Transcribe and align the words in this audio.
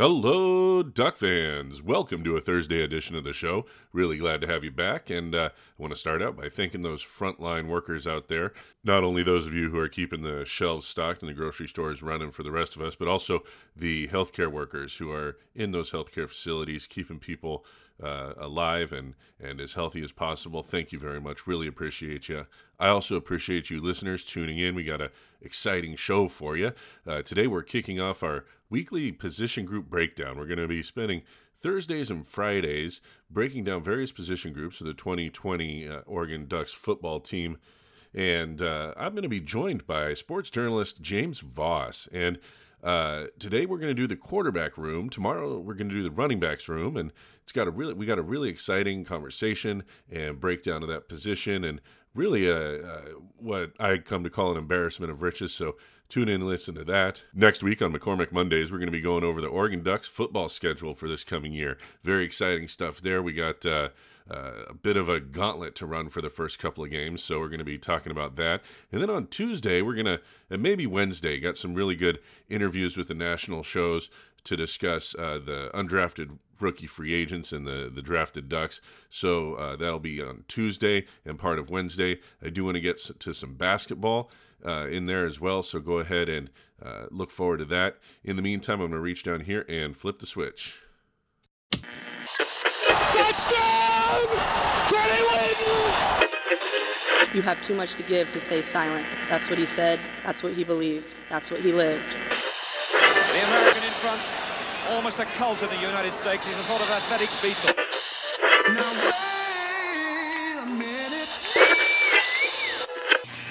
Hello, 0.00 0.82
Duck 0.82 1.18
fans. 1.18 1.82
Welcome 1.82 2.24
to 2.24 2.34
a 2.34 2.40
Thursday 2.40 2.82
edition 2.82 3.16
of 3.16 3.24
the 3.24 3.34
show. 3.34 3.66
Really 3.92 4.16
glad 4.16 4.40
to 4.40 4.46
have 4.46 4.64
you 4.64 4.70
back. 4.70 5.10
And 5.10 5.34
uh, 5.34 5.50
I 5.52 5.82
want 5.82 5.92
to 5.92 6.00
start 6.00 6.22
out 6.22 6.38
by 6.38 6.48
thanking 6.48 6.80
those 6.80 7.04
frontline 7.04 7.66
workers 7.66 8.06
out 8.06 8.28
there. 8.28 8.54
Not 8.82 9.04
only 9.04 9.22
those 9.22 9.46
of 9.46 9.52
you 9.52 9.68
who 9.68 9.78
are 9.78 9.90
keeping 9.90 10.22
the 10.22 10.46
shelves 10.46 10.86
stocked 10.86 11.20
and 11.20 11.28
the 11.28 11.34
grocery 11.34 11.68
stores 11.68 12.02
running 12.02 12.30
for 12.30 12.42
the 12.42 12.50
rest 12.50 12.76
of 12.76 12.80
us, 12.80 12.96
but 12.96 13.08
also 13.08 13.40
the 13.76 14.08
healthcare 14.08 14.50
workers 14.50 14.96
who 14.96 15.12
are 15.12 15.36
in 15.54 15.72
those 15.72 15.90
healthcare 15.90 16.26
facilities, 16.26 16.86
keeping 16.86 17.18
people 17.18 17.66
uh, 18.02 18.34
alive 18.38 18.92
and, 18.92 19.14
and 19.38 19.60
as 19.60 19.74
healthy 19.74 20.02
as 20.02 20.12
possible. 20.12 20.62
Thank 20.62 20.92
you 20.92 20.98
very 20.98 21.20
much. 21.20 21.46
Really 21.46 21.66
appreciate 21.66 22.28
you. 22.28 22.46
I 22.78 22.88
also 22.88 23.16
appreciate 23.16 23.70
you 23.70 23.80
listeners 23.80 24.24
tuning 24.24 24.58
in. 24.58 24.74
We 24.74 24.84
got 24.84 25.00
an 25.00 25.10
exciting 25.40 25.96
show 25.96 26.28
for 26.28 26.56
you. 26.56 26.72
Uh, 27.06 27.22
today 27.22 27.46
we're 27.46 27.62
kicking 27.62 28.00
off 28.00 28.22
our 28.22 28.44
weekly 28.68 29.12
position 29.12 29.64
group 29.64 29.90
breakdown. 29.90 30.38
We're 30.38 30.46
going 30.46 30.58
to 30.58 30.68
be 30.68 30.82
spending 30.82 31.22
Thursdays 31.56 32.10
and 32.10 32.26
Fridays 32.26 33.00
breaking 33.30 33.64
down 33.64 33.82
various 33.82 34.12
position 34.12 34.52
groups 34.52 34.78
for 34.78 34.84
the 34.84 34.94
2020 34.94 35.88
uh, 35.88 36.00
Oregon 36.06 36.46
Ducks 36.46 36.72
football 36.72 37.20
team. 37.20 37.58
And 38.14 38.60
uh, 38.62 38.94
I'm 38.96 39.12
going 39.12 39.22
to 39.22 39.28
be 39.28 39.40
joined 39.40 39.86
by 39.86 40.14
sports 40.14 40.50
journalist 40.50 41.00
James 41.02 41.40
Vos. 41.40 42.08
And 42.12 42.38
uh, 42.82 43.26
today 43.38 43.66
we're 43.66 43.78
going 43.78 43.94
to 43.94 44.02
do 44.02 44.06
the 44.06 44.16
quarterback 44.16 44.78
room. 44.78 45.10
Tomorrow 45.10 45.58
we're 45.58 45.74
going 45.74 45.88
to 45.88 45.94
do 45.94 46.02
the 46.02 46.10
running 46.10 46.40
backs 46.40 46.68
room, 46.68 46.96
and 46.96 47.12
it's 47.42 47.52
got 47.52 47.68
a 47.68 47.70
really 47.70 47.94
we 47.94 48.06
got 48.06 48.18
a 48.18 48.22
really 48.22 48.48
exciting 48.48 49.04
conversation 49.04 49.82
and 50.10 50.40
breakdown 50.40 50.82
of 50.82 50.88
that 50.88 51.08
position, 51.08 51.64
and 51.64 51.80
really 52.14 52.48
a, 52.48 52.82
uh, 52.82 53.00
what 53.36 53.72
I 53.78 53.98
come 53.98 54.24
to 54.24 54.30
call 54.30 54.50
an 54.50 54.56
embarrassment 54.56 55.12
of 55.12 55.22
riches. 55.22 55.52
So 55.52 55.76
tune 56.08 56.28
in 56.28 56.36
and 56.36 56.46
listen 56.46 56.74
to 56.76 56.84
that. 56.84 57.22
Next 57.34 57.62
week 57.62 57.82
on 57.82 57.92
McCormick 57.92 58.32
Mondays, 58.32 58.72
we're 58.72 58.78
going 58.78 58.88
to 58.88 58.92
be 58.92 59.00
going 59.00 59.24
over 59.24 59.40
the 59.40 59.48
Oregon 59.48 59.82
Ducks 59.82 60.08
football 60.08 60.48
schedule 60.48 60.94
for 60.94 61.08
this 61.08 61.24
coming 61.24 61.52
year. 61.52 61.76
Very 62.02 62.24
exciting 62.24 62.68
stuff 62.68 63.00
there. 63.00 63.22
We 63.22 63.32
got. 63.32 63.64
Uh, 63.64 63.88
uh, 64.30 64.64
a 64.68 64.74
bit 64.74 64.96
of 64.96 65.08
a 65.08 65.20
gauntlet 65.20 65.74
to 65.76 65.86
run 65.86 66.08
for 66.08 66.20
the 66.20 66.30
first 66.30 66.58
couple 66.58 66.84
of 66.84 66.90
games. 66.90 67.22
So 67.22 67.40
we're 67.40 67.48
going 67.48 67.58
to 67.58 67.64
be 67.64 67.78
talking 67.78 68.12
about 68.12 68.36
that. 68.36 68.62
And 68.92 69.02
then 69.02 69.10
on 69.10 69.26
Tuesday, 69.26 69.82
we're 69.82 69.94
going 69.94 70.06
to, 70.06 70.20
and 70.48 70.62
maybe 70.62 70.86
Wednesday, 70.86 71.38
got 71.40 71.56
some 71.56 71.74
really 71.74 71.96
good 71.96 72.20
interviews 72.48 72.96
with 72.96 73.08
the 73.08 73.14
national 73.14 73.62
shows 73.62 74.10
to 74.44 74.56
discuss 74.56 75.14
uh, 75.16 75.38
the 75.44 75.70
undrafted 75.74 76.38
rookie 76.60 76.86
free 76.86 77.14
agents 77.14 77.52
and 77.52 77.66
the, 77.66 77.90
the 77.94 78.02
drafted 78.02 78.48
Ducks. 78.48 78.80
So 79.10 79.54
uh, 79.54 79.76
that'll 79.76 79.98
be 79.98 80.22
on 80.22 80.44
Tuesday 80.48 81.06
and 81.24 81.38
part 81.38 81.58
of 81.58 81.70
Wednesday. 81.70 82.20
I 82.42 82.50
do 82.50 82.64
want 82.64 82.76
to 82.76 82.80
get 82.80 82.98
to 82.98 83.34
some 83.34 83.54
basketball. 83.54 84.30
Uh, 84.62 84.86
in 84.88 85.06
there 85.06 85.24
as 85.24 85.40
well, 85.40 85.62
so 85.62 85.80
go 85.80 86.00
ahead 86.00 86.28
and 86.28 86.50
uh, 86.84 87.06
look 87.10 87.30
forward 87.30 87.56
to 87.56 87.64
that. 87.64 87.96
In 88.22 88.36
the 88.36 88.42
meantime, 88.42 88.74
I'm 88.82 88.90
going 88.90 88.92
to 88.92 88.98
reach 88.98 89.22
down 89.22 89.40
here 89.40 89.64
and 89.70 89.96
flip 89.96 90.18
the 90.18 90.26
switch. 90.26 90.82
You 97.32 97.42
have 97.42 97.62
too 97.62 97.74
much 97.74 97.94
to 97.94 98.02
give 98.02 98.32
to 98.32 98.40
stay 98.40 98.60
silent. 98.60 99.06
That's 99.28 99.48
what 99.48 99.58
he 99.58 99.64
said. 99.64 100.00
That's 100.24 100.42
what 100.42 100.52
he 100.52 100.64
believed. 100.64 101.14
That's 101.28 101.48
what 101.48 101.60
he 101.60 101.72
lived. 101.72 102.16
The 102.92 103.44
American 103.46 103.84
in 103.84 103.92
front, 104.00 104.20
almost 104.88 105.20
a 105.20 105.26
cult 105.26 105.62
in 105.62 105.68
the 105.68 105.80
United 105.80 106.14
States. 106.16 106.44
He's 106.44 106.56
a 106.56 106.64
sort 106.64 106.82
of 106.82 106.88
athletic 106.88 107.28
Beatle. 107.40 107.76
Now 108.74 108.92
wait 109.04 110.58
a 110.58 110.66
minute. 110.66 111.28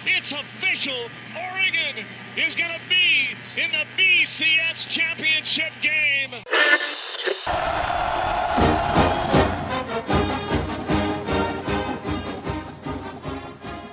It's 0.06 0.34
official. 0.34 1.10
Oregon 1.54 2.06
is 2.36 2.54
going 2.56 2.72
to 2.72 2.82
be 2.90 3.30
in 3.56 3.72
the 3.72 3.86
BCS 3.96 4.90
championship 4.90 5.72
game. 5.82 6.19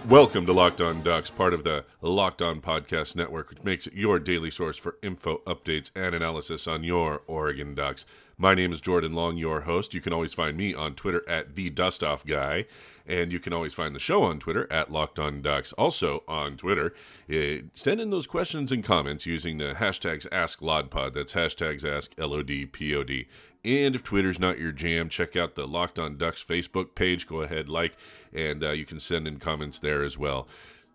Welcome 0.08 0.46
to 0.46 0.52
Locked 0.52 0.80
On 0.80 1.02
Ducks, 1.02 1.30
part 1.30 1.52
of 1.52 1.64
the 1.64 1.84
Locked 2.00 2.40
On 2.40 2.60
Podcast 2.60 3.16
Network, 3.16 3.50
which 3.50 3.64
makes 3.64 3.88
it 3.88 3.94
your 3.94 4.20
daily 4.20 4.52
source 4.52 4.76
for 4.76 4.98
info, 5.02 5.38
updates, 5.48 5.90
and 5.96 6.14
analysis 6.14 6.68
on 6.68 6.84
your 6.84 7.22
Oregon 7.26 7.74
Ducks. 7.74 8.04
My 8.38 8.54
name 8.54 8.70
is 8.70 8.80
Jordan 8.80 9.14
Long, 9.14 9.36
your 9.36 9.62
host. 9.62 9.94
You 9.94 10.00
can 10.00 10.12
always 10.12 10.32
find 10.32 10.56
me 10.56 10.72
on 10.72 10.94
Twitter 10.94 11.28
at 11.28 11.56
the 11.56 11.72
Dustoff 11.72 12.24
Guy, 12.24 12.66
and 13.04 13.32
you 13.32 13.40
can 13.40 13.52
always 13.52 13.74
find 13.74 13.96
the 13.96 13.98
show 13.98 14.22
on 14.22 14.38
Twitter 14.38 14.72
at 14.72 14.92
Locked 14.92 15.18
On 15.18 15.42
Ducks. 15.42 15.72
Also 15.72 16.22
on 16.28 16.56
Twitter, 16.56 16.94
eh, 17.28 17.62
send 17.74 18.00
in 18.00 18.10
those 18.10 18.28
questions 18.28 18.70
and 18.70 18.84
comments 18.84 19.26
using 19.26 19.58
the 19.58 19.74
hashtags 19.74 20.28
AskLodPod. 20.28 21.14
That's 21.14 21.32
hashtags 21.32 21.84
Ask 21.84 22.12
L 22.16 22.32
O 22.32 22.44
D 22.44 22.64
P 22.64 22.94
O 22.94 23.02
D. 23.02 23.26
And 23.66 23.96
if 23.96 24.04
Twitter's 24.04 24.38
not 24.38 24.60
your 24.60 24.70
jam, 24.70 25.08
check 25.08 25.34
out 25.34 25.56
the 25.56 25.66
Locked 25.66 25.98
On 25.98 26.16
Ducks 26.16 26.44
Facebook 26.44 26.94
page. 26.94 27.26
Go 27.26 27.40
ahead, 27.40 27.68
like, 27.68 27.96
and 28.32 28.62
uh, 28.62 28.70
you 28.70 28.84
can 28.84 29.00
send 29.00 29.26
in 29.26 29.40
comments 29.40 29.80
there 29.80 30.04
as 30.04 30.16
well. 30.16 30.46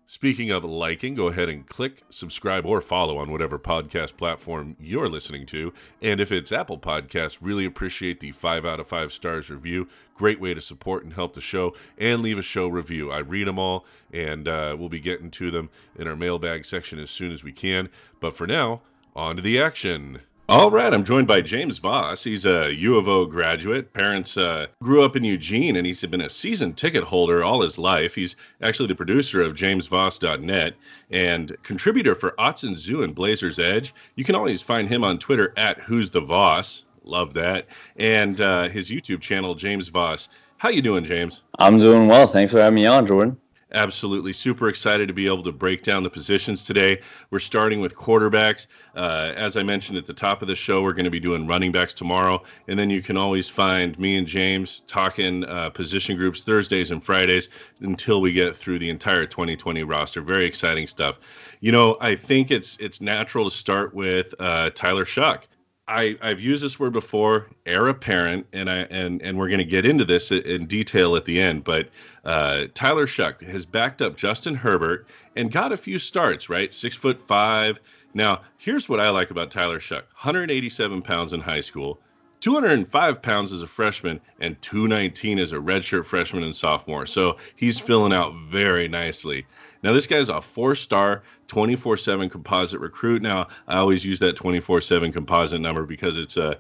Speaking 0.08 0.52
of 0.52 0.64
liking, 0.64 1.16
go 1.16 1.28
ahead 1.28 1.50
and 1.50 1.68
click 1.68 2.04
subscribe 2.10 2.66
or 2.66 2.80
follow 2.80 3.18
on 3.18 3.30
whatever 3.30 3.60
podcast 3.60 4.16
platform 4.16 4.78
you're 4.80 5.10
listening 5.10 5.46
to. 5.48 5.74
And 6.02 6.22
if 6.22 6.32
it's 6.32 6.52
Apple 6.54 6.80
Podcasts, 6.80 7.40
really 7.42 7.66
appreciate 7.66 8.22
the 8.22 8.32
five 8.32 8.66
out 8.66 8.80
of 8.80 8.88
five 8.88 9.12
stars 9.12 9.50
review. 9.50 9.90
Great 10.16 10.40
way 10.40 10.54
to 10.54 10.62
support 10.62 11.04
and 11.04 11.14
help 11.14 11.34
the 11.34 11.42
show. 11.42 11.76
And 11.98 12.22
leave 12.22 12.38
a 12.38 12.42
show 12.42 12.70
review. 12.70 13.12
I 13.12 13.20
read 13.20 13.48
them 13.48 13.60
all, 13.60 13.86
and 14.14 14.48
uh, 14.48 14.78
we'll 14.80 14.90
be 14.90 15.00
getting 15.02 15.32
to 15.32 15.52
them 15.52 15.70
in 15.98 16.08
our 16.08 16.16
mailbag 16.16 16.64
section 16.64 17.00
as 17.00 17.10
soon 17.10 17.34
as 17.34 17.44
we 17.44 17.52
can. 17.52 17.90
But 18.22 18.34
for 18.34 18.48
now, 18.48 18.82
on 19.14 19.36
to 19.36 19.42
the 19.42 19.60
action. 19.62 20.22
All 20.52 20.70
right, 20.70 20.94
I'm 20.94 21.06
joined 21.06 21.30
by 21.30 21.40
James 21.40 21.78
Vos. 21.78 22.26
He's 22.26 22.46
a 22.46 22.74
U 22.76 22.98
of 22.98 23.08
O 23.08 23.26
graduate. 23.26 23.94
Parents 23.94 24.36
uh, 24.36 24.68
grew 24.84 25.02
up 25.02 25.16
in 25.16 25.24
Eugene, 25.24 25.78
and 25.78 25.88
he's 25.88 26.02
been 26.02 26.20
a 26.20 26.30
season 26.30 26.74
ticket 26.74 27.06
holder 27.06 27.42
all 27.42 27.62
his 27.62 27.78
life. 27.78 28.14
He's 28.14 28.36
actually 28.62 28.88
the 28.88 28.96
producer 28.96 29.42
of 29.42 29.54
JamesVos.net 29.54 30.74
and 31.10 31.56
contributor 31.64 32.16
for 32.16 32.32
Autzen 32.32 32.76
Zoo 32.76 33.04
and 33.04 33.16
Blazers 33.16 33.60
Edge. 33.60 33.94
You 34.16 34.26
can 34.26 34.36
always 34.36 34.62
find 34.62 34.90
him 34.90 35.06
on 35.06 35.20
Twitter 35.20 35.54
at 35.56 35.80
Who's 35.80 36.10
the 36.10 36.20
Voss. 36.20 36.84
Love 37.06 37.34
that. 37.36 37.68
And 37.96 38.42
uh, 38.42 38.68
his 38.68 38.92
YouTube 38.92 39.22
channel, 39.22 39.56
James 39.56 39.88
Vos. 39.88 40.28
How 40.58 40.68
you 40.68 40.82
doing, 40.82 41.06
James? 41.06 41.44
I'm 41.60 41.78
doing 41.78 42.10
well. 42.10 42.28
Thanks 42.28 42.52
for 42.52 42.60
having 42.60 42.76
me 42.76 42.86
on, 42.88 43.08
Jordan. 43.08 43.38
Absolutely. 43.74 44.34
Super 44.34 44.68
excited 44.68 45.08
to 45.08 45.14
be 45.14 45.28
able 45.28 45.44
to 45.44 45.52
break 45.52 45.84
down 45.84 46.04
the 46.04 46.10
positions 46.10 46.64
today. 46.64 47.00
We're 47.30 47.40
starting 47.40 47.80
with 47.80 47.96
quarterbacks. 47.96 48.68
Uh, 48.96 49.32
as 49.36 49.56
I 49.56 49.64
mentioned 49.64 49.98
at 49.98 50.06
the 50.06 50.14
top 50.14 50.42
of 50.42 50.50
the 50.50 50.56
show, 50.56 50.82
we're 50.82 50.94
going 50.94 51.06
to 51.06 51.12
be 51.12 51.22
doing 51.22 51.48
running 51.48 51.72
backs 51.72 51.94
tomorrow. 51.94 52.44
And 52.68 52.78
then 52.78 52.90
you 52.90 53.02
can 53.02 53.16
always 53.16 53.48
find 53.48 53.98
me 53.98 54.18
and 54.18 54.28
James 54.28 54.82
talking 54.88 55.46
uh, 55.46 55.70
position 55.70 56.18
groups 56.18 56.44
Thursdays 56.44 56.92
and 56.92 57.02
Fridays 57.02 57.48
until 57.80 58.20
we 58.20 58.34
get 58.34 58.58
through 58.58 58.80
the 58.80 58.90
entire 58.90 59.26
2020 59.26 59.84
roster. 59.84 60.22
Very 60.22 60.46
exciting 60.46 60.86
stuff. 60.86 61.20
You 61.62 61.72
know, 61.72 61.98
I 62.02 62.16
think 62.16 62.52
it's 62.52 62.78
it's 62.80 63.00
natural 63.00 63.46
to 63.46 63.56
start 63.56 63.94
with 63.94 64.34
uh, 64.40 64.72
Tyler 64.72 65.06
Shough. 65.06 65.42
I, 65.92 66.18
I've 66.22 66.40
used 66.40 66.64
this 66.64 66.80
word 66.80 66.94
before, 66.94 67.48
heir 67.66 67.88
apparent, 67.88 68.48
and 68.54 68.70
I 68.70 68.78
and 68.90 69.22
and 69.22 69.38
we're 69.38 69.50
going 69.50 69.60
to 69.60 69.66
get 69.66 69.86
into 69.86 70.06
this 70.06 70.32
in 70.32 70.66
detail 70.66 71.16
at 71.18 71.26
the 71.26 71.40
end. 71.40 71.66
But 71.66 71.90
uh, 72.24 72.68
Tyler 72.74 73.06
Shough 73.06 73.42
has 73.42 73.66
backed 73.66 74.02
up 74.02 74.16
Justin 74.16 74.56
Herbert 74.56 75.06
and 75.36 75.52
got 75.52 75.74
a 75.74 75.78
few 75.78 76.00
starts. 76.00 76.50
Right, 76.50 76.74
six 76.74 76.96
foot 76.96 77.22
five. 77.22 77.82
Now, 78.14 78.42
here's 78.58 78.88
what 78.88 79.00
I 79.00 79.10
like 79.10 79.32
about 79.32 79.52
Tyler 79.52 79.80
Shough: 79.80 80.04
187 80.14 81.02
pounds 81.02 81.34
in 81.34 81.42
high 81.42 81.62
school, 81.62 82.00
205 82.40 83.22
pounds 83.22 83.52
as 83.52 83.62
a 83.62 83.68
freshman, 83.68 84.22
and 84.40 84.60
219 84.62 85.40
as 85.40 85.52
a 85.52 85.58
redshirt 85.58 86.06
freshman 86.06 86.44
and 86.44 86.56
sophomore. 86.56 87.06
So 87.06 87.38
he's 87.56 87.80
filling 87.80 88.14
out 88.14 88.34
very 88.50 88.88
nicely. 88.88 89.46
Now, 89.84 89.94
this 89.94 90.08
guy's 90.08 90.30
a 90.30 90.42
four 90.42 90.76
star, 90.76 91.24
24 91.48 91.98
7 91.98 92.30
composite 92.30 92.80
recruit. 92.80 93.22
Now, 93.22 93.48
I 93.68 93.78
always 93.78 94.06
use 94.06 94.20
that 94.20 94.36
24 94.36 94.82
7 94.82 95.12
composite 95.12 95.62
number 95.62 95.86
because 95.86 96.18
it's 96.18 96.38
a 96.38 96.60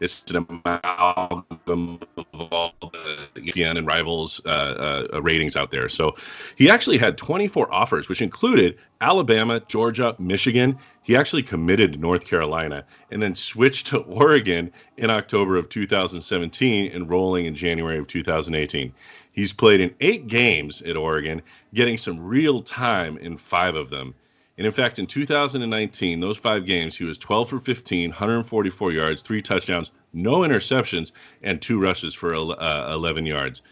it's 0.00 0.24
an 0.30 0.46
amalgam 0.48 2.00
of 2.16 2.52
all 2.52 2.72
the 2.80 3.28
ESPN 3.40 3.76
and 3.76 3.86
rivals 3.86 4.40
uh, 4.46 5.08
uh, 5.12 5.22
ratings 5.22 5.56
out 5.56 5.70
there. 5.70 5.88
So 5.88 6.16
he 6.56 6.70
actually 6.70 6.96
had 6.96 7.18
24 7.18 7.72
offers, 7.72 8.08
which 8.08 8.22
included 8.22 8.78
Alabama, 9.02 9.60
Georgia, 9.60 10.16
Michigan. 10.18 10.78
He 11.02 11.16
actually 11.16 11.42
committed 11.42 11.92
to 11.92 11.98
North 11.98 12.24
Carolina 12.24 12.84
and 13.10 13.22
then 13.22 13.34
switched 13.34 13.88
to 13.88 13.98
Oregon 13.98 14.72
in 14.96 15.10
October 15.10 15.56
of 15.56 15.68
2017, 15.68 16.92
enrolling 16.92 17.44
in 17.44 17.54
January 17.54 17.98
of 17.98 18.06
2018. 18.06 18.92
He's 19.32 19.52
played 19.52 19.80
in 19.80 19.94
eight 20.00 20.26
games 20.26 20.82
at 20.82 20.96
Oregon, 20.96 21.42
getting 21.72 21.98
some 21.98 22.18
real 22.18 22.62
time 22.62 23.16
in 23.18 23.36
five 23.36 23.76
of 23.76 23.90
them. 23.90 24.14
And 24.58 24.66
in 24.66 24.72
fact, 24.72 24.98
in 24.98 25.06
2019, 25.06 26.20
those 26.20 26.36
five 26.36 26.66
games, 26.66 26.96
he 26.96 27.04
was 27.04 27.16
12 27.16 27.48
for 27.48 27.60
15, 27.60 28.10
144 28.10 28.92
yards, 28.92 29.22
three 29.22 29.40
touchdowns, 29.40 29.90
no 30.12 30.40
interceptions, 30.40 31.12
and 31.42 31.62
two 31.62 31.80
rushes 31.80 32.14
for 32.14 32.34
uh, 32.34 32.92
11 32.92 33.24
yards. 33.24 33.62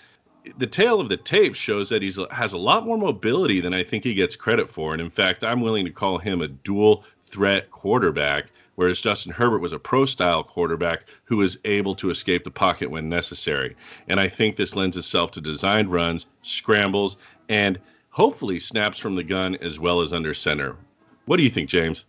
The 0.56 0.66
tail 0.66 1.00
of 1.00 1.10
the 1.10 1.16
tape 1.16 1.54
shows 1.54 1.90
that 1.90 2.00
he 2.00 2.14
has 2.30 2.54
a 2.54 2.58
lot 2.58 2.86
more 2.86 2.96
mobility 2.96 3.60
than 3.60 3.74
I 3.74 3.82
think 3.82 4.04
he 4.04 4.14
gets 4.14 4.36
credit 4.36 4.70
for. 4.70 4.92
And 4.92 5.02
in 5.02 5.10
fact, 5.10 5.44
I'm 5.44 5.60
willing 5.60 5.84
to 5.84 5.90
call 5.90 6.16
him 6.16 6.40
a 6.40 6.48
dual 6.48 7.04
threat 7.24 7.70
quarterback 7.70 8.46
whereas 8.78 9.00
Justin 9.00 9.32
Herbert 9.32 9.58
was 9.58 9.72
a 9.72 9.78
pro 9.80 10.06
style 10.06 10.44
quarterback 10.44 11.08
who 11.24 11.38
was 11.38 11.58
able 11.64 11.96
to 11.96 12.10
escape 12.10 12.44
the 12.44 12.50
pocket 12.52 12.88
when 12.88 13.08
necessary. 13.08 13.74
And 14.06 14.20
I 14.20 14.28
think 14.28 14.54
this 14.54 14.76
lends 14.76 14.96
itself 14.96 15.32
to 15.32 15.40
designed 15.40 15.90
runs, 15.90 16.26
scrambles, 16.44 17.16
and 17.48 17.80
hopefully 18.10 18.60
snaps 18.60 18.96
from 18.96 19.16
the 19.16 19.24
gun 19.24 19.56
as 19.56 19.80
well 19.80 20.00
as 20.00 20.12
under 20.12 20.32
center. 20.32 20.76
What 21.24 21.38
do 21.38 21.42
you 21.42 21.50
think, 21.50 21.68
James? 21.68 22.04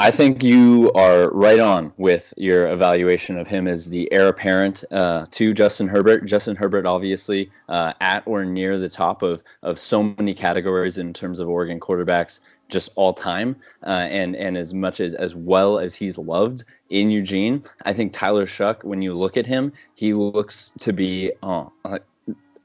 I 0.00 0.12
think 0.12 0.44
you 0.44 0.92
are 0.94 1.28
right 1.30 1.58
on 1.58 1.92
with 1.96 2.32
your 2.36 2.68
evaluation 2.68 3.36
of 3.36 3.48
him 3.48 3.66
as 3.66 3.86
the 3.90 4.10
heir 4.12 4.28
apparent 4.28 4.84
uh, 4.92 5.26
to 5.32 5.52
Justin 5.52 5.88
Herbert. 5.88 6.24
Justin 6.24 6.54
Herbert, 6.54 6.86
obviously, 6.86 7.50
uh, 7.68 7.94
at 8.00 8.22
or 8.24 8.44
near 8.44 8.78
the 8.78 8.88
top 8.88 9.22
of 9.22 9.42
of 9.64 9.80
so 9.80 10.04
many 10.04 10.34
categories 10.34 10.98
in 10.98 11.12
terms 11.12 11.40
of 11.40 11.48
Oregon 11.48 11.80
quarterbacks, 11.80 12.38
just 12.68 12.90
all 12.94 13.12
time, 13.12 13.56
uh, 13.84 13.88
and 13.88 14.36
and 14.36 14.56
as 14.56 14.72
much 14.72 15.00
as 15.00 15.14
as 15.14 15.34
well 15.34 15.80
as 15.80 15.96
he's 15.96 16.16
loved 16.16 16.62
in 16.90 17.10
Eugene, 17.10 17.64
I 17.82 17.92
think 17.92 18.12
Tyler 18.12 18.46
Shough. 18.46 18.84
when 18.84 19.02
you 19.02 19.14
look 19.14 19.36
at 19.36 19.46
him, 19.46 19.72
he 19.96 20.14
looks 20.14 20.70
to 20.78 20.92
be 20.92 21.32
uh, 21.42 21.64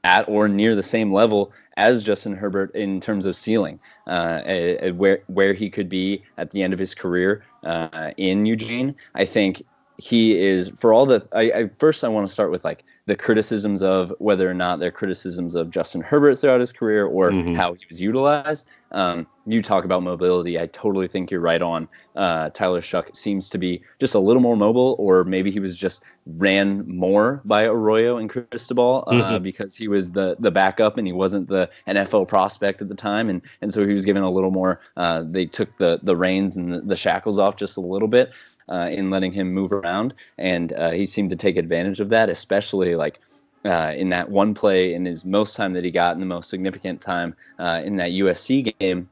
at 0.04 0.28
or 0.28 0.46
near 0.46 0.76
the 0.76 0.82
same 0.82 1.12
level 1.12 1.52
as 1.76 2.04
Justin 2.04 2.36
Herbert 2.36 2.72
in 2.74 3.00
terms 3.00 3.26
of 3.26 3.34
ceiling, 3.34 3.80
uh, 4.06 4.90
where 4.92 5.22
where 5.26 5.54
he 5.54 5.70
could 5.70 5.88
be 5.88 6.22
at 6.38 6.50
the 6.52 6.62
end 6.62 6.72
of 6.72 6.78
his 6.78 6.94
career 6.94 7.42
uh, 7.64 8.12
in 8.16 8.46
Eugene. 8.46 8.94
I 9.14 9.24
think 9.24 9.64
he 9.96 10.38
is 10.38 10.70
for 10.76 10.92
all 10.92 11.06
the. 11.06 11.26
I, 11.32 11.42
I 11.42 11.70
first 11.78 12.04
I 12.04 12.08
want 12.08 12.28
to 12.28 12.32
start 12.32 12.50
with 12.50 12.64
like 12.64 12.84
the 13.06 13.16
criticisms 13.16 13.82
of 13.82 14.12
whether 14.18 14.50
or 14.50 14.54
not 14.54 14.78
they're 14.78 14.90
criticisms 14.90 15.54
of 15.54 15.70
Justin 15.70 16.00
Herbert 16.00 16.36
throughout 16.36 16.60
his 16.60 16.72
career 16.72 17.06
or 17.06 17.30
mm-hmm. 17.30 17.54
how 17.54 17.74
he 17.74 17.84
was 17.88 18.00
utilized. 18.00 18.66
Um, 18.92 19.26
you 19.44 19.60
talk 19.60 19.84
about 19.84 20.02
mobility. 20.02 20.58
I 20.58 20.66
totally 20.68 21.08
think 21.08 21.30
you're 21.30 21.40
right 21.40 21.60
on. 21.60 21.88
Uh, 22.16 22.48
Tyler 22.50 22.80
Shough 22.80 23.14
seems 23.14 23.50
to 23.50 23.58
be 23.58 23.82
just 23.98 24.14
a 24.14 24.18
little 24.18 24.40
more 24.40 24.56
mobile, 24.56 24.96
or 24.98 25.24
maybe 25.24 25.50
he 25.50 25.60
was 25.60 25.76
just 25.76 26.02
ran 26.26 26.86
more 26.88 27.42
by 27.44 27.64
Arroyo 27.64 28.16
and 28.16 28.30
Cristobal 28.30 29.04
uh, 29.08 29.12
mm-hmm. 29.12 29.42
because 29.42 29.76
he 29.76 29.88
was 29.88 30.12
the 30.12 30.36
the 30.38 30.50
backup 30.50 30.96
and 30.96 31.06
he 31.06 31.12
wasn't 31.12 31.48
the 31.48 31.68
NFL 31.86 32.28
prospect 32.28 32.80
at 32.80 32.88
the 32.88 32.94
time, 32.94 33.28
and 33.28 33.42
and 33.60 33.74
so 33.74 33.86
he 33.86 33.92
was 33.92 34.04
given 34.04 34.22
a 34.22 34.30
little 34.30 34.52
more. 34.52 34.80
Uh, 34.96 35.24
they 35.26 35.44
took 35.44 35.76
the 35.76 35.98
the 36.02 36.16
reins 36.16 36.56
and 36.56 36.72
the, 36.72 36.80
the 36.80 36.96
shackles 36.96 37.38
off 37.38 37.56
just 37.56 37.76
a 37.76 37.82
little 37.82 38.08
bit 38.08 38.30
uh, 38.68 38.88
in 38.90 39.10
letting 39.10 39.32
him 39.32 39.52
move 39.52 39.72
around, 39.72 40.14
and 40.38 40.72
uh, 40.72 40.90
he 40.90 41.06
seemed 41.06 41.30
to 41.30 41.36
take 41.36 41.56
advantage 41.56 42.00
of 42.00 42.08
that, 42.10 42.28
especially 42.28 42.94
like. 42.94 43.20
Uh, 43.66 43.94
in 43.96 44.10
that 44.10 44.28
one 44.28 44.52
play 44.52 44.92
in 44.92 45.06
his 45.06 45.24
most 45.24 45.56
time 45.56 45.72
that 45.72 45.82
he 45.82 45.90
got 45.90 46.12
in 46.12 46.20
the 46.20 46.26
most 46.26 46.50
significant 46.50 47.00
time 47.00 47.34
uh, 47.58 47.80
in 47.82 47.96
that 47.96 48.10
USC 48.10 48.78
game, 48.78 49.08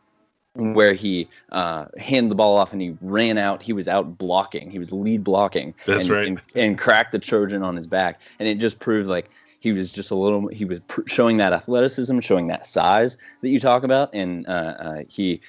where 0.55 0.93
he 0.93 1.29
uh, 1.53 1.87
handed 1.97 2.31
the 2.31 2.35
ball 2.35 2.57
off 2.59 2.73
and 2.73 2.83
he 2.83 2.95
ran 3.01 3.39
out. 3.39 3.63
He 3.63 3.73
was 3.73 3.89
out 3.89 4.19
blocking. 4.19 4.71
He 4.71 4.79
was 4.79 4.93
lead 4.93 5.25
blocking. 5.25 5.75
That's 5.87 6.03
and, 6.03 6.11
right. 6.11 6.27
And, 6.29 6.41
and, 6.55 6.79
cracked 6.79 7.13
the 7.13 7.19
Trojan 7.19 7.63
on 7.63 7.75
his 7.77 7.87
back. 7.87 8.21
And 8.39 8.47
it 8.47 8.57
just 8.57 8.79
proved 8.79 9.09
like 9.09 9.31
he 9.61 9.73
was 9.73 9.93
just 9.93 10.11
a 10.11 10.15
little. 10.15 10.49
He 10.49 10.65
was 10.65 10.81
pr- 10.89 11.07
showing 11.07 11.37
that 11.39 11.53
athleticism, 11.53 12.19
showing 12.21 12.49
that 12.49 12.67
size 12.67 13.17
that 13.41 13.49
you 13.49 13.61
talk 13.61 13.85
about, 13.85 14.13
and 14.13 14.47
uh, 14.49 14.51
uh, 14.51 15.03
he 15.09 15.41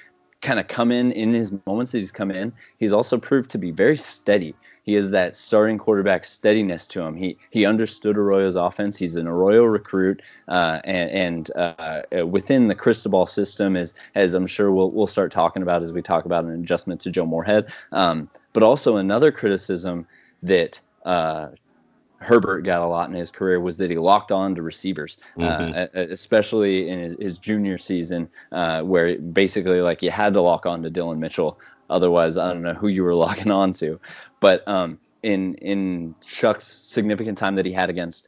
kind 0.43 0.59
of 0.59 0.67
come 0.67 0.91
in 0.91 1.11
in 1.13 1.33
his 1.33 1.51
moments 1.65 1.93
that 1.93 1.99
he's 1.99 2.11
come 2.11 2.29
in. 2.29 2.53
He's 2.77 2.93
also 2.93 3.17
proved 3.17 3.49
to 3.51 3.57
be 3.57 3.71
very 3.71 3.97
steady. 3.97 4.53
He 4.83 4.93
has 4.93 5.09
that 5.11 5.35
starting 5.37 5.77
quarterback 5.77 6.25
steadiness 6.25 6.85
to 6.87 7.01
him. 7.01 7.15
He 7.15 7.37
he 7.49 7.65
understood 7.65 8.17
Arroyo's 8.17 8.55
offense. 8.55 8.97
He's 8.97 9.15
an 9.15 9.27
Arroyo 9.27 9.63
recruit, 9.63 10.21
uh, 10.49 10.81
and, 10.83 11.09
and 11.09 11.51
uh, 11.55 12.01
uh 12.19 12.27
within 12.27 12.67
the 12.67 12.75
Cristobal 12.75 13.25
system, 13.25 13.77
as 13.77 13.93
as 14.13 14.33
I'm 14.33 14.45
sure 14.45 14.71
we'll 14.71 14.91
we'll 14.91 15.07
start 15.07 15.31
talking 15.31 15.63
about 15.63 15.81
as 15.81 15.93
we 15.93 16.01
talk 16.01 16.25
about 16.25 16.43
an 16.43 16.51
adjustment 16.51 16.99
to 17.01 17.11
Joe 17.11 17.25
Moorhead. 17.25 17.65
Um, 17.93 18.29
but 18.51 18.61
also 18.61 18.97
another 18.97 19.31
criticism 19.31 20.05
that 20.43 20.79
uh, 21.05 21.49
Herbert 22.23 22.61
got 22.61 22.81
a 22.81 22.87
lot 22.87 23.09
in 23.09 23.15
his 23.15 23.31
career 23.31 23.59
was 23.59 23.77
that 23.77 23.91
he 23.91 23.97
locked 23.97 24.31
on 24.31 24.55
to 24.55 24.61
receivers, 24.61 25.17
uh, 25.37 25.41
mm-hmm. 25.41 25.97
uh, 25.97 26.01
especially 26.01 26.89
in 26.89 26.99
his, 26.99 27.15
his 27.19 27.37
junior 27.37 27.77
season, 27.77 28.29
uh, 28.51 28.81
where 28.81 29.17
basically 29.17 29.81
like 29.81 30.01
you 30.01 30.11
had 30.11 30.33
to 30.33 30.41
lock 30.41 30.65
on 30.65 30.83
to 30.83 30.89
Dillon 30.89 31.19
Mitchell. 31.19 31.59
Otherwise, 31.89 32.37
I 32.37 32.51
don't 32.51 32.63
know 32.63 32.73
who 32.73 32.87
you 32.87 33.03
were 33.03 33.15
locking 33.27 33.51
on 33.51 33.73
to. 33.73 33.99
But 34.39 34.67
um, 34.67 34.99
in 35.21 35.55
in 35.55 36.15
Shough's 36.25 36.63
significant 36.63 37.37
time 37.37 37.55
that 37.55 37.65
he 37.65 37.71
had 37.71 37.89
against 37.89 38.27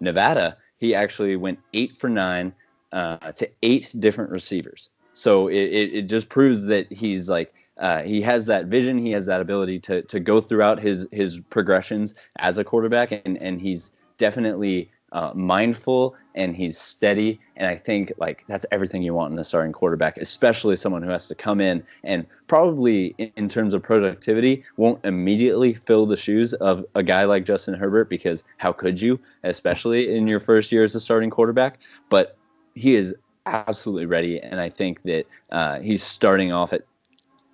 Nevada, 0.00 0.56
he 0.78 0.94
actually 0.94 1.36
went 1.36 1.58
eight 1.74 1.96
for 1.96 2.08
nine 2.08 2.52
uh, 2.92 3.32
to 3.32 3.50
eight 3.62 3.92
different 3.98 4.30
receivers. 4.30 4.90
So 5.12 5.48
it, 5.48 5.56
it, 5.56 5.94
it 5.94 6.02
just 6.02 6.28
proves 6.28 6.66
that 6.66 6.92
he's 6.92 7.28
like 7.28 7.52
uh, 7.78 8.02
he 8.02 8.20
has 8.22 8.46
that 8.46 8.66
vision. 8.66 8.98
He 8.98 9.10
has 9.12 9.26
that 9.26 9.40
ability 9.40 9.80
to 9.80 10.02
to 10.02 10.20
go 10.20 10.40
throughout 10.40 10.80
his 10.80 11.06
his 11.12 11.40
progressions 11.40 12.14
as 12.38 12.58
a 12.58 12.64
quarterback, 12.64 13.12
and 13.24 13.40
and 13.42 13.60
he's 13.60 13.92
definitely 14.18 14.90
uh, 15.12 15.32
mindful 15.34 16.14
and 16.34 16.54
he's 16.54 16.78
steady. 16.78 17.40
And 17.56 17.68
I 17.68 17.76
think 17.76 18.12
like 18.18 18.44
that's 18.46 18.66
everything 18.70 19.02
you 19.02 19.14
want 19.14 19.32
in 19.32 19.38
a 19.38 19.44
starting 19.44 19.72
quarterback, 19.72 20.18
especially 20.18 20.76
someone 20.76 21.02
who 21.02 21.10
has 21.10 21.28
to 21.28 21.34
come 21.34 21.60
in 21.60 21.82
and 22.04 22.26
probably 22.46 23.14
in, 23.18 23.32
in 23.36 23.48
terms 23.48 23.74
of 23.74 23.82
productivity 23.82 24.64
won't 24.76 25.04
immediately 25.04 25.72
fill 25.74 26.06
the 26.06 26.16
shoes 26.16 26.52
of 26.54 26.84
a 26.94 27.02
guy 27.02 27.24
like 27.24 27.44
Justin 27.44 27.74
Herbert 27.74 28.10
because 28.10 28.44
how 28.58 28.72
could 28.72 29.00
you, 29.00 29.18
especially 29.44 30.14
in 30.14 30.26
your 30.26 30.40
first 30.40 30.70
year 30.72 30.82
as 30.82 30.94
a 30.94 31.00
starting 31.00 31.30
quarterback? 31.30 31.78
But 32.10 32.36
he 32.74 32.94
is 32.94 33.14
absolutely 33.46 34.06
ready, 34.06 34.38
and 34.38 34.60
I 34.60 34.68
think 34.68 35.02
that 35.04 35.26
uh, 35.50 35.80
he's 35.80 36.02
starting 36.02 36.52
off 36.52 36.72
at 36.72 36.82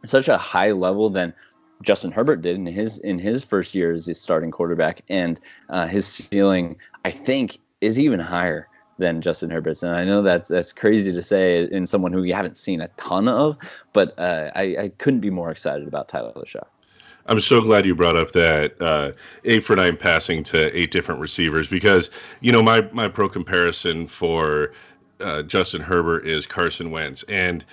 such 0.07 0.29
a 0.29 0.37
high 0.37 0.73
level 0.73 1.11
than 1.11 1.35
Justin 1.83 2.13
Herbert 2.13 2.43
did 2.43 2.57
in 2.57 2.67
his 2.67 2.99
in 2.99 3.19
his 3.19 3.45
first 3.45 3.75
year 3.75 3.93
as 3.93 4.07
his 4.07 4.21
starting 4.21 4.51
quarterback, 4.51 5.03
and 5.09 5.41
uh, 5.69 5.87
his 5.87 6.07
ceiling 6.07 6.77
I 7.05 7.11
think 7.11 7.59
is 7.81 7.99
even 7.99 8.21
higher 8.21 8.69
than 8.99 9.21
Justin 9.21 9.51
Herbert's. 9.51 9.83
And 9.83 9.95
I 9.95 10.05
know 10.05 10.23
that's 10.23 10.49
that's 10.49 10.73
crazy 10.73 11.13
to 11.13 11.23
say 11.23 11.69
in 11.71 11.87
someone 11.87 12.13
who 12.13 12.23
you 12.23 12.35
haven't 12.35 12.57
seen 12.57 12.81
a 12.81 12.89
ton 12.97 13.29
of, 13.29 13.59
but 13.93 14.19
uh, 14.19 14.51
I, 14.55 14.77
I 14.79 14.93
couldn't 14.99 15.21
be 15.21 15.31
more 15.31 15.51
excited 15.51 15.89
about 15.89 16.09
Tyler 16.09 16.33
Shough. 16.45 16.67
I'm 17.27 17.41
so 17.41 17.61
glad 17.63 17.87
you 17.87 17.95
brought 17.95 18.17
up 18.17 18.33
that 18.33 18.81
uh, 18.81 19.13
eight 19.45 19.65
for 19.65 19.75
nine 19.75 19.97
passing 19.97 20.43
to 20.45 20.77
eight 20.77 20.91
different 20.91 21.21
receivers 21.21 21.67
because 21.69 22.11
you 22.41 22.53
know 22.53 22.63
my 22.63 22.83
my 22.93 23.09
pro 23.09 23.29
comparison 23.29 24.07
for 24.07 24.73
uh, 25.21 25.43
Justin 25.43 25.81
Herbert 25.81 26.27
is 26.27 26.47
Carson 26.47 26.91
Wentz, 26.91 27.23
and 27.25 27.65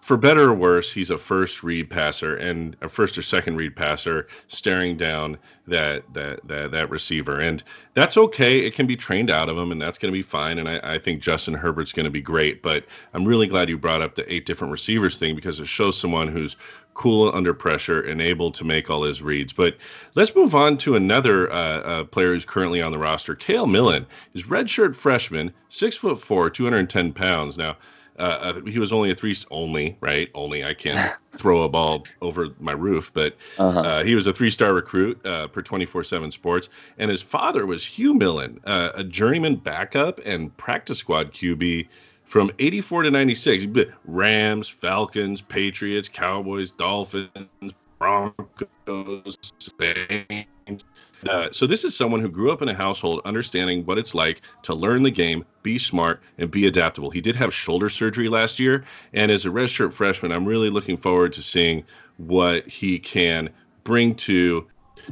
for 0.00 0.16
better 0.16 0.48
or 0.48 0.54
worse, 0.54 0.92
he's 0.92 1.10
a 1.10 1.18
first 1.18 1.62
read 1.62 1.90
passer 1.90 2.36
and 2.36 2.76
a 2.80 2.88
first 2.88 3.18
or 3.18 3.22
second 3.22 3.56
read 3.56 3.76
passer 3.76 4.28
staring 4.48 4.96
down 4.96 5.36
that 5.66 6.02
that 6.14 6.46
that, 6.48 6.70
that 6.70 6.90
receiver. 6.90 7.38
And 7.38 7.62
that's 7.94 8.16
okay. 8.16 8.58
It 8.60 8.74
can 8.74 8.86
be 8.86 8.96
trained 8.96 9.30
out 9.30 9.48
of 9.48 9.58
him 9.58 9.72
and 9.72 9.80
that's 9.80 9.98
going 9.98 10.12
to 10.12 10.18
be 10.18 10.22
fine. 10.22 10.58
And 10.58 10.68
I, 10.68 10.94
I 10.94 10.98
think 10.98 11.20
Justin 11.20 11.54
Herbert's 11.54 11.92
going 11.92 12.04
to 12.04 12.10
be 12.10 12.22
great. 12.22 12.62
But 12.62 12.84
I'm 13.12 13.24
really 13.24 13.46
glad 13.46 13.68
you 13.68 13.76
brought 13.76 14.02
up 14.02 14.14
the 14.14 14.32
eight 14.32 14.46
different 14.46 14.72
receivers 14.72 15.18
thing 15.18 15.34
because 15.34 15.60
it 15.60 15.66
shows 15.66 15.98
someone 15.98 16.28
who's 16.28 16.56
cool 16.94 17.30
under 17.34 17.54
pressure 17.54 18.00
and 18.00 18.20
able 18.20 18.50
to 18.52 18.64
make 18.64 18.90
all 18.90 19.02
his 19.02 19.22
reads. 19.22 19.52
But 19.52 19.76
let's 20.14 20.34
move 20.34 20.54
on 20.54 20.76
to 20.78 20.96
another 20.96 21.52
uh, 21.52 21.80
uh, 21.80 22.04
player 22.04 22.32
who's 22.32 22.44
currently 22.44 22.82
on 22.82 22.92
the 22.92 22.98
roster, 22.98 23.34
Kale 23.34 23.66
Millen. 23.66 24.06
He's 24.32 24.44
redshirt 24.44 24.96
freshman, 24.96 25.52
six 25.68 25.96
foot 25.96 26.20
four, 26.20 26.50
210 26.50 27.12
pounds. 27.12 27.56
Now, 27.56 27.76
uh, 28.20 28.22
uh, 28.22 28.60
he 28.66 28.78
was 28.78 28.92
only 28.92 29.10
a 29.10 29.14
three 29.14 29.34
only 29.50 29.96
right 30.00 30.30
only 30.34 30.64
I 30.64 30.74
can't 30.74 31.10
throw 31.32 31.62
a 31.62 31.68
ball 31.68 32.04
over 32.20 32.48
my 32.60 32.72
roof, 32.72 33.10
but 33.14 33.36
uh-huh. 33.58 33.80
uh, 33.80 34.04
he 34.04 34.14
was 34.14 34.26
a 34.26 34.32
three 34.32 34.50
star 34.50 34.74
recruit 34.74 35.24
uh, 35.26 35.48
per 35.48 35.62
24 35.62 36.04
seven 36.04 36.30
Sports, 36.30 36.68
and 36.98 37.10
his 37.10 37.22
father 37.22 37.66
was 37.66 37.84
Hugh 37.84 38.14
Millen, 38.14 38.60
uh, 38.64 38.90
a 38.94 39.04
journeyman 39.04 39.56
backup 39.56 40.20
and 40.24 40.54
practice 40.56 40.98
squad 40.98 41.32
QB 41.32 41.88
from 42.24 42.50
84 42.58 43.04
to 43.04 43.10
96. 43.10 43.66
Rams, 44.04 44.68
Falcons, 44.68 45.40
Patriots, 45.40 46.08
Cowboys, 46.08 46.70
Dolphins, 46.70 47.74
Broncos, 47.98 49.36
Saints. 49.58 50.84
Uh, 51.28 51.48
so 51.50 51.66
this 51.66 51.84
is 51.84 51.96
someone 51.96 52.20
who 52.20 52.28
grew 52.28 52.50
up 52.50 52.62
in 52.62 52.68
a 52.68 52.74
household 52.74 53.20
understanding 53.24 53.84
what 53.84 53.98
it's 53.98 54.14
like 54.14 54.40
to 54.62 54.74
learn 54.74 55.02
the 55.02 55.10
game, 55.10 55.44
be 55.62 55.78
smart, 55.78 56.22
and 56.38 56.50
be 56.50 56.66
adaptable. 56.66 57.10
He 57.10 57.20
did 57.20 57.36
have 57.36 57.52
shoulder 57.52 57.88
surgery 57.88 58.28
last 58.28 58.58
year, 58.58 58.84
and 59.12 59.30
as 59.30 59.44
a 59.44 59.50
redshirt 59.50 59.92
freshman, 59.92 60.32
I'm 60.32 60.46
really 60.46 60.70
looking 60.70 60.96
forward 60.96 61.32
to 61.34 61.42
seeing 61.42 61.84
what 62.16 62.66
he 62.66 62.98
can 62.98 63.50
bring 63.84 64.14
to 64.14 64.66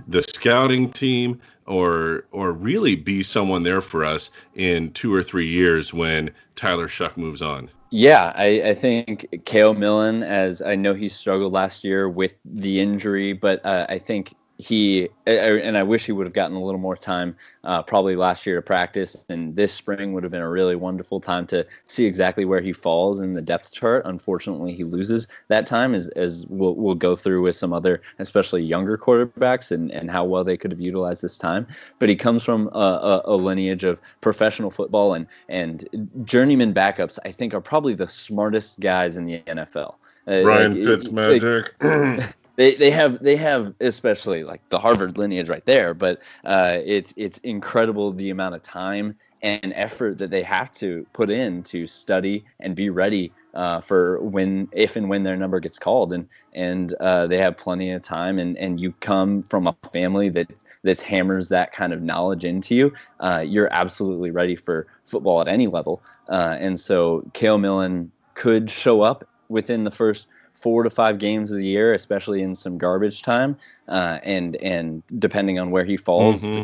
the 0.07 0.23
scouting 0.23 0.91
team 0.91 1.41
or 1.67 2.25
or 2.33 2.53
really 2.53 2.97
be 2.97 3.23
someone 3.23 3.62
there 3.62 3.81
for 3.81 4.05
us 4.05 4.31
in 4.55 4.91
two 4.93 5.15
or 5.15 5.23
three 5.23 5.47
years 5.47 5.93
when 5.93 6.31
Tyler 6.57 6.88
Shough 6.88 7.17
moves 7.17 7.43
on. 7.43 7.71
Yeah, 7.91 8.33
I, 8.35 8.62
I 8.69 8.75
think 8.75 9.45
Kale 9.47 9.73
Millen, 9.73 10.23
as 10.23 10.61
I 10.61 10.75
know 10.75 10.93
he 10.93 11.09
struggled 11.09 11.55
last 11.55 11.85
year 11.85 12.09
with 12.09 12.35
the 12.45 12.81
injury, 12.81 13.33
but 13.33 13.65
uh, 13.65 13.87
I 13.88 13.99
think 13.99 14.35
he 14.59 15.09
and 15.25 15.79
I 15.79 15.85
wish 15.85 16.05
he 16.05 16.11
would 16.11 16.27
have 16.27 16.35
gotten 16.35 16.57
a 16.57 16.62
little 16.62 16.81
more 16.81 16.97
time, 16.97 17.37
uh, 17.62 17.81
probably 17.83 18.17
last 18.17 18.45
year 18.45 18.57
to 18.57 18.62
practice, 18.62 19.25
and 19.29 19.55
this 19.55 19.73
spring 19.73 20.12
would 20.12 20.25
have 20.25 20.33
been 20.33 20.43
a 20.43 20.50
really 20.50 20.75
wonderful 20.75 21.21
time 21.21 21.47
to 21.47 21.65
see 21.85 22.07
exactly 22.07 22.45
where 22.45 22.61
he 22.61 22.73
falls 22.73 23.21
in 23.21 23.35
the 23.35 23.41
depth 23.41 23.71
chart. 23.71 24.03
Unfortunately, 24.05 24.75
he 24.75 24.83
loses 24.83 25.29
that 25.47 25.65
time, 25.65 25.95
as 25.95 26.09
as 26.09 26.45
we'll, 26.49 26.75
we'll 26.75 26.97
go 26.97 27.15
through 27.15 27.43
with 27.43 27.55
some 27.55 27.73
other, 27.73 28.03
especially 28.19 28.65
younger 28.65 28.99
quarterbacks, 28.99 29.71
and 29.71 29.93
and 29.93 30.11
how 30.11 30.25
well 30.25 30.43
they 30.43 30.57
could 30.57 30.73
have 30.73 30.81
utilized 30.81 31.23
this 31.23 31.38
time. 31.38 31.65
But 32.00 32.09
he 32.09 32.17
comes 32.17 32.43
from 32.43 32.69
a, 32.73 32.79
a, 32.79 33.23
a 33.27 33.37
lineage 33.37 33.85
of 33.85 34.00
professional 34.21 34.73
football, 34.73 35.15
and 35.15 35.29
and 35.49 35.88
journeyman 36.25 36.75
backups. 36.75 37.17
I 37.25 37.31
think 37.31 37.55
are 37.55 37.61
probably 37.61 37.95
the 37.95 38.09
smartest 38.09 38.81
guys 38.81 39.17
in 39.17 39.25
the 39.25 39.38
NFL. 39.47 39.95
Uh, 40.27 40.43
Ryan 40.43 40.85
like, 40.85 41.00
Fitzmagic. 41.00 42.35
they 42.59 42.75
they 42.75 42.91
have 42.91 43.23
they 43.23 43.37
have 43.37 43.73
especially 43.81 44.43
like 44.43 44.67
the 44.69 44.81
Harvard 44.81 45.17
lineage 45.17 45.49
right 45.49 45.65
there, 45.65 45.95
but 45.95 46.21
uh, 46.45 46.79
it's 46.85 47.15
it's 47.17 47.38
incredible 47.38 48.12
the 48.12 48.31
amount 48.31 48.57
of 48.57 48.62
time 48.62 49.17
and 49.43 49.73
effort 49.77 50.19
that 50.19 50.31
they 50.31 50.43
have 50.43 50.73
to 50.73 51.07
put 51.12 51.31
in 51.31 51.62
to 51.62 51.87
study 51.87 52.45
and 52.59 52.75
be 52.75 52.91
ready 52.91 53.33
uh, 53.55 53.81
for 53.81 54.21
when 54.23 54.69
if 54.73 54.97
and 54.97 55.09
when 55.09 55.23
their 55.23 55.37
number 55.37 55.61
gets 55.61 55.79
called. 55.79 56.12
And 56.12 56.29
and 56.53 56.93
uh, 56.95 57.29
they 57.29 57.38
have 57.38 57.57
plenty 57.57 57.93
of 57.93 58.03
time 58.03 58.41
and 58.41 58.59
and 58.59 58.81
you 58.81 58.91
come 58.99 59.45
from 59.45 59.69
a 59.69 59.77
family 59.93 60.29
that 60.31 60.50
that 60.83 61.00
hammers 61.00 61.49
that 61.50 61.73
kind 61.73 61.93
of 61.93 62.03
knowledge 62.03 62.45
into 62.45 62.75
you 62.75 62.93
uh, 63.21 63.45
you're 63.47 63.73
absolutely 63.73 64.33
ready 64.33 64.57
for 64.57 64.88
football 65.05 65.41
at 65.41 65.47
any 65.47 65.69
level. 65.69 66.03
Uh, 66.29 66.57
and 66.59 66.81
so 66.81 67.25
Kale 67.35 67.59
Millen 67.59 68.11
could 68.35 68.69
show 68.69 69.03
up 69.03 69.25
within 69.49 69.85
the 69.85 69.91
first 69.93 70.27
four 70.62 70.83
to 70.83 70.91
five 70.91 71.19
games 71.19 71.50
of 71.50 71.59
the 71.59 71.65
year, 71.65 71.93
especially 71.93 72.43
in 72.43 72.55
some 72.55 72.79
garbage 72.79 73.23
time, 73.23 73.57
uh, 73.88 74.19
and 74.23 74.57
and 74.57 75.03
depending 75.19 75.59
on 75.59 75.71
where 75.71 75.85
he 75.85 75.97
falls 75.97 76.43
mm-hmm. 76.43 76.62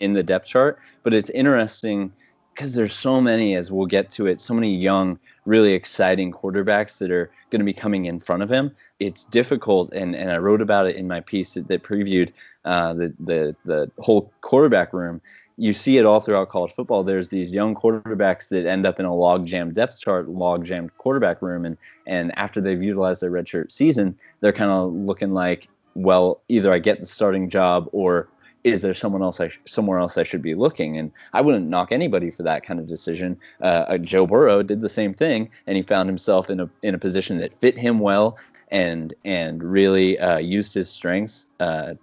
in 0.00 0.12
the 0.12 0.22
depth 0.22 0.46
chart. 0.46 0.78
But 1.02 1.14
it's 1.14 1.30
interesting 1.30 2.12
because 2.54 2.74
there's 2.74 2.94
so 2.94 3.20
many, 3.20 3.54
as 3.56 3.70
we'll 3.70 3.86
get 3.86 4.10
to 4.10 4.26
it, 4.26 4.40
so 4.40 4.54
many 4.54 4.74
young, 4.74 5.18
really 5.46 5.72
exciting 5.72 6.32
quarterbacks 6.32 6.98
that 6.98 7.10
are 7.10 7.30
going 7.50 7.60
to 7.60 7.64
be 7.64 7.72
coming 7.72 8.04
in 8.04 8.20
front 8.20 8.42
of 8.42 8.50
him. 8.50 8.70
It's 9.00 9.24
difficult, 9.24 9.92
and, 9.92 10.14
and 10.14 10.30
I 10.30 10.36
wrote 10.36 10.60
about 10.60 10.86
it 10.86 10.96
in 10.96 11.08
my 11.08 11.20
piece 11.20 11.54
that, 11.54 11.68
that 11.68 11.82
previewed 11.82 12.30
uh, 12.64 12.94
the, 12.94 13.12
the 13.20 13.56
the 13.64 13.90
whole 13.98 14.32
quarterback 14.40 14.92
room 14.92 15.20
you 15.56 15.72
see 15.72 15.98
it 15.98 16.04
all 16.04 16.20
throughout 16.20 16.48
college 16.48 16.72
football. 16.72 17.02
There's 17.02 17.28
these 17.28 17.52
young 17.52 17.74
quarterbacks 17.74 18.48
that 18.48 18.66
end 18.66 18.86
up 18.86 18.98
in 18.98 19.06
a 19.06 19.14
log 19.14 19.46
jam 19.46 19.72
depth 19.72 20.00
chart, 20.00 20.28
log 20.28 20.64
jammed 20.64 20.96
quarterback 20.98 21.42
room, 21.42 21.64
and 21.64 21.76
and 22.06 22.36
after 22.38 22.60
they've 22.60 22.82
utilized 22.82 23.20
their 23.20 23.30
redshirt 23.30 23.70
season, 23.70 24.18
they're 24.40 24.52
kind 24.52 24.70
of 24.70 24.92
looking 24.92 25.32
like, 25.32 25.68
well, 25.94 26.42
either 26.48 26.72
I 26.72 26.78
get 26.78 27.00
the 27.00 27.06
starting 27.06 27.48
job 27.48 27.88
or 27.92 28.28
is 28.64 28.82
there 28.82 28.94
someone 28.94 29.22
else 29.22 29.40
I 29.40 29.48
sh- 29.48 29.58
somewhere 29.66 29.98
else 29.98 30.16
I 30.16 30.22
should 30.22 30.42
be 30.42 30.54
looking? 30.54 30.96
And 30.96 31.10
I 31.32 31.40
wouldn't 31.40 31.68
knock 31.68 31.90
anybody 31.90 32.30
for 32.30 32.44
that 32.44 32.64
kind 32.64 32.78
of 32.78 32.86
decision. 32.86 33.36
Uh, 33.60 33.84
uh, 33.88 33.98
Joe 33.98 34.26
Burrow 34.26 34.62
did 34.62 34.80
the 34.80 34.88
same 34.88 35.12
thing, 35.12 35.50
and 35.66 35.76
he 35.76 35.82
found 35.82 36.08
himself 36.08 36.48
in 36.48 36.60
a 36.60 36.70
in 36.82 36.94
a 36.94 36.98
position 36.98 37.38
that 37.38 37.58
fit 37.60 37.76
him 37.76 37.98
well 37.98 38.38
and 38.70 39.14
and 39.24 39.62
really 39.62 40.18
uh, 40.18 40.38
used 40.38 40.74
his 40.74 40.88
strengths 40.88 41.46
uh, 41.60 41.94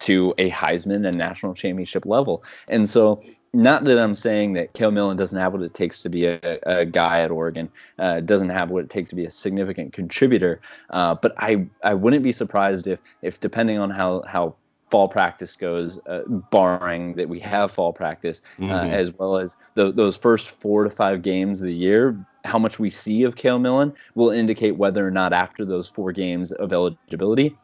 to 0.00 0.34
a 0.38 0.50
Heisman 0.50 1.06
and 1.06 1.16
national 1.16 1.54
championship 1.54 2.06
level. 2.06 2.42
And 2.68 2.88
so, 2.88 3.22
not 3.52 3.84
that 3.84 4.02
I'm 4.02 4.14
saying 4.14 4.54
that 4.54 4.72
Kale 4.72 4.90
Millen 4.90 5.16
doesn't 5.16 5.38
have 5.38 5.52
what 5.52 5.62
it 5.62 5.74
takes 5.74 6.02
to 6.02 6.08
be 6.08 6.26
a, 6.26 6.58
a 6.64 6.84
guy 6.84 7.20
at 7.20 7.30
Oregon, 7.30 7.70
uh, 7.98 8.20
doesn't 8.20 8.48
have 8.48 8.70
what 8.70 8.82
it 8.84 8.90
takes 8.90 9.10
to 9.10 9.16
be 9.16 9.24
a 9.24 9.30
significant 9.30 9.92
contributor, 9.92 10.60
uh, 10.90 11.14
but 11.14 11.32
I 11.38 11.66
I 11.82 11.94
wouldn't 11.94 12.24
be 12.24 12.32
surprised 12.32 12.86
if 12.86 12.98
if 13.22 13.40
depending 13.40 13.78
on 13.78 13.90
how 13.90 14.22
how 14.26 14.56
fall 14.90 15.08
practice 15.08 15.56
goes, 15.56 15.98
uh, 16.06 16.22
barring 16.28 17.14
that 17.14 17.28
we 17.28 17.40
have 17.40 17.70
fall 17.70 17.92
practice, 17.92 18.42
uh, 18.60 18.62
mm-hmm. 18.62 18.90
as 18.92 19.12
well 19.18 19.38
as 19.38 19.56
the, 19.74 19.90
those 19.90 20.16
first 20.16 20.50
four 20.50 20.84
to 20.84 20.90
five 20.90 21.22
games 21.22 21.60
of 21.60 21.66
the 21.66 21.74
year, 21.74 22.16
how 22.44 22.58
much 22.58 22.78
we 22.78 22.90
see 22.90 23.22
of 23.22 23.34
Kale 23.34 23.58
Millen 23.58 23.92
will 24.14 24.30
indicate 24.30 24.76
whether 24.76 25.06
or 25.06 25.10
not 25.10 25.32
after 25.32 25.64
those 25.64 25.88
four 25.88 26.12
games 26.12 26.52
of 26.52 26.72
eligibility 26.72 27.56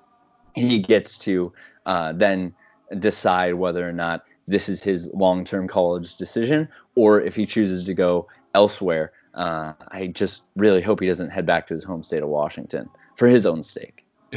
he 0.55 0.79
gets 0.79 1.19
to 1.19 1.53
uh, 1.87 2.13
then 2.13 2.55
decide 2.99 3.55
whether 3.55 3.89
or 3.89 3.93
not 3.93 4.25
this 4.49 4.69
is 4.69 4.83
his 4.83 5.09
long-term 5.15 5.69
college 5.69 6.17
decision 6.17 6.69
or 6.97 7.21
if 7.21 7.37
he 7.37 7.47
chooses 7.47 7.85
to 7.85 7.95
go 7.95 8.27
elsewhere. 8.55 9.13
Uh, 9.35 9.73
I 9.89 10.09
just 10.09 10.43
really 10.57 10.83
hope 10.83 11.01
he 11.01 11.07
doesn't 11.07 11.31
head 11.31 11.47
back 11.47 11.67
to 11.69 11.75
his 11.75 11.85
home 11.85 12.03
state 12.03 12.23
of 12.23 12.29
Washington 12.29 12.89
for 13.15 13.29
his 13.29 13.47
own 13.47 13.63
sake. 13.63 14.05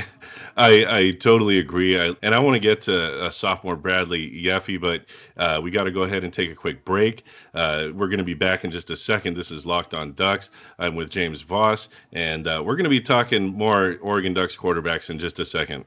I, 0.57 0.85
I 0.87 1.11
totally 1.11 1.59
agree. 1.59 1.99
I, 1.99 2.15
and 2.21 2.33
I 2.33 2.39
want 2.39 2.55
to 2.55 2.59
get 2.59 2.81
to 2.81 3.25
uh, 3.25 3.29
sophomore 3.29 3.75
Bradley 3.75 4.43
Yaffe, 4.43 4.79
but 4.79 5.05
uh, 5.37 5.59
we 5.61 5.71
got 5.71 5.83
to 5.83 5.91
go 5.91 6.03
ahead 6.03 6.23
and 6.23 6.31
take 6.31 6.51
a 6.51 6.55
quick 6.55 6.85
break. 6.85 7.23
Uh, 7.53 7.89
we're 7.93 8.07
going 8.07 8.19
to 8.19 8.23
be 8.23 8.33
back 8.33 8.63
in 8.63 8.71
just 8.71 8.89
a 8.89 8.95
second. 8.95 9.35
This 9.35 9.51
is 9.51 9.65
Locked 9.65 9.93
on 9.93 10.13
Ducks. 10.13 10.49
I'm 10.79 10.95
with 10.95 11.09
James 11.09 11.41
Vos, 11.41 11.89
and 12.11 12.47
uh, 12.47 12.61
we're 12.65 12.75
going 12.75 12.85
to 12.85 12.89
be 12.89 13.01
talking 13.01 13.45
more 13.53 13.97
Oregon 14.01 14.33
Ducks 14.33 14.55
quarterbacks 14.57 15.09
in 15.09 15.19
just 15.19 15.39
a 15.39 15.45
second. 15.45 15.85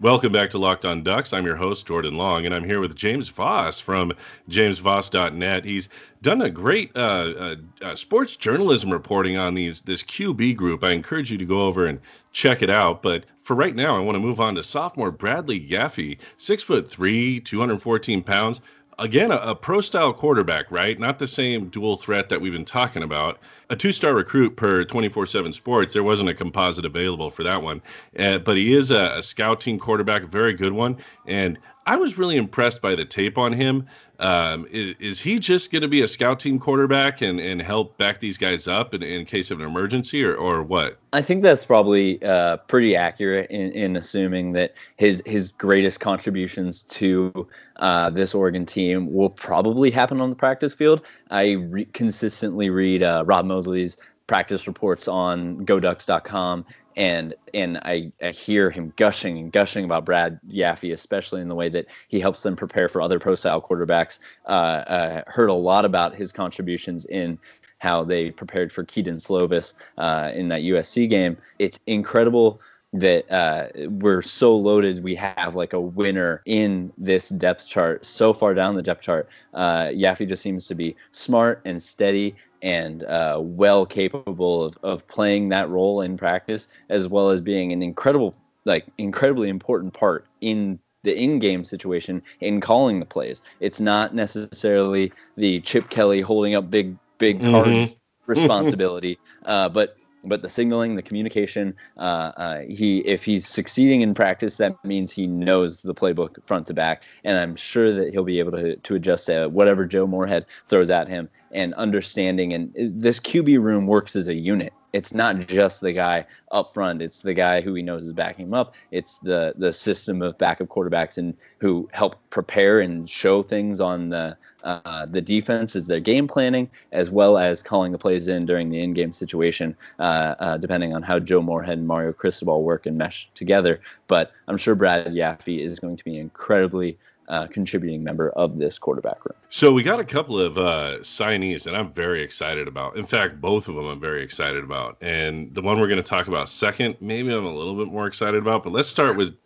Welcome 0.00 0.30
back 0.30 0.50
to 0.50 0.58
Locked 0.58 0.84
On 0.84 1.02
Ducks. 1.02 1.32
I'm 1.32 1.44
your 1.44 1.56
host, 1.56 1.84
Jordan 1.84 2.14
Long, 2.14 2.46
and 2.46 2.54
I'm 2.54 2.62
here 2.62 2.78
with 2.78 2.94
James 2.94 3.30
Vos 3.30 3.80
from 3.80 4.12
jamesvos.net. 4.48 5.64
He's 5.64 5.88
done 6.22 6.42
a 6.42 6.50
great 6.50 6.92
uh, 6.94 7.00
uh, 7.00 7.56
uh, 7.82 7.96
sports 7.96 8.36
journalism 8.36 8.92
reporting 8.92 9.36
on 9.36 9.54
these 9.54 9.80
this 9.80 10.04
QB 10.04 10.54
group. 10.54 10.84
I 10.84 10.92
encourage 10.92 11.32
you 11.32 11.38
to 11.38 11.44
go 11.44 11.62
over 11.62 11.86
and 11.86 11.98
check 12.30 12.62
it 12.62 12.70
out. 12.70 13.02
But 13.02 13.24
for 13.42 13.56
right 13.56 13.74
now, 13.74 13.96
I 13.96 13.98
want 13.98 14.14
to 14.14 14.20
move 14.20 14.38
on 14.38 14.54
to 14.54 14.62
sophomore 14.62 15.10
Bradley 15.10 15.58
Yaffe, 15.68 16.18
six 16.36 16.62
foot 16.62 16.88
three, 16.88 17.40
214 17.40 18.22
pounds 18.22 18.60
again, 18.98 19.30
a, 19.30 19.36
a 19.36 19.54
pro 19.54 19.80
style 19.80 20.12
quarterback, 20.12 20.70
right? 20.70 20.98
Not 20.98 21.18
the 21.18 21.26
same 21.26 21.68
dual 21.68 21.96
threat 21.96 22.28
that 22.28 22.40
we've 22.40 22.52
been 22.52 22.64
talking 22.64 23.02
about. 23.02 23.38
A 23.70 23.76
two 23.76 23.92
star 23.92 24.14
recruit 24.14 24.56
per 24.56 24.84
24 24.84 25.26
7 25.26 25.52
sports. 25.52 25.94
There 25.94 26.02
wasn't 26.02 26.30
a 26.30 26.34
composite 26.34 26.84
available 26.84 27.30
for 27.30 27.42
that 27.42 27.62
one. 27.62 27.82
Uh, 28.18 28.38
but 28.38 28.56
he 28.56 28.74
is 28.74 28.90
a, 28.90 29.14
a 29.16 29.22
scouting 29.22 29.78
quarterback, 29.78 30.22
a 30.22 30.26
very 30.26 30.54
good 30.54 30.72
one. 30.72 30.98
And 31.26 31.58
I 31.88 31.96
was 31.96 32.18
really 32.18 32.36
impressed 32.36 32.82
by 32.82 32.94
the 32.94 33.06
tape 33.06 33.38
on 33.38 33.50
him. 33.54 33.86
Um, 34.18 34.66
is, 34.70 34.94
is, 35.00 35.20
he 35.20 35.38
just 35.38 35.72
going 35.72 35.80
to 35.80 35.88
be 35.88 36.02
a 36.02 36.08
scout 36.08 36.38
team 36.38 36.58
quarterback 36.58 37.22
and, 37.22 37.40
and 37.40 37.62
help 37.62 37.96
back 37.96 38.20
these 38.20 38.36
guys 38.36 38.68
up 38.68 38.92
in, 38.92 39.02
in 39.02 39.24
case 39.24 39.50
of 39.50 39.60
an 39.60 39.66
emergency 39.66 40.22
or, 40.22 40.34
or 40.34 40.62
what? 40.62 40.98
I 41.14 41.22
think 41.22 41.42
that's 41.42 41.64
probably 41.64 42.22
uh, 42.22 42.58
pretty 42.58 42.94
accurate 42.94 43.50
in, 43.50 43.72
in 43.72 43.96
assuming 43.96 44.52
that 44.52 44.74
his 44.98 45.22
his 45.24 45.52
greatest 45.52 46.00
contributions 46.00 46.82
to 46.82 47.48
uh, 47.76 48.10
this 48.10 48.34
Oregon 48.34 48.66
team 48.66 49.10
will 49.10 49.30
probably 49.30 49.90
happen 49.90 50.20
on 50.20 50.28
the 50.28 50.36
practice 50.36 50.74
field. 50.74 51.00
I 51.30 51.52
re- 51.52 51.86
consistently 51.86 52.68
read 52.68 53.02
uh, 53.02 53.24
Rob 53.26 53.46
Moseley's 53.46 53.96
practice 54.26 54.66
reports 54.66 55.08
on 55.08 55.64
GoDucks.com, 55.64 56.66
and 56.98 57.34
and 57.54 57.78
I, 57.78 58.12
I 58.20 58.30
hear 58.30 58.70
him 58.70 58.92
gushing 58.96 59.38
and 59.38 59.52
gushing 59.52 59.84
about 59.84 60.04
Brad 60.04 60.40
Yaffe, 60.50 60.92
especially 60.92 61.40
in 61.40 61.48
the 61.48 61.54
way 61.54 61.68
that 61.70 61.86
he 62.08 62.20
helps 62.20 62.42
them 62.42 62.56
prepare 62.56 62.88
for 62.88 63.00
other 63.00 63.20
pro 63.20 63.36
style 63.36 63.62
quarterbacks. 63.62 64.18
Uh, 64.46 64.48
uh, 64.48 65.22
heard 65.28 65.48
a 65.48 65.54
lot 65.54 65.84
about 65.84 66.14
his 66.14 66.32
contributions 66.32 67.06
in 67.06 67.38
how 67.78 68.02
they 68.02 68.32
prepared 68.32 68.72
for 68.72 68.84
Kedon 68.84 69.14
Slovis 69.14 69.74
uh, 69.96 70.32
in 70.34 70.48
that 70.48 70.62
USC 70.62 71.08
game. 71.08 71.36
It's 71.60 71.78
incredible 71.86 72.60
that 72.92 73.30
uh, 73.30 73.68
we're 73.88 74.22
so 74.22 74.56
loaded. 74.56 75.04
We 75.04 75.14
have 75.14 75.54
like 75.54 75.74
a 75.74 75.80
winner 75.80 76.42
in 76.46 76.92
this 76.98 77.28
depth 77.28 77.66
chart 77.66 78.04
so 78.04 78.32
far 78.32 78.54
down 78.54 78.74
the 78.74 78.82
depth 78.82 79.02
chart. 79.02 79.28
Uh, 79.54 79.88
Yaffe 79.88 80.26
just 80.26 80.42
seems 80.42 80.66
to 80.66 80.74
be 80.74 80.96
smart 81.12 81.60
and 81.64 81.80
steady 81.80 82.34
and 82.62 83.04
uh, 83.04 83.38
well 83.40 83.86
capable 83.86 84.64
of, 84.64 84.78
of 84.82 85.06
playing 85.08 85.50
that 85.50 85.68
role 85.68 86.00
in 86.00 86.16
practice, 86.16 86.68
as 86.88 87.08
well 87.08 87.30
as 87.30 87.40
being 87.40 87.72
an 87.72 87.82
incredible, 87.82 88.34
like 88.64 88.86
incredibly 88.98 89.48
important 89.48 89.94
part 89.94 90.26
in 90.40 90.78
the 91.04 91.16
in-game 91.16 91.64
situation 91.64 92.22
in 92.40 92.60
calling 92.60 93.00
the 93.00 93.06
plays. 93.06 93.40
It's 93.60 93.80
not 93.80 94.14
necessarily 94.14 95.12
the 95.36 95.60
Chip 95.60 95.88
Kelly 95.90 96.20
holding 96.20 96.54
up 96.54 96.70
big 96.70 96.96
big 97.18 97.40
mm-hmm. 97.40 97.50
cards 97.50 97.96
responsibility, 98.26 99.18
uh, 99.44 99.68
but 99.68 99.96
but 100.24 100.42
the 100.42 100.48
signaling, 100.48 100.94
the 100.94 101.02
communication, 101.02 101.74
uh, 101.96 102.32
uh, 102.36 102.60
he 102.68 102.98
if 102.98 103.24
he's 103.24 103.46
succeeding 103.46 104.02
in 104.02 104.14
practice, 104.14 104.56
that 104.56 104.82
means 104.84 105.12
he 105.12 105.26
knows 105.26 105.82
the 105.82 105.94
playbook 105.94 106.42
front 106.44 106.66
to 106.68 106.74
back, 106.74 107.02
and 107.24 107.38
I'm 107.38 107.56
sure 107.56 107.92
that 107.92 108.12
he'll 108.12 108.24
be 108.24 108.38
able 108.38 108.52
to 108.52 108.76
to 108.76 108.94
adjust 108.94 109.26
to 109.26 109.48
whatever 109.48 109.84
Joe 109.84 110.06
Moorhead 110.06 110.46
throws 110.68 110.90
at 110.90 111.08
him, 111.08 111.28
and 111.52 111.74
understanding. 111.74 112.52
And 112.52 112.72
this 112.74 113.20
QB 113.20 113.60
room 113.62 113.86
works 113.86 114.16
as 114.16 114.28
a 114.28 114.34
unit. 114.34 114.72
It's 114.92 115.12
not 115.12 115.46
just 115.46 115.80
the 115.80 115.92
guy 115.92 116.26
up 116.50 116.72
front; 116.72 117.02
it's 117.02 117.22
the 117.22 117.34
guy 117.34 117.60
who 117.60 117.74
he 117.74 117.82
knows 117.82 118.04
is 118.04 118.12
backing 118.12 118.46
him 118.46 118.54
up. 118.54 118.74
It's 118.90 119.18
the 119.18 119.54
the 119.56 119.72
system 119.72 120.22
of 120.22 120.38
backup 120.38 120.68
quarterbacks 120.68 121.18
and 121.18 121.36
who 121.58 121.88
help 121.92 122.16
prepare 122.30 122.80
and 122.80 123.08
show 123.08 123.42
things 123.42 123.80
on 123.80 124.08
the 124.08 124.36
uh, 124.64 125.06
the 125.06 125.20
defense 125.20 125.76
as 125.76 125.86
they're 125.86 126.00
game 126.00 126.26
planning, 126.26 126.68
as 126.92 127.10
well 127.10 127.38
as 127.38 127.62
calling 127.62 127.92
the 127.92 127.98
plays 127.98 128.28
in 128.28 128.46
during 128.46 128.70
the 128.70 128.80
in-game 128.80 129.12
situation, 129.12 129.76
uh, 129.98 130.34
uh, 130.38 130.56
depending 130.56 130.94
on 130.94 131.02
how 131.02 131.18
Joe 131.18 131.42
Moorhead 131.42 131.78
and 131.78 131.86
Mario 131.86 132.12
Cristobal 132.12 132.62
work 132.62 132.86
and 132.86 132.96
mesh 132.96 133.30
together. 133.34 133.80
But 134.08 134.32
I'm 134.48 134.56
sure 134.56 134.74
Brad 134.74 135.06
Yaffe 135.08 135.60
is 135.62 135.78
going 135.78 135.96
to 135.96 136.04
be 136.04 136.18
incredibly 136.18 136.98
uh, 137.28 137.46
contributing 137.46 138.02
member 138.02 138.30
of 138.30 138.58
this 138.58 138.78
quarterback 138.78 139.24
room. 139.24 139.36
So 139.50 139.72
we 139.72 139.82
got 139.82 140.00
a 140.00 140.04
couple 140.04 140.40
of 140.40 140.58
uh, 140.58 140.98
signees 141.00 141.62
that 141.64 141.74
I'm 141.74 141.92
very 141.92 142.22
excited 142.22 142.68
about. 142.68 142.96
In 142.96 143.04
fact, 143.04 143.40
both 143.40 143.68
of 143.68 143.74
them 143.74 143.86
I'm 143.86 144.00
very 144.00 144.22
excited 144.22 144.64
about. 144.64 144.96
And 145.00 145.54
the 145.54 145.62
one 145.62 145.80
we're 145.80 145.88
going 145.88 146.02
to 146.02 146.08
talk 146.08 146.28
about 146.28 146.48
second, 146.48 146.96
maybe 147.00 147.32
I'm 147.32 147.44
a 147.44 147.54
little 147.54 147.76
bit 147.76 147.92
more 147.92 148.06
excited 148.06 148.38
about. 148.38 148.64
But 148.64 148.72
let's 148.72 148.88
start 148.88 149.16
with 149.16 149.36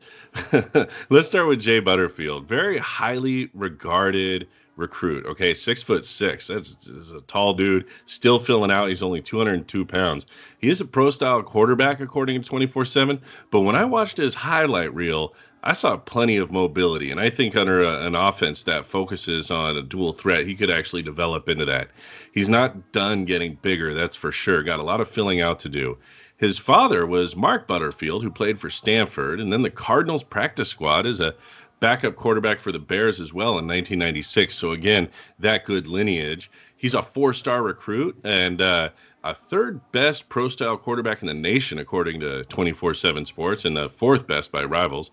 let's 1.10 1.28
start 1.28 1.46
with 1.46 1.60
Jay 1.60 1.80
Butterfield, 1.80 2.46
very 2.46 2.78
highly 2.78 3.50
regarded 3.52 4.48
recruit. 4.76 5.26
Okay, 5.26 5.54
six 5.54 5.82
foot 5.82 6.04
six. 6.04 6.46
That's, 6.46 6.74
that's 6.74 7.12
a 7.12 7.20
tall 7.22 7.54
dude, 7.54 7.86
still 8.06 8.38
filling 8.38 8.70
out. 8.70 8.88
He's 8.88 9.02
only 9.02 9.20
202 9.20 9.84
pounds. 9.84 10.26
He 10.58 10.70
is 10.70 10.80
a 10.80 10.84
pro 10.84 11.10
style 11.10 11.42
quarterback 11.42 12.00
according 12.00 12.40
to 12.40 12.48
24 12.48 12.84
7. 12.84 13.20
But 13.50 13.60
when 13.60 13.76
I 13.76 13.84
watched 13.84 14.16
his 14.16 14.34
highlight 14.34 14.94
reel, 14.94 15.34
I 15.64 15.74
saw 15.74 15.96
plenty 15.96 16.38
of 16.38 16.50
mobility, 16.50 17.12
and 17.12 17.20
I 17.20 17.30
think 17.30 17.54
under 17.54 17.82
a, 17.82 18.04
an 18.04 18.16
offense 18.16 18.64
that 18.64 18.84
focuses 18.84 19.48
on 19.48 19.76
a 19.76 19.82
dual 19.82 20.12
threat, 20.12 20.44
he 20.44 20.56
could 20.56 20.70
actually 20.70 21.02
develop 21.02 21.48
into 21.48 21.64
that. 21.66 21.90
He's 22.32 22.48
not 22.48 22.90
done 22.90 23.24
getting 23.26 23.58
bigger, 23.62 23.94
that's 23.94 24.16
for 24.16 24.32
sure. 24.32 24.64
Got 24.64 24.80
a 24.80 24.84
lot 24.84 25.00
of 25.00 25.08
filling 25.08 25.40
out 25.40 25.60
to 25.60 25.68
do. 25.68 25.98
His 26.36 26.58
father 26.58 27.06
was 27.06 27.36
Mark 27.36 27.68
Butterfield, 27.68 28.24
who 28.24 28.30
played 28.30 28.58
for 28.58 28.70
Stanford, 28.70 29.38
and 29.38 29.52
then 29.52 29.62
the 29.62 29.70
Cardinals 29.70 30.24
practice 30.24 30.68
squad 30.68 31.06
is 31.06 31.20
a 31.20 31.36
backup 31.82 32.14
quarterback 32.14 32.60
for 32.60 32.70
the 32.70 32.78
Bears 32.78 33.20
as 33.20 33.34
well 33.34 33.58
in 33.58 33.66
1996. 33.66 34.54
So 34.54 34.70
again, 34.70 35.08
that 35.40 35.64
good 35.64 35.88
lineage. 35.88 36.48
He's 36.76 36.94
a 36.94 37.02
four-star 37.02 37.60
recruit 37.60 38.16
and 38.22 38.62
uh, 38.62 38.90
a 39.24 39.34
third 39.34 39.80
best 39.90 40.28
pro-style 40.28 40.76
quarterback 40.76 41.22
in 41.22 41.26
the 41.26 41.34
nation, 41.34 41.80
according 41.80 42.20
to 42.20 42.44
24/7 42.48 43.26
Sports, 43.26 43.64
and 43.64 43.76
the 43.76 43.88
fourth 43.88 44.28
best 44.28 44.52
by 44.52 44.62
rivals. 44.62 45.10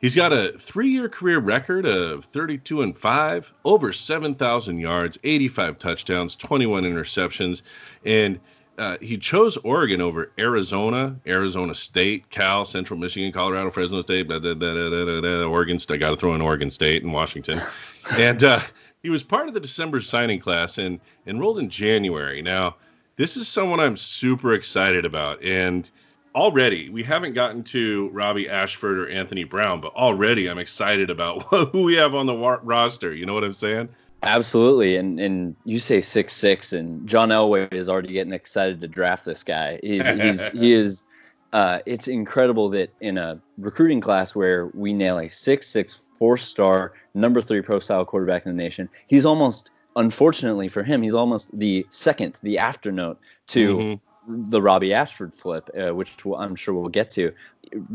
He's 0.00 0.16
got 0.16 0.32
a 0.32 0.52
three-year 0.58 1.08
career 1.08 1.38
record 1.38 1.86
of 1.86 2.24
32 2.24 2.82
and 2.82 2.98
five, 2.98 3.52
over 3.64 3.92
7,000 3.92 4.78
yards, 4.80 5.20
85 5.22 5.78
touchdowns, 5.78 6.34
21 6.34 6.82
interceptions, 6.82 7.62
and 8.04 8.40
uh, 8.78 8.96
he 9.00 9.18
chose 9.18 9.56
Oregon 9.58 10.00
over 10.00 10.32
Arizona, 10.38 11.16
Arizona 11.26 11.74
State, 11.74 12.30
Cal, 12.30 12.64
Central 12.64 12.98
Michigan, 12.98 13.30
Colorado, 13.32 13.70
Fresno 13.70 14.00
State, 14.00 14.28
blah, 14.28 14.38
blah, 14.38 14.54
blah, 14.54 15.44
Oregon. 15.44 15.78
State. 15.78 15.94
I 15.94 15.98
got 15.98 16.10
to 16.10 16.16
throw 16.16 16.34
in 16.34 16.40
Oregon 16.40 16.70
State 16.70 17.02
and 17.02 17.12
Washington, 17.12 17.60
and 18.18 18.42
uh, 18.42 18.60
he 19.02 19.10
was 19.10 19.22
part 19.22 19.48
of 19.48 19.54
the 19.54 19.60
December 19.60 20.00
signing 20.00 20.40
class 20.40 20.78
and 20.78 21.00
enrolled 21.26 21.58
in 21.58 21.68
January. 21.68 22.40
Now, 22.40 22.76
this 23.16 23.36
is 23.36 23.46
someone 23.46 23.80
I'm 23.80 23.96
super 23.96 24.54
excited 24.54 25.04
about, 25.04 25.42
and 25.44 25.90
already 26.34 26.88
we 26.88 27.02
haven't 27.02 27.34
gotten 27.34 27.62
to 27.64 28.08
Robbie 28.10 28.48
Ashford 28.48 28.98
or 28.98 29.08
Anthony 29.08 29.44
Brown, 29.44 29.80
but 29.80 29.94
already 29.94 30.48
I'm 30.48 30.58
excited 30.58 31.10
about 31.10 31.42
who 31.72 31.84
we 31.84 31.94
have 31.94 32.14
on 32.14 32.26
the 32.26 32.34
wa- 32.34 32.60
roster. 32.62 33.14
You 33.14 33.26
know 33.26 33.34
what 33.34 33.44
I'm 33.44 33.54
saying? 33.54 33.88
Absolutely, 34.22 34.96
and 34.96 35.18
and 35.18 35.56
you 35.64 35.80
say 35.80 36.00
six 36.00 36.32
six, 36.34 36.72
and 36.72 37.06
John 37.08 37.30
Elway 37.30 37.72
is 37.72 37.88
already 37.88 38.12
getting 38.12 38.32
excited 38.32 38.80
to 38.80 38.88
draft 38.88 39.24
this 39.24 39.42
guy. 39.42 39.80
He's, 39.82 40.06
he's 40.06 40.46
he 40.52 40.72
is. 40.72 41.04
Uh, 41.52 41.80
it's 41.84 42.08
incredible 42.08 42.70
that 42.70 42.90
in 43.00 43.18
a 43.18 43.38
recruiting 43.58 44.00
class 44.00 44.34
where 44.34 44.68
we 44.68 44.92
nail 44.92 45.18
a 45.18 45.28
six 45.28 45.66
six 45.68 46.00
four 46.18 46.36
star 46.36 46.92
number 47.14 47.42
three 47.42 47.60
pro 47.60 47.78
style 47.78 48.04
quarterback 48.04 48.46
in 48.46 48.56
the 48.56 48.62
nation, 48.62 48.88
he's 49.08 49.26
almost 49.26 49.70
unfortunately 49.96 50.68
for 50.68 50.82
him, 50.82 51.02
he's 51.02 51.14
almost 51.14 51.56
the 51.58 51.84
second, 51.90 52.38
the 52.42 52.58
afternote 52.58 53.18
to 53.48 53.76
mm-hmm. 53.76 54.11
The 54.26 54.62
Robbie 54.62 54.92
Ashford 54.92 55.34
flip, 55.34 55.68
uh, 55.78 55.94
which 55.94 56.14
I'm 56.36 56.54
sure 56.54 56.74
we'll 56.74 56.88
get 56.88 57.10
to. 57.12 57.32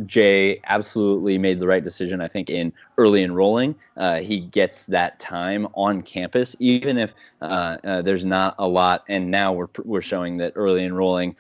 Jay 0.06 0.60
absolutely 0.66 1.38
made 1.38 1.60
the 1.60 1.68
right 1.68 1.84
decision, 1.84 2.20
I 2.22 2.28
think, 2.28 2.50
in 2.50 2.74
early 2.98 3.24
enrolling. 3.24 3.76
Uh, 3.96 4.20
he 4.20 4.40
gets 4.40 4.86
that 4.88 5.20
time 5.20 5.68
on 5.74 6.02
campus, 6.02 6.56
even 6.60 6.98
if 6.98 7.14
uh, 7.42 7.78
uh, 7.84 8.02
there's 8.02 8.26
not 8.26 8.56
a 8.58 8.68
lot. 8.68 9.04
And 9.08 9.32
now 9.32 9.54
we're, 9.54 9.68
we're 9.84 10.02
showing 10.02 10.38
that 10.38 10.54
early 10.56 10.84
enrolling, 10.84 11.36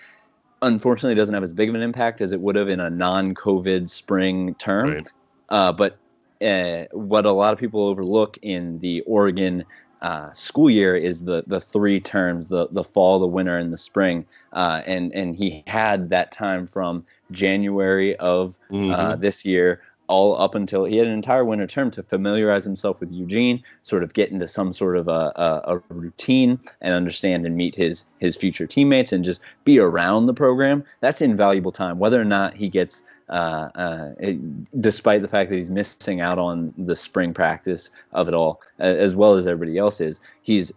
unfortunately, 0.62 1.16
doesn't 1.16 1.34
have 1.34 1.44
as 1.44 1.54
big 1.54 1.70
of 1.70 1.76
an 1.76 1.82
impact 1.82 2.22
as 2.22 2.32
it 2.32 2.40
would 2.40 2.56
have 2.56 2.70
in 2.70 2.80
a 2.80 2.90
non 2.90 3.34
COVID 3.34 3.90
spring 3.90 4.56
term. 4.56 4.92
Right. 4.92 5.08
Uh, 5.50 5.72
but 5.72 5.98
uh, 6.42 6.86
what 6.92 7.26
a 7.26 7.32
lot 7.32 7.54
of 7.54 7.60
people 7.60 7.84
overlook 7.84 8.38
in 8.42 8.80
the 8.80 9.02
Oregon 9.02 9.66
uh, 10.02 10.32
school 10.34 10.70
year 10.70 10.96
is 10.96 11.24
the 11.24 11.44
the 11.48 11.60
three 11.60 12.00
terms 12.00 12.48
the 12.48 12.68
the 12.72 12.84
fall 12.84 13.20
the 13.20 13.28
winter 13.28 13.58
and 13.58 13.74
the 13.74 13.78
spring 13.78 14.26
uh, 14.54 14.82
and 14.86 15.12
and 15.14 15.36
he 15.36 15.64
had 15.68 16.10
that 16.10 16.32
time 16.32 16.68
from 16.68 17.06
January 17.32 18.16
of 18.18 18.60
uh, 18.70 18.74
mm-hmm. 18.74 18.92
uh, 18.92 19.16
this 19.16 19.46
year 19.46 19.82
all 20.08 20.40
up 20.40 20.56
until 20.56 20.86
he 20.86 20.98
had 20.98 21.08
an 21.08 21.14
entire 21.14 21.44
winter 21.44 21.68
term 21.68 21.92
to 21.92 22.04
familiarize 22.04 22.64
himself 22.64 23.00
with 23.00 23.12
Eugene, 23.12 23.62
sort 23.82 24.04
of 24.04 24.14
get 24.14 24.32
into 24.32 24.48
some 24.48 24.74
sort 24.74 24.98
of 24.98 25.08
a, 25.08 25.34
a, 25.36 25.76
a, 25.76 25.82
routine 25.90 26.60
and 26.82 26.94
understand 26.94 27.46
and 27.46 27.56
meet 27.56 27.76
his 27.76 28.06
his 28.20 28.36
future 28.36 28.66
teammates 28.66 29.12
and 29.12 29.26
just 29.26 29.42
be 29.66 29.80
around 29.80 30.26
the 30.26 30.34
program. 30.34 30.84
That's 31.02 31.22
invaluable 31.22 31.72
time. 31.72 32.00
Whether 32.00 32.22
or 32.22 32.26
not 32.26 32.54
he 32.54 32.70
gets 32.70 33.04
uh, 33.30 33.70
uh, 33.76 34.10
it, 34.20 34.82
despite 34.82 35.22
the 35.22 35.28
fact 35.28 35.50
that 35.50 35.56
he's 35.56 35.70
missing 35.70 36.22
out 36.22 36.40
on 36.40 36.74
the 36.78 36.96
spring 36.96 37.34
practice 37.34 37.90
of 38.14 38.28
it 38.28 38.34
all, 38.34 38.62
as 38.80 39.16
well 39.16 39.36
as 39.36 39.48
everybody 39.48 39.78
else 39.78 40.00
is, 40.02 40.20
he's 40.42 40.72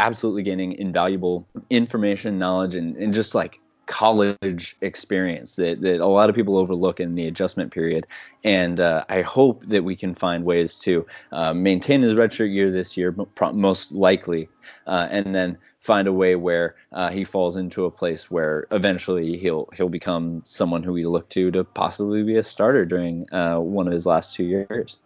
absolutely 0.00 0.42
gaining 0.42 0.72
invaluable 0.72 1.46
information, 1.70 2.38
knowledge, 2.38 2.74
and, 2.74 2.96
and 2.96 3.14
just 3.14 3.34
like 3.34 3.60
college 3.92 4.74
experience 4.80 5.56
that, 5.56 5.78
that 5.82 6.00
a 6.00 6.06
lot 6.06 6.30
of 6.30 6.34
people 6.34 6.56
overlook 6.56 6.98
in 6.98 7.14
the 7.14 7.26
adjustment 7.26 7.70
period. 7.70 8.06
And 8.42 8.80
uh, 8.80 9.04
I 9.10 9.20
hope 9.20 9.66
that 9.66 9.84
we 9.84 9.96
can 9.96 10.14
find 10.14 10.46
ways 10.46 10.76
to 10.76 11.06
uh, 11.30 11.52
maintain 11.52 12.00
his 12.00 12.14
redshirt 12.14 12.50
year 12.50 12.70
this 12.70 12.96
year, 12.96 13.14
most 13.52 13.92
likely, 13.92 14.48
uh, 14.86 15.08
and 15.10 15.34
then 15.34 15.58
find 15.78 16.08
a 16.08 16.12
way 16.12 16.36
where 16.36 16.76
uh, 16.90 17.10
he 17.10 17.22
falls 17.22 17.58
into 17.58 17.84
a 17.84 17.90
place 17.90 18.30
where 18.30 18.66
eventually 18.70 19.36
he'll 19.36 19.68
he'll 19.74 19.90
become 19.90 20.40
someone 20.46 20.82
who 20.82 20.94
we 20.94 21.04
look 21.04 21.28
to 21.28 21.50
to 21.50 21.62
possibly 21.62 22.22
be 22.22 22.36
a 22.36 22.42
starter 22.42 22.86
during 22.86 23.30
uh, 23.30 23.58
one 23.58 23.86
of 23.86 23.92
his 23.92 24.06
last 24.06 24.34
two 24.34 24.44
years. 24.44 25.00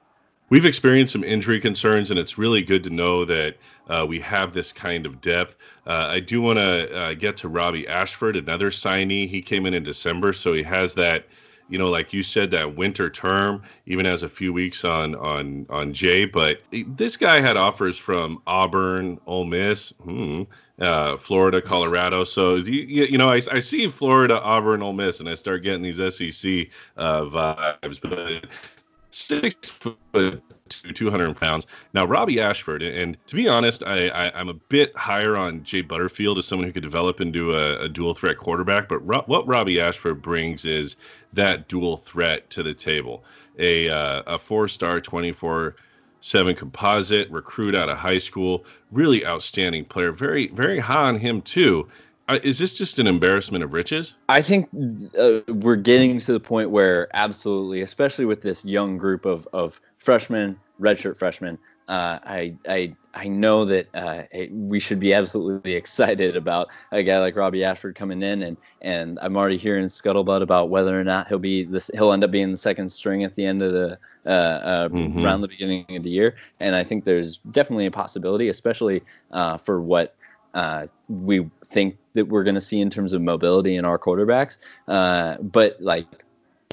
We've 0.48 0.64
experienced 0.64 1.12
some 1.12 1.24
injury 1.24 1.58
concerns, 1.58 2.10
and 2.10 2.18
it's 2.18 2.38
really 2.38 2.62
good 2.62 2.84
to 2.84 2.90
know 2.90 3.24
that 3.24 3.56
uh, 3.88 4.06
we 4.08 4.20
have 4.20 4.52
this 4.52 4.72
kind 4.72 5.04
of 5.04 5.20
depth. 5.20 5.56
Uh, 5.86 6.06
I 6.08 6.20
do 6.20 6.40
want 6.40 6.58
to 6.58 6.96
uh, 6.96 7.14
get 7.14 7.36
to 7.38 7.48
Robbie 7.48 7.88
Ashford, 7.88 8.36
another 8.36 8.70
signee. 8.70 9.28
He 9.28 9.42
came 9.42 9.66
in 9.66 9.74
in 9.74 9.82
December, 9.82 10.32
so 10.32 10.52
he 10.52 10.62
has 10.62 10.94
that 10.94 11.26
you 11.68 11.78
know, 11.78 11.90
like 11.90 12.12
you 12.12 12.22
said, 12.22 12.50
that 12.52 12.76
winter 12.76 13.10
term, 13.10 13.62
even 13.86 14.06
has 14.06 14.22
a 14.22 14.28
few 14.28 14.52
weeks 14.52 14.84
on 14.84 15.14
on 15.16 15.66
on 15.68 15.92
Jay. 15.92 16.24
But 16.24 16.60
this 16.70 17.16
guy 17.16 17.40
had 17.40 17.56
offers 17.56 17.98
from 17.98 18.40
Auburn, 18.46 19.18
Ole 19.26 19.44
Miss, 19.44 19.90
hmm, 20.02 20.42
uh, 20.78 21.16
Florida, 21.16 21.60
Colorado. 21.60 22.24
So 22.24 22.56
you, 22.56 23.04
you 23.04 23.18
know, 23.18 23.30
I, 23.30 23.40
I 23.50 23.58
see 23.58 23.88
Florida, 23.88 24.40
Auburn, 24.40 24.82
Ole 24.82 24.92
Miss, 24.92 25.20
and 25.20 25.28
I 25.28 25.34
start 25.34 25.64
getting 25.64 25.82
these 25.82 25.96
SEC 25.96 26.68
uh, 26.96 27.22
vibes. 27.22 28.00
But 28.00 28.44
six 29.16 29.68
foot 29.68 30.42
to 30.68 30.92
200 30.92 31.36
pounds. 31.36 31.66
Now, 31.94 32.04
Robbie 32.04 32.40
Ashford, 32.40 32.82
and 32.82 33.16
to 33.26 33.34
be 33.34 33.48
honest, 33.48 33.82
I, 33.84 34.08
I, 34.08 34.40
am 34.40 34.48
a 34.48 34.54
bit 34.54 34.94
higher 34.96 35.36
on 35.36 35.62
Jay 35.64 35.80
Butterfield 35.80 36.38
as 36.38 36.46
someone 36.46 36.66
who 36.66 36.72
could 36.72 36.82
develop 36.82 37.20
into 37.20 37.54
a, 37.54 37.84
a 37.84 37.88
dual 37.88 38.14
threat 38.14 38.36
quarterback. 38.36 38.88
But 38.88 38.98
ro- 39.06 39.24
what 39.26 39.46
Robbie 39.46 39.80
Ashford 39.80 40.20
brings 40.22 40.64
is 40.64 40.96
that 41.32 41.68
dual 41.68 41.96
threat 41.96 42.50
to 42.50 42.62
the 42.62 42.74
table. 42.74 43.24
A, 43.58 43.88
uh, 43.88 44.22
a 44.26 44.38
four 44.38 44.68
star 44.68 45.00
24 45.00 45.76
7 46.20 46.56
composite, 46.56 47.30
recruit 47.30 47.74
out 47.74 47.88
of 47.88 47.96
high 47.96 48.18
school, 48.18 48.64
really 48.90 49.24
outstanding 49.24 49.84
player. 49.84 50.10
Very, 50.10 50.48
very 50.48 50.80
high 50.80 51.08
on 51.08 51.18
him, 51.18 51.40
too. 51.40 51.88
Is 52.28 52.58
this 52.58 52.76
just 52.76 52.98
an 52.98 53.06
embarrassment 53.06 53.62
of 53.62 53.72
riches? 53.72 54.14
I 54.28 54.42
think 54.42 54.68
uh, 55.16 55.40
we're 55.48 55.76
getting 55.76 56.18
to 56.18 56.32
the 56.32 56.40
point 56.40 56.70
where 56.70 57.08
absolutely, 57.14 57.82
especially 57.82 58.24
with 58.24 58.42
this 58.42 58.64
young 58.64 58.98
group 58.98 59.24
of, 59.24 59.46
of 59.52 59.80
freshmen, 59.96 60.58
redshirt 60.80 61.16
freshmen, 61.16 61.56
uh, 61.88 62.18
I, 62.24 62.56
I 62.68 62.96
I 63.14 63.28
know 63.28 63.64
that 63.64 63.88
uh, 63.94 64.24
it, 64.32 64.52
we 64.52 64.80
should 64.80 64.98
be 64.98 65.14
absolutely 65.14 65.72
excited 65.76 66.36
about 66.36 66.68
a 66.90 67.02
guy 67.04 67.18
like 67.18 67.36
Robbie 67.36 67.62
Ashford 67.62 67.94
coming 67.94 68.22
in, 68.22 68.42
and 68.42 68.56
and 68.82 69.18
I'm 69.22 69.36
already 69.36 69.56
hearing 69.56 69.84
scuttlebutt 69.84 70.42
about 70.42 70.68
whether 70.68 70.98
or 70.98 71.04
not 71.04 71.28
he'll 71.28 71.38
be 71.38 71.62
this 71.64 71.90
he'll 71.94 72.12
end 72.12 72.24
up 72.24 72.32
being 72.32 72.50
the 72.50 72.56
second 72.56 72.90
string 72.90 73.22
at 73.22 73.36
the 73.36 73.46
end 73.46 73.62
of 73.62 73.72
the 73.72 73.98
uh, 74.26 74.28
uh, 74.28 74.88
mm-hmm. 74.88 75.24
around 75.24 75.42
the 75.42 75.48
beginning 75.48 75.86
of 75.96 76.02
the 76.02 76.10
year, 76.10 76.34
and 76.58 76.74
I 76.74 76.82
think 76.82 77.04
there's 77.04 77.38
definitely 77.52 77.86
a 77.86 77.92
possibility, 77.92 78.48
especially 78.48 79.04
uh, 79.30 79.56
for 79.56 79.80
what 79.80 80.15
uh, 80.56 80.86
we 81.08 81.48
think 81.66 81.96
that 82.14 82.26
we're 82.26 82.44
going 82.44 82.54
to 82.54 82.60
see 82.60 82.80
in 82.80 82.90
terms 82.90 83.12
of 83.12 83.20
mobility 83.22 83.76
in 83.76 83.84
our 83.84 83.98
quarterbacks. 83.98 84.58
Uh, 84.88 85.36
but 85.42 85.76
like 85.80 86.06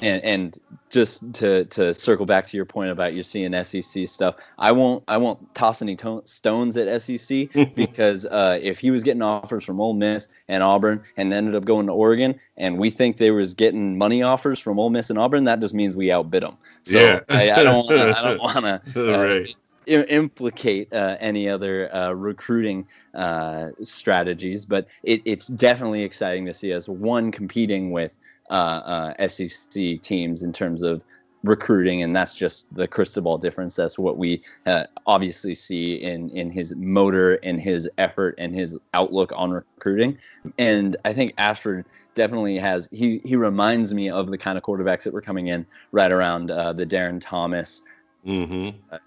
and 0.02 0.24
and 0.24 0.58
just 0.90 1.34
to 1.36 1.66
to 1.66 1.94
circle 1.94 2.26
back 2.26 2.48
to 2.48 2.58
your 2.58 2.66
point 2.66 2.90
about 2.90 3.14
you 3.14 3.22
seeing 3.24 3.54
SEC 3.64 4.08
stuff, 4.08 4.36
I 4.58 4.72
won't 4.72 5.04
I 5.08 5.18
won't 5.18 5.54
toss 5.54 5.82
any 5.82 5.96
to- 5.98 6.24
stones 6.26 6.78
at 6.78 7.02
SEC 7.02 7.50
because 7.76 8.26
uh, 8.26 8.58
if 8.62 8.80
he 8.80 8.90
was 8.90 9.04
getting 9.04 9.22
offers 9.22 9.64
from 9.64 9.80
Ole 9.80 9.94
Miss 9.94 10.30
and 10.48 10.64
Auburn 10.64 11.04
and 11.18 11.32
ended 11.34 11.54
up 11.56 11.66
going 11.66 11.86
to 11.88 11.94
Oregon, 11.94 12.40
and 12.58 12.80
we 12.80 12.90
think 12.90 13.18
they 13.18 13.32
was 13.32 13.54
getting 13.54 13.98
money 13.98 14.24
offers 14.24 14.60
from 14.60 14.80
Ole 14.80 14.90
Miss 14.90 15.10
and 15.10 15.20
Auburn, 15.20 15.44
that 15.44 15.60
just 15.60 15.74
means 15.74 15.96
we 15.96 16.12
outbid 16.12 16.42
them. 16.44 16.58
So 16.84 17.00
Yeah. 17.00 17.20
I, 17.30 17.52
I 17.52 17.64
don't 17.64 17.92
I 17.92 18.22
don't 18.24 18.40
want 18.40 18.66
to 18.66 18.82
uh, 19.16 19.24
Right. 19.24 19.56
I- 19.88 20.06
implicate 20.10 20.92
uh, 20.94 21.18
any 21.20 21.50
other 21.50 21.94
uh, 21.96 22.12
recruiting 22.12 22.88
uh, 23.14 23.70
strategies, 23.84 24.66
but 24.66 24.88
it, 25.04 25.22
it's 25.26 25.48
definitely 25.48 26.04
exciting 26.04 26.46
to 26.46 26.54
see 26.54 26.74
us 26.74 26.88
one 26.88 27.32
competing 27.32 27.92
with 27.92 28.18
uh, 28.50 29.14
uh, 29.20 29.28
SEC 29.28 30.02
teams 30.02 30.44
in 30.44 30.54
terms 30.54 30.82
of 30.82 31.04
recruiting, 31.44 32.04
and 32.04 32.16
that's 32.16 32.36
just 32.36 32.74
the 32.76 32.88
Cristobal 32.88 33.38
difference. 33.38 33.76
That's 33.76 34.00
what 34.00 34.18
we 34.18 34.42
uh, 34.66 34.86
obviously 35.06 35.56
see 35.56 35.96
in 36.02 36.30
in 36.30 36.50
his 36.50 36.74
motor 36.76 37.36
in 37.36 37.60
his 37.60 37.90
effort 37.98 38.36
and 38.38 38.54
his 38.54 38.78
outlook 38.94 39.32
on 39.36 39.52
recruiting. 39.52 40.18
And 40.58 40.96
I 41.06 41.14
think 41.14 41.34
Ashford 41.38 41.86
definitely 42.16 42.58
has. 42.58 42.88
He 42.92 43.22
he 43.26 43.36
reminds 43.36 43.94
me 43.94 44.10
of 44.10 44.28
the 44.28 44.38
kind 44.38 44.58
of 44.58 44.64
quarterbacks 44.64 45.04
that 45.04 45.14
were 45.14 45.22
coming 45.22 45.48
in 45.48 45.66
right 45.92 46.12
around 46.12 46.52
uh, 46.52 46.74
the 46.74 46.86
Darron 46.86 47.20
Thomas 47.22 47.82
hmm 48.24 48.70
uh, 48.92 48.98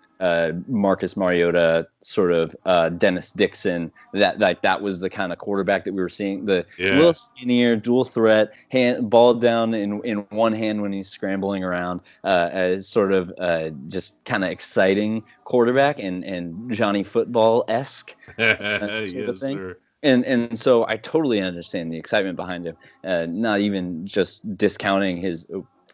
Marcus 0.67 1.17
Mariota, 1.17 1.87
sort 2.01 2.33
of 2.33 2.57
uh, 2.65 2.89
Dennis 2.91 3.33
Dixon. 3.33 3.93
That 4.13 4.39
like 4.39 4.63
that 4.63 4.81
was 4.83 5.01
the 5.01 5.11
kind 5.11 5.33
of 5.33 5.39
quarterback 5.39 5.85
that 5.85 5.93
we 5.95 6.01
were 6.01 6.09
seeing. 6.09 6.45
The 6.47 6.65
Yeah. 6.79 6.97
little 6.97 7.13
skinnier, 7.13 7.77
dual 7.77 8.05
threat, 8.05 8.53
hand 8.71 9.11
ball 9.11 9.35
down 9.35 9.75
in 9.75 10.01
in 10.05 10.19
one 10.31 10.53
hand 10.55 10.81
when 10.83 10.93
he's 10.93 11.09
scrambling 11.09 11.65
around. 11.65 12.01
Uh, 12.25 12.49
as 12.53 12.89
sort 12.89 13.13
of 13.13 13.33
uh, 13.39 13.71
just 13.89 14.25
kind 14.25 14.45
of 14.45 14.51
exciting 14.51 15.23
quarterback 15.45 15.99
and 15.99 16.25
and 16.25 16.73
Johnny 16.73 17.03
Football 17.05 17.65
esque. 17.69 18.15
yes, 18.39 19.13
sort 19.13 19.29
of 19.29 19.39
thing. 19.39 19.57
sir. 19.59 19.79
And 20.03 20.25
and 20.25 20.59
so 20.59 20.87
I 20.87 20.97
totally 20.99 21.41
understand 21.41 21.91
the 21.91 21.97
excitement 21.99 22.37
behind 22.37 22.67
him. 22.67 22.77
Uh, 23.05 23.27
not 23.29 23.61
even 23.61 24.07
just 24.07 24.57
discounting 24.57 25.17
his 25.17 25.47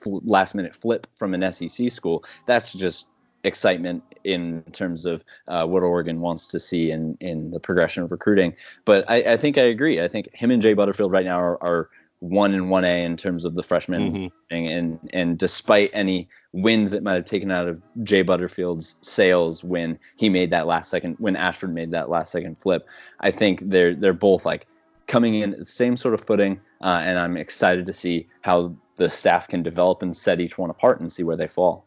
last 0.04 0.54
minute 0.54 0.74
flip 0.74 1.06
from 1.14 1.32
an 1.34 1.52
SEC 1.52 1.90
school. 1.90 2.24
That's 2.46 2.72
just 2.72 3.06
excitement 3.44 4.02
in 4.24 4.62
terms 4.72 5.04
of 5.04 5.24
uh, 5.48 5.66
what 5.66 5.82
Oregon 5.82 6.20
wants 6.20 6.46
to 6.48 6.58
see 6.60 6.90
in 6.90 7.16
in 7.20 7.50
the 7.50 7.60
progression 7.60 8.02
of 8.02 8.10
recruiting. 8.12 8.54
But 8.84 9.04
I, 9.08 9.32
I 9.32 9.36
think 9.36 9.58
I 9.58 9.62
agree. 9.62 10.00
I 10.00 10.08
think 10.08 10.34
him 10.34 10.50
and 10.50 10.62
Jay 10.62 10.74
Butterfield 10.74 11.10
right 11.10 11.24
now 11.24 11.40
are, 11.40 11.62
are 11.62 11.90
one 12.20 12.54
and 12.54 12.70
one 12.70 12.84
A 12.84 13.04
in 13.04 13.16
terms 13.16 13.44
of 13.44 13.56
the 13.56 13.64
freshman 13.64 14.12
Mhm. 14.12 14.30
thing. 14.48 14.68
And 14.68 15.10
and 15.12 15.38
despite 15.38 15.90
any 15.92 16.28
wind 16.52 16.88
that 16.88 17.02
might 17.02 17.14
have 17.14 17.24
taken 17.24 17.50
out 17.50 17.66
of 17.66 17.82
Jay 18.04 18.22
Butterfield's 18.22 18.94
sails 19.00 19.64
when 19.64 19.98
he 20.16 20.28
made 20.28 20.50
that 20.50 20.68
last 20.68 20.88
second 20.88 21.16
when 21.18 21.34
Ashford 21.34 21.74
made 21.74 21.90
that 21.90 22.08
last 22.10 22.30
second 22.30 22.58
flip, 22.60 22.86
I 23.18 23.32
think 23.32 23.60
they're 23.64 23.96
they're 23.96 24.12
both 24.12 24.46
like 24.46 24.66
coming 25.08 25.34
in 25.34 25.52
at 25.52 25.58
the 25.58 25.64
same 25.64 25.96
sort 25.96 26.14
of 26.14 26.20
footing. 26.20 26.60
Uh, 26.80 27.00
and 27.02 27.18
I'm 27.18 27.36
excited 27.36 27.86
to 27.86 27.92
see 27.92 28.28
how 28.42 28.72
the 28.96 29.10
staff 29.10 29.48
can 29.48 29.62
develop 29.64 30.02
and 30.02 30.16
set 30.16 30.40
each 30.40 30.58
one 30.58 30.70
apart 30.70 31.00
and 31.00 31.10
see 31.10 31.24
where 31.24 31.36
they 31.36 31.48
fall. 31.48 31.84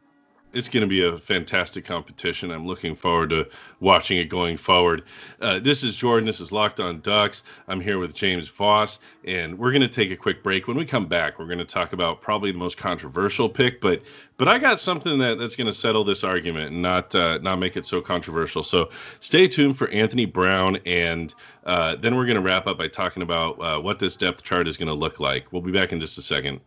It's 0.55 0.69
going 0.69 0.81
to 0.81 0.87
be 0.87 1.03
a 1.03 1.17
fantastic 1.17 1.83
competition. 1.83 2.49
I'm 2.49 2.65
looking 2.65 2.95
forward 2.95 3.31
to 3.31 3.49
watching 3.81 4.17
it 4.19 4.29
going 4.29 4.55
forward. 4.55 5.03
Uh, 5.41 5.59
this 5.59 5.83
is 5.83 5.97
Jordan. 5.97 6.25
This 6.25 6.39
is 6.39 6.53
Locked 6.53 6.79
On 6.79 7.01
Ducks. 7.01 7.43
I'm 7.67 7.81
here 7.81 7.99
with 7.99 8.13
James 8.13 8.47
Vos, 8.47 8.99
and 9.25 9.59
we're 9.59 9.71
going 9.71 9.81
to 9.81 9.89
take 9.89 10.11
a 10.11 10.15
quick 10.15 10.43
break. 10.43 10.67
When 10.67 10.77
we 10.77 10.85
come 10.85 11.07
back, 11.07 11.37
we're 11.37 11.45
going 11.45 11.57
to 11.57 11.65
talk 11.65 11.91
about 11.91 12.21
probably 12.21 12.53
the 12.53 12.57
most 12.57 12.77
controversial 12.77 13.49
pick, 13.49 13.81
but 13.81 14.01
but 14.37 14.47
I 14.47 14.57
got 14.57 14.79
something 14.79 15.17
that, 15.19 15.37
that's 15.39 15.55
going 15.55 15.67
to 15.67 15.73
settle 15.73 16.03
this 16.05 16.23
argument 16.23 16.67
and 16.67 16.81
not 16.81 17.13
uh, 17.13 17.37
not 17.39 17.59
make 17.59 17.75
it 17.75 17.85
so 17.85 17.99
controversial. 17.99 18.63
So 18.63 18.91
stay 19.19 19.49
tuned 19.49 19.77
for 19.77 19.89
Anthony 19.89 20.25
Brown, 20.25 20.77
and 20.85 21.33
uh, 21.65 21.97
then 21.97 22.15
we're 22.15 22.25
going 22.25 22.37
to 22.37 22.41
wrap 22.41 22.65
up 22.65 22.77
by 22.77 22.87
talking 22.87 23.23
about 23.23 23.59
uh, 23.59 23.79
what 23.81 23.99
this 23.99 24.15
depth 24.15 24.41
chart 24.43 24.69
is 24.69 24.77
going 24.77 24.87
to 24.87 24.93
look 24.93 25.19
like. 25.19 25.51
We'll 25.51 25.61
be 25.61 25.73
back 25.73 25.91
in 25.91 25.99
just 25.99 26.17
a 26.17 26.21
second. 26.21 26.61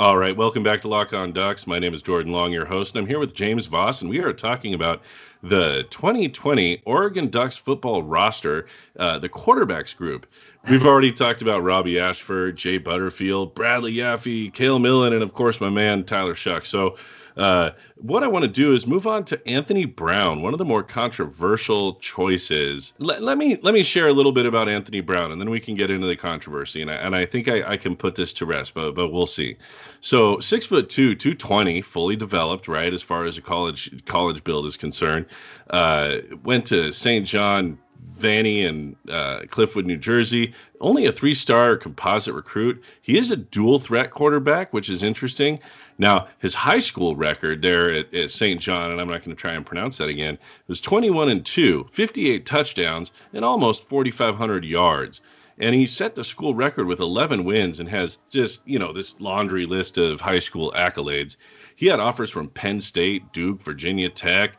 All 0.00 0.16
right, 0.16 0.36
welcome 0.36 0.62
back 0.62 0.80
to 0.82 0.88
Lock 0.88 1.12
On 1.12 1.32
Ducks. 1.32 1.66
My 1.66 1.80
name 1.80 1.92
is 1.92 2.02
Jordan 2.02 2.30
Long, 2.30 2.52
your 2.52 2.64
host, 2.64 2.94
and 2.94 3.02
I'm 3.02 3.08
here 3.08 3.18
with 3.18 3.34
James 3.34 3.66
Vos, 3.66 4.00
and 4.00 4.08
we 4.08 4.20
are 4.20 4.32
talking 4.32 4.74
about 4.74 5.02
the 5.42 5.88
2020 5.90 6.82
Oregon 6.84 7.28
Ducks 7.28 7.56
football 7.56 8.04
roster, 8.04 8.66
uh, 9.00 9.18
the 9.18 9.28
quarterbacks 9.28 9.96
group. 9.96 10.26
We've 10.70 10.86
already 10.86 11.10
talked 11.10 11.42
about 11.42 11.64
Robbie 11.64 11.98
Ashford, 11.98 12.56
Jay 12.56 12.78
Butterfield, 12.78 13.56
Bradley 13.56 13.94
Yaffe, 13.94 14.54
Kale 14.54 14.78
Millen, 14.78 15.14
and 15.14 15.22
of 15.24 15.34
course 15.34 15.60
my 15.60 15.68
man 15.68 16.04
Tyler 16.04 16.34
Shough. 16.34 16.64
So, 16.64 16.96
uh, 17.38 17.70
what 17.94 18.24
I 18.24 18.26
want 18.26 18.42
to 18.42 18.50
do 18.50 18.72
is 18.72 18.86
move 18.86 19.06
on 19.06 19.24
to 19.26 19.48
Anthony 19.48 19.84
Brown, 19.84 20.42
one 20.42 20.52
of 20.52 20.58
the 20.58 20.64
more 20.64 20.82
controversial 20.82 21.94
choices. 21.94 22.92
Let, 22.98 23.22
let 23.22 23.38
me 23.38 23.56
let 23.62 23.74
me 23.74 23.84
share 23.84 24.08
a 24.08 24.12
little 24.12 24.32
bit 24.32 24.44
about 24.44 24.68
Anthony 24.68 25.00
Brown, 25.00 25.30
and 25.30 25.40
then 25.40 25.48
we 25.48 25.60
can 25.60 25.76
get 25.76 25.90
into 25.90 26.08
the 26.08 26.16
controversy. 26.16 26.82
And 26.82 26.90
I, 26.90 26.94
and 26.94 27.14
I 27.14 27.26
think 27.26 27.48
I, 27.48 27.62
I 27.72 27.76
can 27.76 27.94
put 27.94 28.16
this 28.16 28.32
to 28.34 28.46
rest, 28.46 28.74
but 28.74 28.92
but 28.92 29.10
we'll 29.10 29.26
see. 29.26 29.56
So 30.00 30.40
six 30.40 30.66
foot 30.66 30.90
two, 30.90 31.14
two 31.14 31.34
twenty, 31.34 31.80
fully 31.80 32.16
developed, 32.16 32.66
right? 32.66 32.92
As 32.92 33.02
far 33.02 33.24
as 33.24 33.38
a 33.38 33.42
college 33.42 34.04
college 34.04 34.42
build 34.42 34.66
is 34.66 34.76
concerned, 34.76 35.26
uh, 35.70 36.16
went 36.42 36.66
to 36.66 36.92
St. 36.92 37.26
John. 37.26 37.78
Vanny 38.16 38.64
and 38.64 38.96
uh, 39.08 39.40
Cliffwood, 39.46 39.84
New 39.84 39.96
Jersey. 39.96 40.52
Only 40.80 41.06
a 41.06 41.12
three 41.12 41.34
star 41.34 41.76
composite 41.76 42.34
recruit. 42.34 42.82
He 43.00 43.16
is 43.16 43.30
a 43.30 43.36
dual 43.36 43.78
threat 43.78 44.10
quarterback, 44.10 44.72
which 44.72 44.90
is 44.90 45.02
interesting. 45.02 45.60
Now, 45.98 46.28
his 46.38 46.54
high 46.54 46.78
school 46.78 47.16
record 47.16 47.60
there 47.60 47.90
at, 47.92 48.14
at 48.14 48.30
St. 48.30 48.60
John, 48.60 48.92
and 48.92 49.00
I'm 49.00 49.08
not 49.08 49.24
going 49.24 49.36
to 49.36 49.40
try 49.40 49.54
and 49.54 49.66
pronounce 49.66 49.96
that 49.98 50.08
again, 50.08 50.38
was 50.68 50.80
21 50.80 51.28
and 51.28 51.44
2, 51.44 51.88
58 51.90 52.46
touchdowns, 52.46 53.10
and 53.32 53.44
almost 53.44 53.88
4,500 53.88 54.64
yards. 54.64 55.20
And 55.58 55.74
he 55.74 55.86
set 55.86 56.14
the 56.14 56.22
school 56.22 56.54
record 56.54 56.86
with 56.86 57.00
11 57.00 57.44
wins 57.44 57.80
and 57.80 57.88
has 57.88 58.16
just, 58.30 58.60
you 58.64 58.78
know, 58.78 58.92
this 58.92 59.20
laundry 59.20 59.66
list 59.66 59.98
of 59.98 60.20
high 60.20 60.38
school 60.38 60.72
accolades. 60.76 61.36
He 61.74 61.86
had 61.86 61.98
offers 61.98 62.30
from 62.30 62.48
Penn 62.48 62.80
State, 62.80 63.32
Duke, 63.32 63.60
Virginia 63.62 64.08
Tech, 64.08 64.52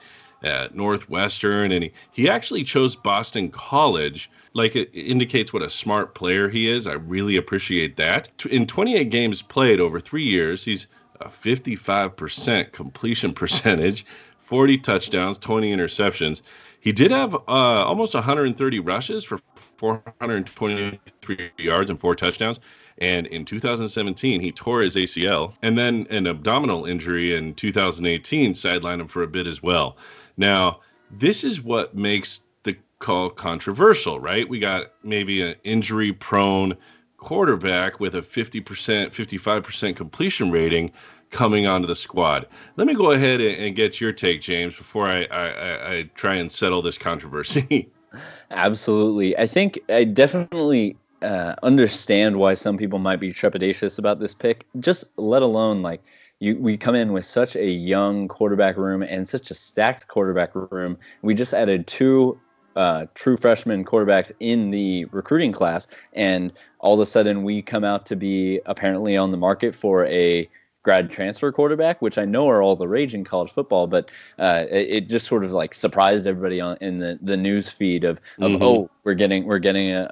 at 0.43 0.75
Northwestern, 0.75 1.71
and 1.71 1.84
he, 1.86 1.93
he 2.12 2.30
actually 2.30 2.63
chose 2.63 2.95
Boston 2.95 3.49
College. 3.49 4.30
Like 4.54 4.75
it 4.75 4.89
indicates 4.93 5.54
what 5.54 5.62
a 5.62 5.69
smart 5.69 6.15
player 6.15 6.49
he 6.49 6.69
is. 6.69 6.88
I 6.88 6.93
really 6.93 7.36
appreciate 7.36 7.97
that. 7.97 8.30
In 8.49 8.65
28 8.65 9.10
games 9.10 9.41
played 9.41 9.80
over 9.80 9.99
three 9.99 10.23
years, 10.23 10.63
he's 10.63 10.88
a 11.22 11.28
55% 11.28 12.72
completion 12.72 13.34
percentage, 13.36 14.06
40 14.40 14.78
touchdowns, 14.80 15.38
20 15.38 15.76
interceptions. 15.76 16.42
He 16.80 16.92
did 16.92 17.12
have 17.12 17.36
uh, 17.36 17.40
almost 17.48 18.14
130 18.14 18.80
rushes 18.80 19.24
for 19.24 19.40
423 19.78 21.52
yards 21.58 21.90
and 21.90 22.00
four 22.00 22.16
touchdowns. 22.16 22.60
And 23.00 23.28
in 23.28 23.46
2017, 23.46 24.42
he 24.42 24.52
tore 24.52 24.82
his 24.82 24.96
ACL, 24.96 25.54
and 25.62 25.78
then 25.78 26.06
an 26.10 26.28
abdominal 26.28 26.86
injury 26.86 27.34
in 27.34 27.54
2018 27.54 28.54
sidelined 28.54 29.00
him 29.00 29.08
for 29.08 29.24
a 29.24 29.28
bit 29.28 29.48
as 29.48 29.64
well. 29.64 29.96
Now, 30.36 30.82
this 31.10 31.46
is 31.46 31.62
what 31.62 31.96
makes 31.96 32.44
the 32.64 32.76
call 33.00 33.30
controversial, 33.30 34.20
right? 34.20 34.48
We 34.48 34.60
got 34.60 34.92
maybe 35.02 35.42
an 35.42 35.56
injury 35.64 36.12
prone 36.12 36.76
quarterback 37.20 38.00
with 38.00 38.16
a 38.16 38.22
50%, 38.22 38.64
55% 38.64 39.96
completion 39.96 40.52
rating 40.52 40.92
coming 41.32 41.68
onto 41.68 41.88
the 41.88 41.96
squad. 41.96 42.48
Let 42.76 42.88
me 42.88 42.96
go 42.96 43.12
ahead 43.12 43.42
and, 43.42 43.76
get 43.76 44.02
your 44.02 44.12
take, 44.12 44.42
James, 44.42 44.76
before 44.76 45.08
I, 45.08 45.26
I, 45.26 45.48
I, 45.48 45.94
I 45.94 46.04
try 46.16 46.36
and 46.36 46.52
settle 46.52 46.82
this 46.82 46.98
controversy. 46.98 47.90
Absolutely. 48.52 49.38
I 49.38 49.46
think 49.46 49.80
I 49.90 50.04
definitely 50.04 50.98
uh, 51.22 51.56
understand 51.62 52.38
why 52.38 52.56
some 52.56 52.78
people 52.78 53.00
might 53.00 53.20
be 53.20 53.32
trepidatious 53.32 54.00
about 54.00 54.20
this 54.20 54.34
pick, 54.34 54.66
just 54.80 55.04
let 55.18 55.42
alone 55.42 55.82
like 55.82 56.02
you, 56.40 56.58
we 56.58 56.78
come 56.78 56.96
in 56.96 57.12
with 57.12 57.26
such 57.26 57.56
a 57.56 57.70
young 57.70 58.28
quarterback 58.28 58.78
room 58.78 59.04
and 59.04 59.28
such 59.28 59.52
a 59.52 59.54
stacked 59.54 60.08
quarterback 60.08 60.52
room. 60.56 60.98
We 61.22 61.36
just 61.36 61.54
added 61.54 61.86
two 61.86 62.40
uh, 62.76 63.06
true 63.16 63.38
freshman 63.38 63.84
quarterbacks 63.86 64.32
in 64.40 64.72
the 64.72 65.06
recruiting 65.06 65.52
class, 65.52 65.88
and 66.14 66.54
all 66.80 66.94
of 66.94 67.00
a 67.00 67.06
sudden 67.06 67.44
we 67.44 67.62
come 67.62 67.84
out 67.84 68.06
to 68.08 68.16
be 68.16 68.60
apparently 68.66 69.18
on 69.18 69.32
the 69.32 69.38
market 69.38 69.76
for 69.76 70.06
a 70.06 70.50
grad 70.82 71.12
transfer 71.12 71.52
quarterback, 71.52 72.02
which 72.02 72.18
I 72.18 72.24
know 72.24 72.50
are 72.50 72.62
all 72.64 72.78
the 72.78 72.88
rage 72.88 73.14
in 73.14 73.26
college 73.26 73.52
football, 73.52 73.86
but 73.86 74.10
uh, 74.40 74.64
it, 74.72 74.88
it 74.90 75.10
just 75.10 75.28
sort 75.28 75.44
of 75.44 75.52
like 75.52 75.74
surprised 75.74 76.26
everybody 76.26 76.62
on 76.62 76.78
in 76.80 77.00
the, 77.00 77.20
the 77.22 77.36
news 77.36 77.70
feed 77.70 78.06
of, 78.06 78.22
of 78.40 78.52
Mhm. 78.54 78.62
oh 78.62 78.90
we're 79.04 79.14
getting 79.14 79.46
we're 79.46 79.60
getting 79.60 79.92
a, 79.92 80.08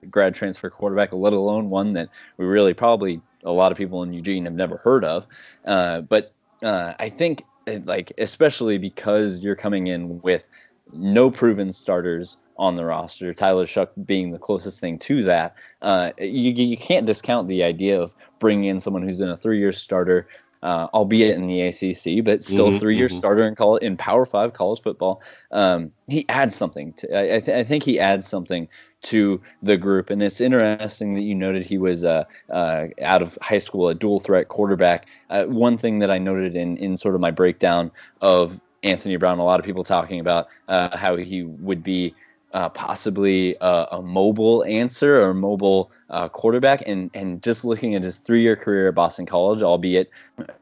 a 0.00 0.06
grad 0.06 0.34
transfer 0.34 0.70
quarterback, 0.70 1.12
let 1.12 1.32
alone 1.32 1.70
one 1.70 1.92
that 1.94 2.08
we 2.36 2.46
really 2.46 2.72
probably 2.72 3.20
a 3.42 3.50
lot 3.50 3.72
of 3.72 3.78
people 3.78 4.02
in 4.04 4.12
Eugene 4.12 4.44
have 4.44 4.54
never 4.54 4.76
heard 4.76 5.04
of. 5.04 5.26
Uh, 5.64 6.02
but 6.02 6.32
uh, 6.62 6.94
I 6.98 7.08
think 7.08 7.42
like 7.84 8.12
especially 8.16 8.78
because 8.78 9.40
you're 9.42 9.56
coming 9.56 9.88
in 9.88 10.22
with 10.22 10.48
no 10.92 11.30
proven 11.30 11.72
starters 11.72 12.36
on 12.58 12.74
the 12.74 12.84
roster, 12.84 13.34
Tyler 13.34 13.66
Shough 13.66 13.88
being 14.06 14.30
the 14.30 14.38
closest 14.38 14.80
thing 14.80 14.98
to 15.00 15.24
that, 15.24 15.54
uh, 15.82 16.12
you, 16.18 16.52
you 16.52 16.76
can't 16.76 17.06
discount 17.06 17.48
the 17.48 17.62
idea 17.62 18.00
of 18.00 18.14
bringing 18.38 18.64
in 18.70 18.80
someone 18.80 19.02
who's 19.02 19.16
been 19.16 19.28
a 19.28 19.36
three-year 19.36 19.72
starter, 19.72 20.26
uh, 20.62 20.88
albeit 20.94 21.36
in 21.36 21.46
the 21.46 21.60
ACC, 21.60 22.24
but 22.24 22.42
still 22.42 22.70
Mhm, 22.70 22.80
three-year 22.80 23.08
mhm. 23.08 23.10
starter 23.10 23.46
in 23.46 23.54
college 23.54 23.82
in 23.82 23.96
Power 23.96 24.24
Five 24.24 24.54
college 24.54 24.80
football. 24.80 25.22
Um, 25.52 25.92
he 26.08 26.26
adds 26.28 26.54
something. 26.54 26.94
To, 26.94 27.14
I, 27.16 27.36
I, 27.36 27.40
th- 27.40 27.56
I 27.56 27.62
think 27.62 27.84
he 27.84 28.00
adds 28.00 28.26
something 28.26 28.68
to 29.02 29.40
the 29.62 29.76
group, 29.76 30.08
and 30.10 30.22
it's 30.22 30.40
interesting 30.40 31.14
that 31.14 31.22
you 31.22 31.34
noted 31.34 31.64
he 31.64 31.78
was 31.78 32.04
uh, 32.04 32.24
uh, 32.50 32.86
out 33.02 33.22
of 33.22 33.38
high 33.42 33.58
school 33.58 33.88
a 33.88 33.94
dual 33.94 34.18
threat 34.18 34.48
quarterback. 34.48 35.06
Uh, 35.28 35.44
one 35.44 35.76
thing 35.76 35.98
that 35.98 36.10
I 36.10 36.18
noted 36.18 36.56
in 36.56 36.78
in 36.78 36.96
sort 36.96 37.14
of 37.14 37.20
my 37.20 37.30
breakdown 37.30 37.90
of 38.22 38.60
Anthony 38.82 39.16
Brown, 39.16 39.38
a 39.38 39.44
lot 39.44 39.60
of 39.60 39.66
people 39.66 39.84
talking 39.84 40.20
about 40.20 40.48
uh, 40.68 40.96
how 40.96 41.16
he 41.16 41.42
would 41.42 41.82
be 41.82 42.14
uh, 42.52 42.68
possibly 42.70 43.56
a, 43.60 43.86
a 43.92 44.02
mobile 44.02 44.64
answer 44.64 45.20
or 45.22 45.34
mobile 45.34 45.90
uh, 46.10 46.28
quarterback, 46.28 46.82
and 46.86 47.10
and 47.14 47.42
just 47.42 47.64
looking 47.64 47.94
at 47.94 48.02
his 48.02 48.18
three-year 48.18 48.56
career 48.56 48.88
at 48.88 48.94
Boston 48.94 49.26
College, 49.26 49.62
albeit 49.62 50.10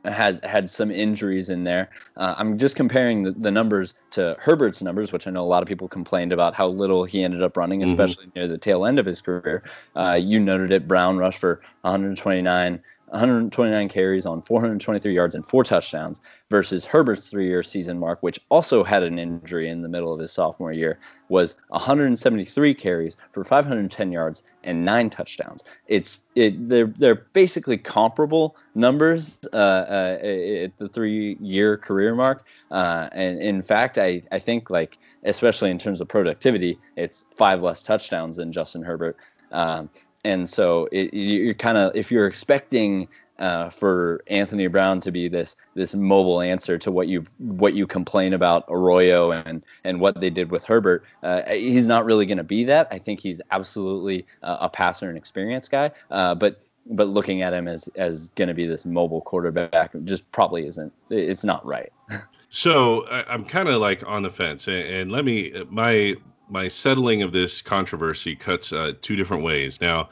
has 0.05 0.41
had 0.43 0.71
some 0.71 0.91
injuries 0.91 1.49
in 1.49 1.65
there. 1.65 1.91
Uh, 2.17 2.35
I'm 2.39 2.57
just 2.59 2.77
comparing 2.77 3.23
the, 3.25 3.33
the 3.33 3.51
numbers 3.51 3.95
to 4.13 4.37
Herbert's 4.39 4.81
numbers, 4.83 5.13
which 5.13 5.27
I 5.27 5.31
know 5.31 5.43
a 5.43 5.47
lot 5.47 5.63
of 5.63 5.69
people 5.69 5.89
complained 5.89 6.33
about 6.33 6.55
how 6.55 6.69
little 6.69 7.05
he 7.05 7.23
ended 7.25 7.43
up 7.43 7.57
running, 7.57 7.81
Mhm. 7.81 7.91
especially 7.91 8.27
near 8.35 8.47
the 8.49 8.59
tail 8.59 8.87
end 8.87 8.99
of 8.99 9.07
his 9.07 9.21
career. 9.21 9.63
Uh, 9.97 10.19
you 10.21 10.39
noted 10.41 10.73
it. 10.73 10.89
Brown 10.89 11.19
rushed 11.19 11.39
for 11.41 11.61
129. 11.83 12.81
129 13.11 13.89
carries 13.91 14.27
on 14.27 14.43
423 14.43 15.15
yards 15.15 15.37
and 15.37 15.47
four 15.47 15.63
touchdowns 15.63 16.21
versus 16.51 16.85
Herbert's 16.85 17.31
three-year 17.31 17.63
season 17.63 17.97
mark, 17.99 18.21
which 18.25 18.41
also 18.49 18.83
had 18.83 19.05
an 19.05 19.21
injury 19.21 19.69
in 19.69 19.83
the 19.83 19.89
middle 19.89 20.13
of 20.13 20.19
his 20.19 20.33
sophomore 20.33 20.73
year, 20.73 20.99
was 21.29 21.55
173 21.69 22.75
carries 22.75 23.17
for 23.33 23.45
510 23.45 24.11
yards 24.11 24.43
and 24.65 24.85
nine 24.85 25.11
touchdowns. 25.11 25.65
It's 25.87 26.21
it 26.35 26.69
they're 26.69 26.87
they're 26.87 27.15
basically 27.15 27.79
comparable 27.79 28.57
numbers 28.75 29.39
uh, 29.53 29.57
uh, 29.57 30.19
at 30.23 30.77
the 30.79 30.89
three-year 30.93 31.79
career 31.79 32.15
mark, 32.15 32.45
uh, 32.71 33.09
and 33.13 33.39
in 33.41 33.63
fact, 33.63 33.99
I 33.99 34.23
I 34.33 34.39
think 34.39 34.71
like 34.71 34.99
especially 35.25 35.71
in 35.71 35.79
terms 35.79 36.01
of 36.01 36.09
productivity, 36.09 36.79
it's 36.97 37.25
five 37.37 37.63
less 37.63 37.83
touchdowns 37.83 38.37
than 38.37 38.53
Justin 38.53 38.83
Herbert. 38.83 39.17
Um, 39.53 39.91
and 40.25 40.49
so 40.49 40.89
it, 40.91 41.13
you're 41.13 41.55
kind 41.55 41.79
of 41.79 41.95
if 41.95 42.11
you're 42.11 42.27
expecting 42.27 43.09
uh, 43.39 43.69
for 43.69 44.23
Anthony 44.27 44.67
Brown 44.67 45.01
to 45.01 45.11
be 45.11 45.29
this 45.29 45.57
this 45.75 45.95
mobile 45.95 46.41
answer 46.41 46.79
to 46.79 46.91
what 46.91 47.09
you 47.09 47.25
what 47.39 47.75
you 47.75 47.87
complain 47.87 48.33
about 48.33 48.65
Arroyo 48.69 49.33
and 49.33 49.65
and 49.85 50.01
what 50.01 50.21
they 50.21 50.31
did 50.31 50.51
with 50.51 50.65
Herbert, 50.65 51.05
uh, 51.23 51.43
he's 51.49 51.87
not 51.87 52.05
really 52.05 52.27
going 52.27 52.39
to 52.39 52.45
be 52.45 52.65
that. 52.65 52.89
I 52.91 52.99
think 52.99 53.21
he's 53.21 53.41
absolutely 53.51 54.27
uh, 54.43 54.59
a 54.61 54.69
passer 54.69 55.09
and 55.09 55.19
experienced 55.19 55.71
guy, 55.71 55.91
uh, 56.11 56.35
but 56.35 56.63
but 56.87 57.09
looking 57.09 57.43
at 57.43 57.53
him 57.53 57.67
as 57.67 57.89
as 57.97 58.29
going 58.31 58.49
to 58.49 58.55
be 58.55 58.67
this 58.67 58.85
mobile 58.85 59.21
quarterback 59.21 59.93
just 60.05 60.31
probably 60.33 60.67
isn't. 60.67 60.93
It's 61.11 61.45
not 61.45 61.65
right. 61.67 61.93
So 62.57 63.05
I, 63.09 63.25
I'm 63.33 63.45
kind 63.45 63.69
of 63.69 63.81
like 63.81 64.07
on 64.07 64.23
the 64.23 64.31
fence, 64.31 64.69
and, 64.69 64.77
and 64.77 65.11
let 65.11 65.25
me 65.25 65.53
my 65.71 66.15
my 66.49 66.69
settling 66.69 67.23
of 67.23 67.33
this 67.33 67.61
controversy 67.61 68.37
cuts 68.37 68.73
uh, 68.73 68.93
two 69.03 69.17
different 69.17 69.43
ways. 69.43 69.81
Now, 69.81 70.11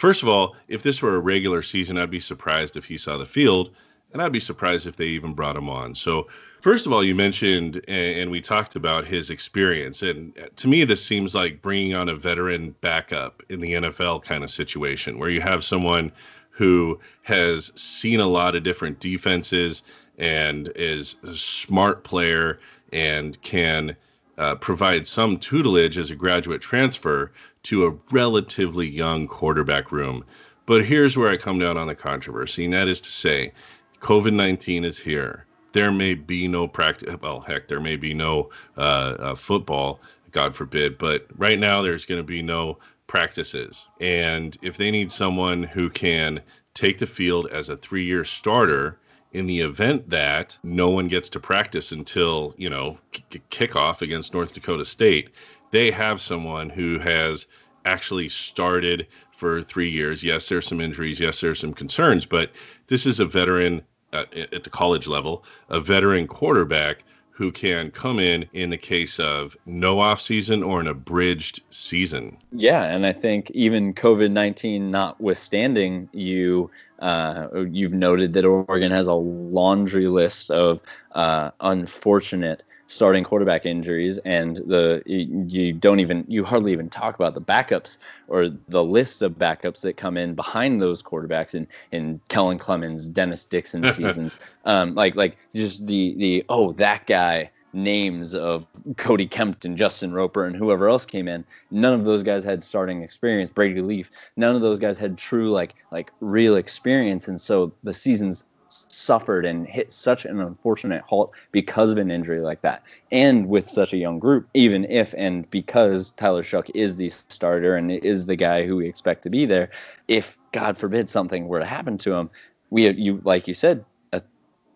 first 0.00 0.22
of 0.22 0.28
all, 0.28 0.56
if 0.66 0.82
this 0.82 1.02
were 1.02 1.14
a 1.14 1.20
regular 1.20 1.62
season, 1.62 1.98
I'd 1.98 2.10
be 2.10 2.20
surprised 2.20 2.76
if 2.76 2.86
he 2.86 2.96
saw 2.96 3.18
the 3.18 3.26
field, 3.26 3.70
and 4.12 4.22
I'd 4.22 4.32
be 4.32 4.40
surprised 4.40 4.86
if 4.86 4.96
they 4.96 5.06
even 5.06 5.34
brought 5.34 5.56
him 5.56 5.68
on. 5.68 5.94
So, 5.94 6.26
first 6.62 6.86
of 6.86 6.92
all, 6.92 7.04
you 7.04 7.14
mentioned 7.14 7.84
and, 7.86 8.30
we 8.30 8.40
talked 8.40 8.76
about 8.76 9.06
his 9.06 9.28
experience, 9.28 10.02
and 10.02 10.36
uh, 10.38 10.46
to 10.56 10.68
me, 10.68 10.84
this 10.84 11.04
seems 11.04 11.34
like 11.34 11.62
bringing 11.62 11.94
on 11.94 12.08
a 12.08 12.14
veteran 12.14 12.74
backup 12.80 13.42
in 13.50 13.60
the 13.60 13.72
NFL 13.74 14.24
kind 14.24 14.42
of 14.42 14.50
situation, 14.50 15.18
where 15.18 15.30
you 15.30 15.42
have 15.42 15.62
someone 15.62 16.10
who 16.48 16.98
has 17.22 17.70
seen 17.74 18.20
a 18.20 18.26
lot 18.26 18.56
of 18.56 18.62
different 18.62 19.00
defenses 19.00 19.82
and 20.18 20.72
is 20.76 21.16
a 21.22 21.34
smart 21.34 22.04
player 22.04 22.58
and 22.92 23.40
can 23.42 23.96
uh, 24.40 24.54
provide 24.54 25.06
some 25.06 25.38
tutelage 25.38 25.98
as 25.98 26.10
a 26.10 26.16
graduate 26.16 26.62
transfer 26.62 27.30
to 27.62 27.84
a 27.86 27.94
relatively 28.10 28.88
young 28.88 29.28
quarterback 29.28 29.92
room. 29.92 30.24
But 30.64 30.82
here's 30.82 31.14
where 31.14 31.30
I 31.30 31.36
come 31.36 31.58
down 31.58 31.76
on 31.76 31.88
the 31.88 31.94
controversy, 31.94 32.64
and 32.64 32.72
that 32.72 32.88
is 32.88 33.02
to 33.02 33.10
say, 33.10 33.52
COVID 34.00 34.32
19 34.32 34.84
is 34.84 34.98
here. 34.98 35.44
There 35.72 35.92
may 35.92 36.14
be 36.14 36.48
no 36.48 36.66
practice. 36.66 37.14
Well, 37.20 37.40
heck, 37.40 37.68
there 37.68 37.80
may 37.80 37.96
be 37.96 38.14
no 38.14 38.48
uh, 38.78 38.80
uh, 38.80 39.34
football, 39.34 40.00
God 40.32 40.56
forbid. 40.56 40.96
But 40.96 41.26
right 41.36 41.58
now, 41.58 41.82
there's 41.82 42.06
going 42.06 42.20
to 42.20 42.26
be 42.26 42.40
no 42.40 42.78
practices. 43.08 43.88
And 44.00 44.56
if 44.62 44.78
they 44.78 44.90
need 44.90 45.12
someone 45.12 45.62
who 45.62 45.90
can 45.90 46.40
take 46.72 46.98
the 46.98 47.06
field 47.06 47.48
as 47.48 47.68
a 47.68 47.76
three 47.76 48.06
year 48.06 48.24
starter, 48.24 48.98
in 49.32 49.46
the 49.46 49.60
event 49.60 50.10
that 50.10 50.58
no 50.62 50.90
one 50.90 51.08
gets 51.08 51.28
to 51.30 51.40
practice 51.40 51.92
until 51.92 52.54
you 52.56 52.70
know 52.70 52.98
k- 53.12 53.42
kickoff 53.50 54.02
against 54.02 54.34
North 54.34 54.52
Dakota 54.52 54.84
State, 54.84 55.30
they 55.70 55.90
have 55.90 56.20
someone 56.20 56.68
who 56.70 56.98
has 56.98 57.46
actually 57.84 58.28
started 58.28 59.06
for 59.32 59.62
three 59.62 59.90
years. 59.90 60.22
Yes, 60.22 60.48
there's 60.48 60.66
some 60.66 60.80
injuries. 60.80 61.20
Yes, 61.20 61.40
there's 61.40 61.60
some 61.60 61.72
concerns, 61.72 62.26
but 62.26 62.50
this 62.88 63.06
is 63.06 63.20
a 63.20 63.24
veteran 63.24 63.82
uh, 64.12 64.24
at 64.52 64.64
the 64.64 64.70
college 64.70 65.06
level, 65.06 65.44
a 65.68 65.80
veteran 65.80 66.26
quarterback 66.26 67.04
who 67.30 67.50
can 67.50 67.90
come 67.90 68.18
in 68.18 68.44
in 68.52 68.68
the 68.68 68.76
case 68.76 69.18
of 69.18 69.56
no 69.64 69.96
offseason 69.96 70.66
or 70.66 70.78
an 70.78 70.86
abridged 70.86 71.62
season. 71.70 72.36
Yeah, 72.52 72.84
and 72.84 73.06
I 73.06 73.12
think 73.12 73.50
even 73.52 73.94
COVID 73.94 74.30
nineteen 74.30 74.90
notwithstanding, 74.90 76.10
you 76.12 76.70
uh, 77.00 77.48
you've 77.70 77.92
noted 77.92 78.32
that 78.34 78.44
Oregon 78.44 78.92
has 78.92 79.06
a 79.06 79.14
laundry 79.14 80.06
list 80.06 80.50
of 80.50 80.82
uh, 81.12 81.50
unfortunate 81.60 82.62
starting 82.90 83.22
quarterback 83.22 83.66
injuries, 83.66 84.18
and 84.18 84.56
the 84.56 85.02
you 85.06 85.72
don't 85.72 86.00
even 86.00 86.24
you 86.28 86.44
hardly 86.44 86.72
even 86.72 86.90
talk 86.90 87.14
about 87.14 87.34
the 87.34 87.40
backups 87.40 87.98
or 88.26 88.48
the 88.68 88.82
list 88.82 89.22
of 89.22 89.32
backups 89.32 89.80
that 89.82 89.96
come 89.96 90.16
in 90.16 90.34
behind 90.34 90.82
those 90.82 91.02
quarterbacks 91.02 91.54
in 91.54 91.66
in 91.92 92.20
Kellen 92.28 92.58
Clemens, 92.58 93.06
Dennis 93.06 93.44
Dixon 93.44 93.90
seasons, 93.92 94.36
um, 94.64 94.94
like 94.94 95.14
like 95.14 95.36
just 95.54 95.86
the 95.86 96.14
the 96.16 96.44
oh 96.48 96.72
that 96.72 97.06
guy 97.06 97.50
names 97.72 98.34
of 98.34 98.66
Cody 98.96 99.26
Kempton, 99.26 99.76
Justin 99.76 100.12
Roper, 100.12 100.44
and 100.44 100.56
whoever 100.56 100.88
else 100.88 101.06
came 101.06 101.28
in. 101.28 101.44
None 101.70 101.94
of 101.94 102.04
those 102.04 102.22
guys 102.22 102.44
had 102.44 102.62
starting 102.62 103.02
experience. 103.02 103.50
Brady 103.50 103.80
Leaf. 103.80 104.10
None 104.36 104.54
of 104.54 104.62
those 104.62 104.78
guys 104.78 104.98
had 104.98 105.16
true 105.16 105.50
like 105.50 105.74
like 105.90 106.12
real 106.20 106.56
experience, 106.56 107.28
and 107.28 107.40
so 107.40 107.72
the 107.82 107.94
seasons 107.94 108.44
suffered 108.70 109.44
and 109.44 109.66
hit 109.66 109.92
such 109.92 110.24
an 110.24 110.40
unfortunate 110.40 111.02
halt 111.02 111.32
because 111.50 111.90
of 111.90 111.98
an 111.98 112.10
injury 112.10 112.40
like 112.40 112.60
that 112.60 112.82
and 113.10 113.48
with 113.48 113.68
such 113.68 113.92
a 113.92 113.96
young 113.96 114.18
group 114.18 114.48
even 114.54 114.84
if 114.84 115.12
and 115.18 115.50
because 115.50 116.12
Tyler 116.12 116.42
Shough 116.42 116.70
is 116.74 116.96
the 116.96 117.08
starter 117.08 117.74
and 117.74 117.90
is 117.90 118.26
the 118.26 118.36
guy 118.36 118.64
who 118.64 118.76
we 118.76 118.86
expect 118.86 119.22
to 119.24 119.30
be 119.30 119.44
there 119.44 119.70
if 120.06 120.38
god 120.52 120.76
forbid 120.76 121.08
something 121.08 121.48
were 121.48 121.58
to 121.58 121.64
happen 121.64 121.98
to 121.98 122.12
him 122.12 122.30
we 122.70 122.88
you 122.90 123.20
like 123.24 123.48
you 123.48 123.54
said 123.54 123.84
a 124.12 124.22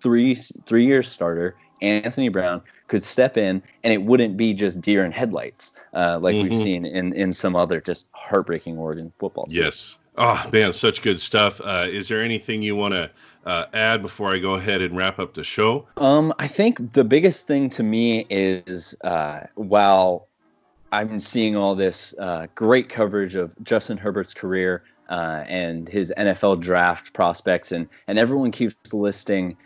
three 0.01 0.35
three 0.35 0.87
year 0.87 1.03
starter 1.03 1.55
Anthony 1.85 2.29
Brown 2.29 2.63
could 2.89 3.03
step 3.03 3.37
in 3.37 3.63
and 3.83 3.93
it 3.93 4.03
wouldn't 4.03 4.37
be 4.37 4.55
just 4.55 4.81
deer 4.81 5.05
in 5.05 5.13
headlights 5.13 5.73
uh, 5.95 6.19
like 6.21 6.35
we've 6.35 6.53
Mhm. 6.53 6.63
seen 6.63 6.85
in 6.85 7.13
in 7.13 7.33
some 7.33 7.55
other 7.57 7.81
just 7.81 8.07
heartbreaking 8.13 8.79
Oregon 8.79 9.13
football 9.19 9.47
seasons. 9.49 9.65
Yes. 9.65 9.97
Oh 10.17 10.49
man, 10.53 10.73
such 10.73 11.03
good 11.03 11.21
stuff. 11.21 11.61
Uh, 11.61 11.87
is 11.91 12.07
there 12.09 12.23
anything 12.23 12.63
you 12.63 12.77
want 12.77 12.95
to 12.95 13.11
uh, 13.47 13.67
add 13.75 14.01
before 14.01 14.33
I 14.33 14.39
go 14.39 14.55
ahead 14.55 14.81
and 14.81 14.97
wrap 14.97 15.19
up 15.19 15.35
the 15.35 15.43
show? 15.45 15.87
Um, 15.97 16.33
I 16.39 16.47
think 16.47 16.93
the 16.93 17.03
biggest 17.05 17.47
thing 17.49 17.69
to 17.71 17.83
me 17.83 18.25
is 18.31 18.95
uh, 19.03 19.41
while 19.57 20.29
I'm 20.93 21.19
seeing 21.19 21.57
all 21.57 21.75
this 21.75 22.15
uh, 22.21 22.47
great 22.55 22.89
coverage 22.89 23.35
of 23.35 23.55
Justin 23.65 23.97
Herbert's 23.99 24.33
career 24.33 24.85
uh, 25.11 25.43
and 25.49 25.89
his 25.89 26.13
NFL 26.17 26.61
draft 26.61 27.13
prospects, 27.13 27.73
and 27.73 27.89
and 28.07 28.17
everyone 28.17 28.53
keeps 28.53 28.95
listing 28.95 29.57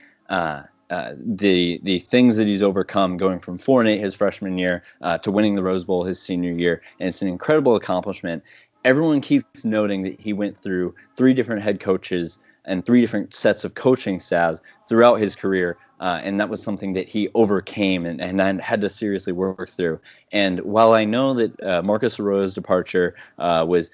uh, 0.91 1.13
the 1.19 1.81
the 1.83 1.99
things 1.99 2.37
that 2.37 2.47
he's 2.47 2.63
overcome, 2.63 3.17
going 3.17 3.41
from 3.41 3.59
four 3.59 3.81
and 3.81 3.89
eight 3.89 4.01
his 4.01 4.15
freshman 4.15 4.59
year 4.59 4.83
uh, 5.03 5.19
to 5.19 5.31
winning 5.31 5.55
the 5.55 5.63
Rose 5.63 5.85
Bowl 5.85 6.05
his 6.05 6.21
senior 6.21 6.53
year, 6.53 6.83
and 6.99 7.09
it's 7.09 7.23
an 7.23 7.29
incredible 7.29 7.77
accomplishment. 7.77 8.43
Everyone 8.85 9.21
keeps 9.21 9.65
noting 9.65 10.03
that 10.03 10.19
he 10.19 10.33
went 10.33 10.59
through 10.59 10.95
three 11.17 11.35
different 11.35 11.63
head 11.63 11.81
coaches 11.81 12.39
and 12.65 12.85
three 12.85 13.01
different 13.01 13.35
sets 13.35 13.65
of 13.65 13.75
coaching 13.75 14.21
staffs 14.21 14.61
throughout 14.89 15.17
his 15.17 15.35
career. 15.35 15.77
Uh, 16.01 16.21
and 16.23 16.39
that 16.39 16.49
was 16.49 16.63
something 16.63 16.93
that 16.93 17.09
he 17.09 17.29
overcame 17.35 18.07
and, 18.07 18.21
and 18.21 18.61
had 18.61 18.81
to 18.81 18.89
seriously 18.89 19.33
work 19.33 19.69
through. 19.69 19.99
And 20.31 20.61
while 20.61 20.93
I 20.93 21.05
know 21.05 21.35
that 21.35 21.61
uh, 21.63 21.83
Marcus 21.83 22.21
Arroyo's 22.21 22.55
departure 22.55 23.17
uh, 23.39 23.65
was 23.67 23.91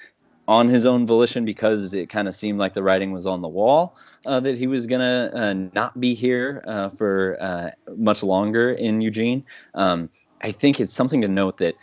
on 0.47 0.69
his 0.69 0.85
own 0.85 1.07
volition 1.07 1.47
because 1.47 1.95
it 1.95 2.11
kind 2.11 2.29
of 2.29 2.35
seemed 2.35 2.59
like 2.59 2.75
the 2.75 2.83
writing 2.83 3.13
was 3.13 3.27
on 3.27 3.41
the 3.41 3.49
wall 3.49 3.97
uh, 4.27 4.41
that 4.41 4.57
he 4.57 4.67
was 4.67 4.87
to 4.87 5.31
uh, 5.35 5.53
not 5.75 6.01
be 6.01 6.15
here 6.15 6.63
uh, 6.67 6.89
for 6.89 7.37
uh, 7.41 7.71
much 7.97 8.23
longer 8.23 8.73
in 8.73 9.01
Eugene, 9.01 9.45
um, 9.75 10.11
I 10.41 10.53
think 10.53 10.81
it's 10.81 10.93
something 10.93 11.21
to 11.23 11.29
note 11.29 11.59
that 11.59 11.75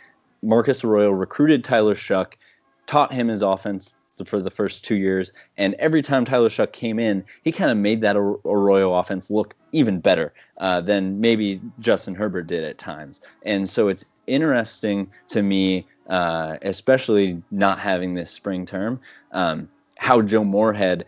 Marcus 0.41 0.83
Arroyo 0.83 1.11
recruited 1.11 1.63
Tyler 1.63 1.95
Shough, 1.95 2.33
taught 2.87 3.13
him 3.13 3.27
his 3.27 3.41
offense 3.41 3.95
for 4.25 4.41
the 4.41 4.51
first 4.51 4.83
two 4.83 4.97
years. 4.97 5.33
And 5.57 5.73
every 5.75 6.01
time 6.01 6.25
Tyler 6.25 6.49
Shough 6.49 6.71
came 6.71 6.99
in, 6.99 7.23
he 7.43 7.51
kind 7.51 7.71
of 7.71 7.77
made 7.77 8.01
that 8.01 8.15
Arroyo 8.15 8.93
offense 8.93 9.31
look 9.31 9.55
even 9.71 9.99
better 9.99 10.33
uh, 10.57 10.81
than 10.81 11.19
maybe 11.19 11.61
Justin 11.79 12.13
Herbert 12.13 12.47
did 12.47 12.63
at 12.63 12.77
times. 12.77 13.21
And 13.43 13.67
so 13.67 13.87
it's 13.87 14.05
interesting 14.27 15.09
to 15.29 15.41
me, 15.41 15.87
especially 16.09 17.41
not 17.51 17.79
having 17.79 18.13
this 18.13 18.29
spring 18.29 18.65
term, 18.65 18.99
um, 19.31 19.69
how 19.97 20.21
Joe 20.21 20.43
Moorhead 20.43 21.05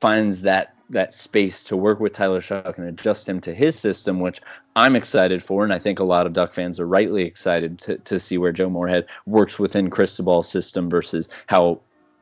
finds 0.00 0.42
that 0.42 0.74
that 0.90 1.14
space 1.14 1.62
to 1.64 1.76
work 1.76 2.00
with 2.00 2.12
Tyler 2.12 2.40
Shough 2.40 2.76
and 2.76 2.88
adjust 2.88 3.28
him 3.28 3.40
to 3.42 3.54
his 3.54 3.78
system, 3.78 4.18
which 4.18 4.40
I'm 4.74 4.96
excited 4.96 5.40
for, 5.42 5.62
and 5.62 5.72
I 5.72 5.78
think 5.78 6.00
a 6.00 6.04
lot 6.04 6.26
of 6.26 6.32
Duck 6.32 6.52
fans 6.52 6.80
are 6.80 6.86
rightly 6.86 7.22
excited 7.22 7.78
to, 7.82 7.98
to 7.98 8.18
see 8.18 8.38
where 8.38 8.50
Joe 8.50 8.68
Moorhead 8.68 9.06
works 9.24 9.58
within 9.58 9.88
Cristobal's 9.88 10.48
system 10.48 10.90
versus 10.90 11.28
how 11.46 11.80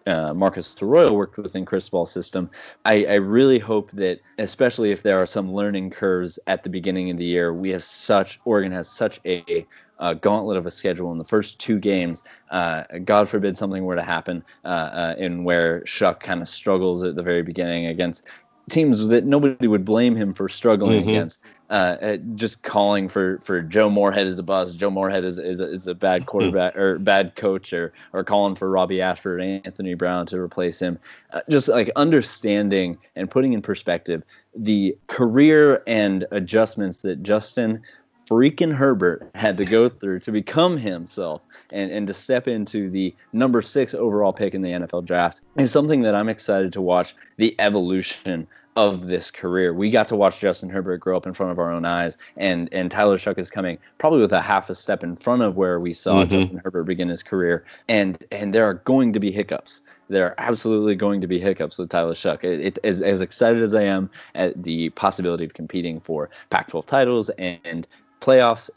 uh, 0.09 0.33
Marcus 0.35 0.75
Arroyo 0.81 1.12
worked 1.12 1.37
within 1.37 1.64
Cristobal's 1.64 2.11
system. 2.11 2.51
I, 2.85 3.05
I, 3.05 3.14
really 3.16 3.59
hope 3.59 3.90
that, 3.92 4.21
especially 4.38 4.90
if 4.90 5.03
there 5.03 5.21
are 5.21 5.27
some 5.27 5.53
learning 5.53 5.90
curves 5.90 6.38
at 6.47 6.62
the 6.62 6.71
beginning 6.71 7.11
of 7.11 7.18
the 7.18 7.25
year, 7.25 7.53
we 7.53 7.71
have 7.71 7.85
such 7.85 8.40
Oregon 8.44 8.73
has 8.73 8.88
such 8.88 9.21
a, 9.27 9.66
a 9.99 10.14
gauntlet 10.14 10.57
of 10.57 10.66
a 10.66 10.71
schedule 10.71 11.12
in 11.12 11.18
the 11.18 11.25
first 11.25 11.61
two 11.61 11.79
games. 11.79 12.23
Uh, 12.51 12.85
God 13.05 13.29
forbid 13.29 13.57
something 13.57 13.85
were 13.85 13.97
to 13.97 14.03
happen 14.03 14.42
uh, 14.64 14.68
uh 14.68 15.14
in 15.18 15.44
where 15.44 15.83
Shough 15.83 16.18
kind 16.18 16.40
of 16.40 16.49
struggles 16.49 17.05
at 17.05 17.14
the 17.14 17.23
very 17.23 17.42
beginning 17.42 17.87
against 17.87 18.25
teams 18.69 19.07
that 19.09 19.25
nobody 19.25 19.67
would 19.67 19.85
blame 19.85 20.17
him 20.17 20.33
for 20.33 20.49
struggling 20.49 21.01
mm-hmm. 21.01 21.11
against. 21.11 21.41
Uh, 21.71 21.97
uh, 22.01 22.17
just 22.35 22.63
calling 22.63 23.09
for, 23.09 23.39
for 23.41 23.61
Joe 23.61 23.91
Moorhead 23.91 24.27
as 24.27 24.39
a 24.39 24.43
boss. 24.43 24.75
Joe 24.75 24.91
Moorhead 24.91 25.23
is, 25.23 25.39
is, 25.39 25.61
a, 25.61 25.71
is 25.71 25.87
a 25.87 25.95
bad 25.95 26.25
quarterback 26.25 26.75
or 26.77 26.99
bad 26.99 27.37
coach, 27.37 27.75
or 27.75 27.93
or 28.15 28.25
calling 28.25 28.55
for 28.55 28.71
Robbie 28.71 29.03
Ashford 29.03 29.43
and 29.43 29.67
Anthony 29.67 29.93
Brown 29.93 30.25
to 30.27 30.39
replace 30.39 30.81
him. 30.81 30.99
Uh, 31.31 31.43
just 31.51 31.69
like 31.69 31.91
understanding 31.95 32.97
and 33.17 33.31
putting 33.31 33.53
in 33.53 33.61
perspective 33.61 34.23
the 34.57 34.97
career 35.09 35.83
and 35.87 36.27
adjustments 36.31 37.03
that 37.03 37.23
Justin 37.23 37.83
freaking 38.29 38.75
Herbert 38.75 39.31
had 39.35 39.57
to 39.59 39.64
go 39.64 39.88
through 39.88 40.21
to 40.21 40.33
become 40.33 40.77
himself 40.77 41.41
and, 41.73 41.91
and 41.91 42.07
to 42.07 42.12
step 42.12 42.47
into 42.47 42.91
the 42.91 43.14
number 43.33 43.62
six 43.62 43.95
overall 43.95 44.33
pick 44.33 44.55
in 44.55 44.62
the 44.62 44.71
NFL 44.71 45.07
draft 45.07 45.41
is 45.57 45.71
something 45.71 46.03
that 46.03 46.14
I'm 46.14 46.29
excited 46.29 46.73
to 46.75 46.81
watch 46.81 47.14
the 47.37 47.55
evolution 47.59 48.47
of 48.77 49.09
this 49.09 49.33
career. 49.33 49.75
We 49.75 49.91
got 49.91 50.07
to 50.07 50.17
watch 50.17 50.38
Justin 50.38 50.69
Herbert 50.69 50.99
grow 50.99 51.17
up 51.17 51.27
in 51.27 51.35
front 51.35 51.51
of 51.51 51.59
our 51.59 51.73
own 51.73 51.85
eyes, 51.85 52.17
and 52.37 52.69
and 52.71 52.93
Tyler 52.93 53.17
Shough 53.17 53.37
is 53.37 53.51
coming 53.51 53.77
probably 53.99 54.21
with 54.21 54.33
a 54.33 54.41
half 54.41 54.71
a 54.71 54.75
step 54.75 55.03
in 55.03 55.17
front 55.17 55.43
of 55.43 55.57
where 55.57 55.81
we 55.81 55.93
saw 55.93 56.23
mm-hmm. 56.23 56.31
Justin 56.31 56.61
Herbert 56.62 56.85
begin 56.85 57.09
his 57.09 57.25
career. 57.25 57.64
And 57.88 58.25
and 58.31 58.55
there 58.55 58.64
are 58.64 58.75
going 58.75 59.12
to 59.14 59.19
be 59.19 59.33
hiccups. 59.33 59.83
There 60.09 60.27
are 60.27 60.35
absolutely 60.38 60.95
going 60.95 61.21
to 61.23 61.27
be 61.27 61.41
hiccups 61.41 61.77
with 61.77 61.88
Tyler 61.88 62.14
Shough. 62.14 62.45
It, 62.45 62.61
it, 62.61 62.79
as, 62.85 63.03
as 63.03 63.21
excited 63.21 63.64
as 63.64 63.75
I 63.75 63.83
am 63.83 64.11
at 64.37 64.62
the 64.62 64.91
possibility 64.91 65.45
of 65.45 65.55
competing 65.55 65.99
for 65.99 66.31
Pac-12 66.51 66.87
titles 66.87 67.31
and 67.31 67.85
playoffs, 68.21 68.71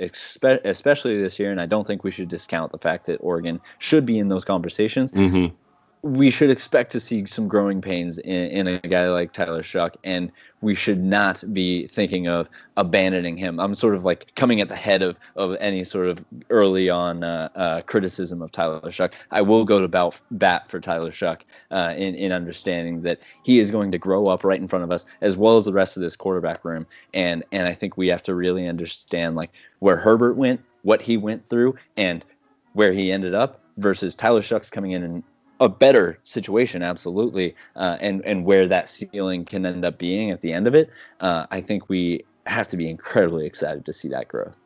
especially 0.65 1.21
this 1.21 1.39
year, 1.39 1.51
and 1.51 1.59
I 1.59 1.65
don't 1.65 1.85
think 1.85 2.03
we 2.03 2.11
should 2.11 2.29
discount 2.29 2.71
the 2.71 2.77
fact 2.77 3.05
that 3.07 3.17
Oregon 3.17 3.59
should 3.79 4.05
be 4.05 4.17
in 4.19 4.29
those 4.29 4.45
conversations. 4.45 5.11
Mm-hmm 5.11 5.55
we 6.03 6.31
should 6.31 6.49
expect 6.49 6.91
to 6.91 6.99
see 6.99 7.25
some 7.27 7.47
growing 7.47 7.79
pains 7.79 8.17
in, 8.17 8.67
in, 8.67 8.67
a 8.67 8.79
guy 8.79 9.07
like 9.09 9.33
Tyler 9.33 9.61
Shough, 9.61 9.95
and 10.03 10.31
we 10.61 10.73
should 10.73 10.99
not 10.99 11.43
be 11.53 11.85
thinking 11.87 12.27
of 12.27 12.49
abandoning 12.75 13.37
him. 13.37 13.59
I'm 13.59 13.75
sort 13.75 13.93
of 13.93 14.03
like 14.03 14.33
coming 14.35 14.61
at 14.61 14.67
the 14.67 14.75
head 14.75 15.03
of, 15.03 15.19
of 15.35 15.55
any 15.59 15.83
sort 15.83 16.07
of 16.07 16.25
early 16.49 16.89
on 16.89 17.23
uh, 17.23 17.49
uh, 17.55 17.81
criticism 17.81 18.41
of 18.41 18.51
Tyler 18.51 18.81
Shough. 18.89 19.11
I 19.29 19.43
will 19.43 19.63
go 19.63 19.79
to 19.79 19.87
bat, 19.87 20.19
bat 20.31 20.67
for 20.67 20.79
Tyler 20.79 21.11
Shough 21.11 21.41
uh, 21.69 21.93
in, 21.95 22.15
in 22.15 22.31
understanding 22.31 23.03
that 23.03 23.19
he 23.43 23.59
is 23.59 23.69
going 23.69 23.91
to 23.91 23.99
grow 23.99 24.25
up 24.25 24.43
right 24.43 24.59
in 24.59 24.67
front 24.67 24.83
of 24.83 24.91
us, 24.91 25.05
as 25.21 25.37
well 25.37 25.55
as 25.55 25.65
the 25.65 25.73
rest 25.73 25.97
of 25.97 26.01
this 26.01 26.15
quarterback 26.15 26.65
room. 26.65 26.87
And 27.13 27.43
and 27.51 27.67
I 27.67 27.75
think 27.75 27.95
we 27.95 28.07
have 28.07 28.23
to 28.23 28.33
really 28.33 28.67
understand 28.67 29.35
like 29.35 29.51
where 29.79 29.97
Herbert 29.97 30.33
went, 30.33 30.61
what 30.81 31.01
he 31.01 31.15
went 31.15 31.47
through, 31.47 31.75
and 31.95 32.25
where 32.73 32.91
he 32.91 33.11
ended 33.11 33.35
up 33.35 33.59
versus 33.77 34.15
Tyler 34.15 34.41
Shough's 34.41 34.69
coming 34.69 34.91
in 34.91 35.03
and 35.03 35.23
a 35.61 35.69
better 35.69 36.17
situation, 36.23 36.83
absolutely, 36.83 37.55
uh, 37.77 37.97
and 38.01 38.25
and 38.25 38.43
where 38.45 38.67
that 38.67 38.89
ceiling 38.89 39.45
can 39.45 39.65
end 39.65 39.85
up 39.85 39.97
being 39.97 40.31
at 40.31 40.41
the 40.41 40.51
end 40.51 40.67
of 40.67 40.75
it. 40.75 40.89
Uh, 41.21 41.45
I 41.51 41.61
think 41.61 41.87
we 41.87 42.25
have 42.47 42.67
to 42.69 42.77
be 42.77 42.89
incredibly 42.89 43.45
excited 43.45 43.85
to 43.85 43.93
see 43.93 44.09
that 44.09 44.27
growth. 44.27 44.60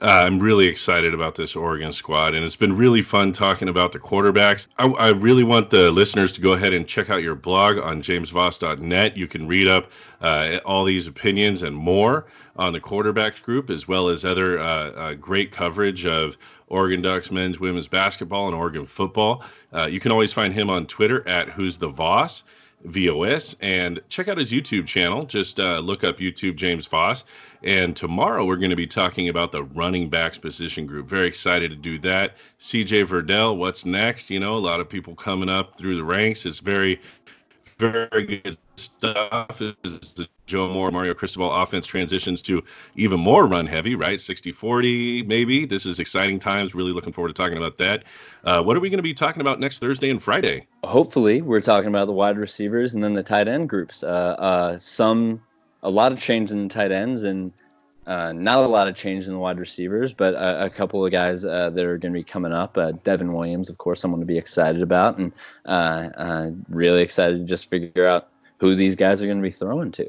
Uh, 0.00 0.22
I'm 0.26 0.38
really 0.38 0.68
excited 0.68 1.12
about 1.12 1.34
this 1.34 1.56
Oregon 1.56 1.92
squad, 1.92 2.34
and 2.34 2.44
it's 2.44 2.54
been 2.54 2.76
really 2.76 3.02
fun 3.02 3.32
talking 3.32 3.68
about 3.68 3.90
the 3.90 3.98
quarterbacks. 3.98 4.68
I, 4.78 4.86
I, 4.86 5.08
really 5.08 5.42
want 5.42 5.70
the 5.70 5.90
listeners 5.90 6.30
to 6.32 6.40
go 6.40 6.52
ahead 6.52 6.72
and 6.72 6.86
check 6.86 7.10
out 7.10 7.20
your 7.20 7.34
blog 7.34 7.78
on 7.78 8.00
jamesvos.net. 8.00 9.16
You 9.16 9.26
can 9.26 9.48
read 9.48 9.66
up 9.66 9.90
uh, 10.20 10.60
all 10.64 10.84
these 10.84 11.08
opinions 11.08 11.64
and 11.64 11.74
more 11.74 12.26
on 12.54 12.72
the 12.72 12.80
quarterbacks 12.80 13.42
group, 13.42 13.70
as 13.70 13.88
well 13.88 14.08
as 14.08 14.24
other 14.24 14.60
uh, 14.60 14.90
uh 14.92 15.14
great 15.14 15.50
coverage 15.50 16.06
of 16.06 16.36
Oregon 16.68 17.02
Ducks 17.02 17.32
men's, 17.32 17.58
women's 17.58 17.88
basketball, 17.88 18.46
and 18.46 18.54
Oregon 18.54 18.86
football. 18.86 19.42
Uh, 19.74 19.86
you 19.86 19.98
can 19.98 20.12
always 20.12 20.32
find 20.32 20.54
him 20.54 20.70
on 20.70 20.86
Twitter 20.86 21.26
at 21.26 21.48
Who's 21.48 21.76
the 21.76 21.88
Voss. 21.88 22.44
VOS 22.84 23.56
and 23.60 24.00
check 24.08 24.28
out 24.28 24.38
his 24.38 24.52
YouTube 24.52 24.86
channel. 24.86 25.24
Just 25.24 25.58
uh, 25.58 25.80
look 25.80 26.04
up 26.04 26.18
YouTube 26.18 26.54
James 26.54 26.86
Vos. 26.86 27.24
And 27.62 27.96
tomorrow 27.96 28.46
we're 28.46 28.56
going 28.56 28.70
to 28.70 28.76
be 28.76 28.86
talking 28.86 29.28
about 29.28 29.52
the 29.52 29.64
running 29.64 30.08
backs 30.08 30.38
position 30.38 30.86
group. 30.86 31.08
Very 31.08 31.26
excited 31.26 31.70
to 31.70 31.76
do 31.76 31.98
that. 32.00 32.36
CJ 32.60 33.06
Verdell, 33.06 33.56
what's 33.56 33.84
next? 33.84 34.30
You 34.30 34.40
know, 34.40 34.54
a 34.54 34.58
lot 34.58 34.80
of 34.80 34.88
people 34.88 35.14
coming 35.14 35.48
up 35.48 35.76
through 35.76 35.96
the 35.96 36.04
ranks. 36.04 36.46
It's 36.46 36.60
very, 36.60 37.00
very 37.78 38.40
good 38.42 38.58
stuff. 38.76 39.60
As 39.84 40.14
the 40.14 40.28
Joe 40.46 40.72
Moore, 40.72 40.90
Mario 40.90 41.14
Cristobal 41.14 41.52
offense 41.52 41.86
transitions 41.86 42.40
to 42.42 42.64
even 42.96 43.20
more 43.20 43.46
run 43.46 43.66
heavy, 43.66 43.94
right? 43.94 44.18
60 44.18 44.50
40, 44.50 45.22
maybe. 45.24 45.66
This 45.66 45.84
is 45.84 46.00
exciting 46.00 46.38
times. 46.38 46.74
Really 46.74 46.92
looking 46.92 47.12
forward 47.12 47.28
to 47.28 47.34
talking 47.34 47.58
about 47.58 47.76
that. 47.78 48.04
Uh, 48.44 48.62
what 48.62 48.76
are 48.76 48.80
we 48.80 48.88
going 48.88 48.98
to 48.98 49.02
be 49.02 49.14
talking 49.14 49.40
about 49.40 49.60
next 49.60 49.78
Thursday 49.78 50.10
and 50.10 50.22
Friday? 50.22 50.66
Hopefully, 50.84 51.42
we're 51.42 51.60
talking 51.60 51.88
about 51.88 52.06
the 52.06 52.12
wide 52.12 52.38
receivers 52.38 52.94
and 52.94 53.04
then 53.04 53.12
the 53.12 53.22
tight 53.22 53.46
end 53.46 53.68
groups. 53.68 54.02
Uh, 54.02 54.06
uh, 54.38 54.78
some, 54.78 55.42
a 55.82 55.90
lot 55.90 56.12
of 56.12 56.20
change 56.20 56.50
in 56.50 56.66
the 56.66 56.72
tight 56.72 56.92
ends 56.92 57.22
and 57.22 57.52
uh, 58.08 58.32
not 58.32 58.60
a 58.60 58.66
lot 58.66 58.88
of 58.88 58.94
change 58.94 59.26
in 59.26 59.34
the 59.34 59.38
wide 59.38 59.58
receivers, 59.58 60.14
but 60.14 60.32
a, 60.32 60.64
a 60.64 60.70
couple 60.70 61.04
of 61.04 61.12
guys 61.12 61.44
uh, 61.44 61.68
that 61.68 61.84
are 61.84 61.98
going 61.98 62.12
to 62.12 62.18
be 62.18 62.24
coming 62.24 62.54
up. 62.54 62.78
Uh, 62.78 62.92
Devon 63.04 63.34
Williams, 63.34 63.68
of 63.68 63.76
course, 63.76 64.00
someone 64.00 64.18
to 64.18 64.26
be 64.26 64.38
excited 64.38 64.80
about, 64.80 65.18
and 65.18 65.30
uh, 65.66 66.08
uh, 66.16 66.50
really 66.70 67.02
excited 67.02 67.38
to 67.38 67.44
just 67.44 67.68
figure 67.68 68.06
out 68.06 68.28
who 68.60 68.74
these 68.74 68.96
guys 68.96 69.22
are 69.22 69.26
going 69.26 69.36
to 69.36 69.42
be 69.42 69.50
throwing 69.50 69.92
to. 69.92 70.08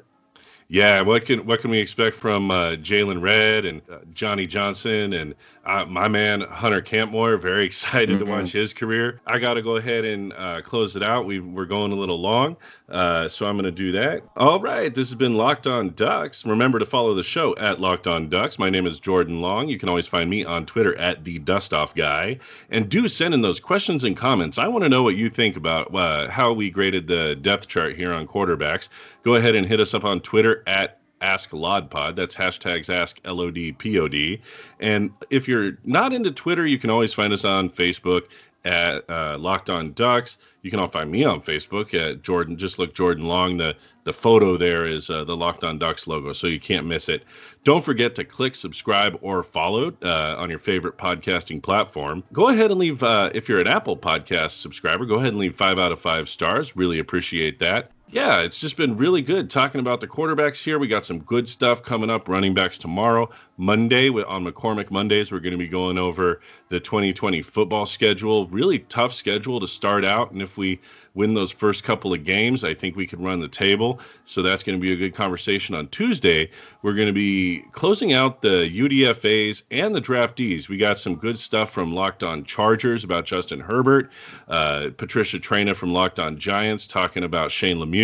Yeah, 0.69 1.01
what 1.01 1.25
can 1.25 1.45
what 1.45 1.59
can 1.59 1.71
we 1.71 1.79
expect 1.79 2.15
from 2.15 2.51
uh, 2.51 2.71
Jaylon 2.75 3.21
Redd 3.21 3.65
and 3.65 3.81
Johnny 4.13 4.47
Johnson 4.47 5.13
and 5.13 5.35
uh, 5.69 5.85
my 5.85 6.07
man 6.07 6.41
Hunter 6.41 6.81
Kampmoyer, 6.81 7.39
Very 7.39 7.65
excited 7.69 8.17
mm-hmm. 8.17 8.25
to 8.25 8.31
watch 8.31 8.51
his 8.51 8.73
career. 8.73 9.21
I 9.27 9.37
got 9.37 9.53
to 9.53 9.61
go 9.61 9.75
ahead 9.75 10.03
and 10.03 10.33
uh, 10.33 10.61
close 10.61 10.95
it 10.95 11.03
out. 11.03 11.25
We 11.25 11.39
we're 11.39 11.65
going 11.65 11.91
a 11.91 11.95
little 11.95 12.19
long, 12.19 12.57
uh, 12.89 13.29
so 13.29 13.45
I'm 13.45 13.55
going 13.55 13.65
to 13.65 13.71
do 13.71 13.91
that. 13.91 14.23
All 14.35 14.59
right, 14.59 14.93
this 14.93 15.09
has 15.09 15.15
been 15.15 15.35
Locked 15.35 15.67
On 15.67 15.91
Ducks. 15.93 16.45
Remember 16.45 16.79
to 16.79 16.85
follow 16.85 17.13
the 17.13 17.23
show 17.23 17.55
at 17.57 17.79
Locked 17.79 18.07
On 18.07 18.29
Ducks. 18.29 18.57
My 18.57 18.69
name 18.69 18.87
is 18.87 18.99
Jordan 18.99 19.41
Long. 19.41 19.69
You 19.69 19.77
can 19.77 19.89
always 19.89 20.07
find 20.07 20.29
me 20.29 20.43
on 20.43 20.65
Twitter 20.65 20.95
at 20.97 21.23
the 21.23 21.37
Dust 21.39 21.73
Off 21.73 21.93
Guy, 21.93 22.39
and 22.71 22.89
do 22.89 23.07
send 23.07 23.33
in 23.33 23.41
those 23.41 23.59
questions 23.59 24.03
and 24.03 24.17
comments. 24.17 24.57
I 24.57 24.67
want 24.67 24.83
to 24.85 24.89
know 24.89 25.03
what 25.03 25.15
you 25.15 25.29
think 25.29 25.55
about 25.55 25.93
uh, 25.93 26.29
how 26.29 26.51
we 26.51 26.71
graded 26.71 27.05
the 27.05 27.35
depth 27.35 27.67
chart 27.67 27.95
here 27.95 28.11
on 28.11 28.27
quarterbacks 28.27 28.89
go 29.23 29.35
ahead 29.35 29.55
and 29.55 29.67
hit 29.67 29.79
us 29.79 29.93
up 29.93 30.05
on 30.05 30.19
Twitter 30.21 30.63
at 30.65 30.98
Ask 31.21 31.51
Lodpod. 31.51 32.15
That's 32.15 32.35
hashtags 32.35 32.89
Ask 32.89 33.19
L 33.25 33.41
O 33.41 33.51
D 33.51 33.71
P 33.71 33.99
O 33.99 34.07
D. 34.07 34.41
And 34.79 35.11
if 35.29 35.47
you're 35.47 35.77
not 35.83 36.13
into 36.13 36.31
Twitter, 36.31 36.65
you 36.65 36.77
can 36.77 36.89
always 36.89 37.13
find 37.13 37.33
us 37.33 37.45
on 37.45 37.69
Facebook 37.69 38.23
at 38.65 39.09
uh, 39.09 39.37
Locked 39.37 39.69
On 39.69 39.93
Ducks. 39.93 40.37
You 40.61 40.71
can 40.71 40.79
all 40.79 40.87
find 40.87 41.09
me 41.09 41.23
on 41.23 41.41
Facebook 41.41 41.93
at 41.93 42.21
Jordan. 42.21 42.57
Just 42.57 42.79
look 42.79 42.93
Jordan 42.93 43.25
Long. 43.25 43.57
The 43.57 43.75
the 44.05 44.13
photo 44.13 44.57
there 44.57 44.85
is 44.85 45.09
uh, 45.09 45.23
the 45.23 45.35
Locked 45.35 45.63
On 45.63 45.77
Ducks 45.77 46.07
logo, 46.07 46.33
so 46.33 46.47
you 46.47 46.59
can't 46.59 46.85
miss 46.85 47.09
it. 47.09 47.23
Don't 47.63 47.83
forget 47.83 48.15
to 48.15 48.23
click 48.23 48.55
subscribe 48.55 49.19
or 49.21 49.43
follow 49.43 49.93
uh, 50.01 50.35
on 50.37 50.49
your 50.49 50.57
favorite 50.57 50.97
podcasting 50.97 51.61
platform. 51.61 52.23
Go 52.33 52.47
ahead 52.47 52.71
and 52.71 52.79
leave 52.79 53.03
uh, 53.03 53.29
if 53.35 53.47
you're 53.47 53.59
an 53.59 53.67
Apple 53.67 53.95
Podcast 53.95 54.51
subscriber. 54.51 55.05
Go 55.05 55.15
ahead 55.15 55.29
and 55.29 55.37
leave 55.37 55.55
five 55.55 55.77
out 55.77 55.91
of 55.91 55.99
five 55.99 56.27
stars. 56.27 56.75
Really 56.75 56.99
appreciate 56.99 57.59
that 57.59 57.91
yeah, 58.11 58.39
it's 58.39 58.59
just 58.59 58.75
been 58.75 58.97
really 58.97 59.21
good 59.21 59.49
talking 59.49 59.79
about 59.79 60.01
the 60.01 60.07
quarterbacks 60.07 60.63
here. 60.63 60.79
We 60.79 60.87
got 60.87 61.05
some 61.05 61.19
good 61.19 61.47
stuff 61.47 61.83
coming 61.83 62.09
up, 62.09 62.27
running 62.27 62.55
backs 62.55 62.77
tomorrow. 62.77 63.29
Monday 63.59 64.09
on 64.09 64.45
McCormick 64.45 64.89
Mondays. 64.89 65.31
We're 65.31 65.41
going 65.41 65.51
to 65.51 65.57
be 65.57 65.67
going 65.67 65.97
over 65.97 66.39
the 66.69 66.79
2020 66.79 67.41
football 67.41 67.85
schedule. 67.85 68.47
Really 68.47 68.79
tough 68.79 69.13
schedule 69.13 69.59
to 69.59 69.67
start 69.67 70.05
out, 70.05 70.31
and 70.31 70.41
if 70.41 70.57
we 70.57 70.79
win 71.13 71.33
those 71.33 71.51
first 71.51 71.83
couple 71.83 72.13
of 72.13 72.23
games, 72.23 72.63
I 72.63 72.73
think 72.73 72.95
we 72.95 73.05
can 73.05 73.21
run 73.21 73.41
the 73.41 73.49
table. 73.49 73.99
So 74.23 74.41
that's 74.41 74.63
going 74.63 74.77
to 74.77 74.81
be 74.81 74.93
a 74.93 74.95
good 74.95 75.13
conversation 75.13 75.75
on 75.75 75.89
Tuesday. 75.89 76.49
We're 76.81 76.93
going 76.93 77.07
to 77.07 77.13
be 77.13 77.65
closing 77.73 78.13
out 78.13 78.41
the 78.41 78.69
UDFA's 78.69 79.63
and 79.71 79.93
the 79.93 80.01
draftees. 80.01 80.69
We 80.69 80.77
got 80.77 80.97
some 80.97 81.15
good 81.15 81.37
stuff 81.37 81.71
from 81.71 81.93
Locked 81.93 82.23
On 82.23 82.45
Chargers 82.45 83.03
about 83.03 83.25
Justin 83.25 83.59
Herbert, 83.59 84.09
uh, 84.47 84.91
Patricia 84.95 85.39
Traina 85.39 85.75
from 85.75 85.91
Locked 85.91 86.19
On 86.19 86.39
Giants 86.39 86.87
talking 86.87 87.25
about 87.25 87.51
Shane 87.51 87.77
Lemieux. 87.77 87.98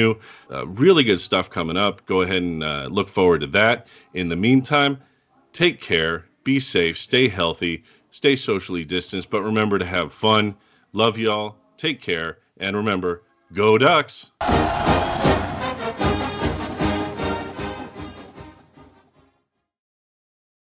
Uh, 0.52 0.68
really 0.68 1.04
good 1.04 1.22
stuff 1.22 1.50
coming 1.50 1.78
up. 1.78 2.06
Go 2.06 2.22
ahead 2.22 2.42
and 2.42 2.64
uh, 2.64 2.88
look 2.92 3.10
forward 3.10 3.42
to 3.42 3.48
that. 3.48 3.88
In 4.14 4.30
the 4.30 4.36
meantime, 4.36 5.00
take 5.54 5.82
care, 5.82 6.26
be 6.44 6.60
safe, 6.60 6.98
stay 6.98 7.28
healthy, 7.28 7.84
stay 8.12 8.36
socially 8.36 8.84
distanced, 8.84 9.30
but 9.30 9.42
remember 9.42 9.80
to 9.80 9.86
have 9.86 10.14
fun. 10.14 10.56
Love 10.94 11.18
y'all. 11.18 11.56
Take 11.78 12.02
care. 12.02 12.38
And 12.58 12.76
remember, 12.76 13.24
go 13.54 13.78
Ducks! 13.78 14.32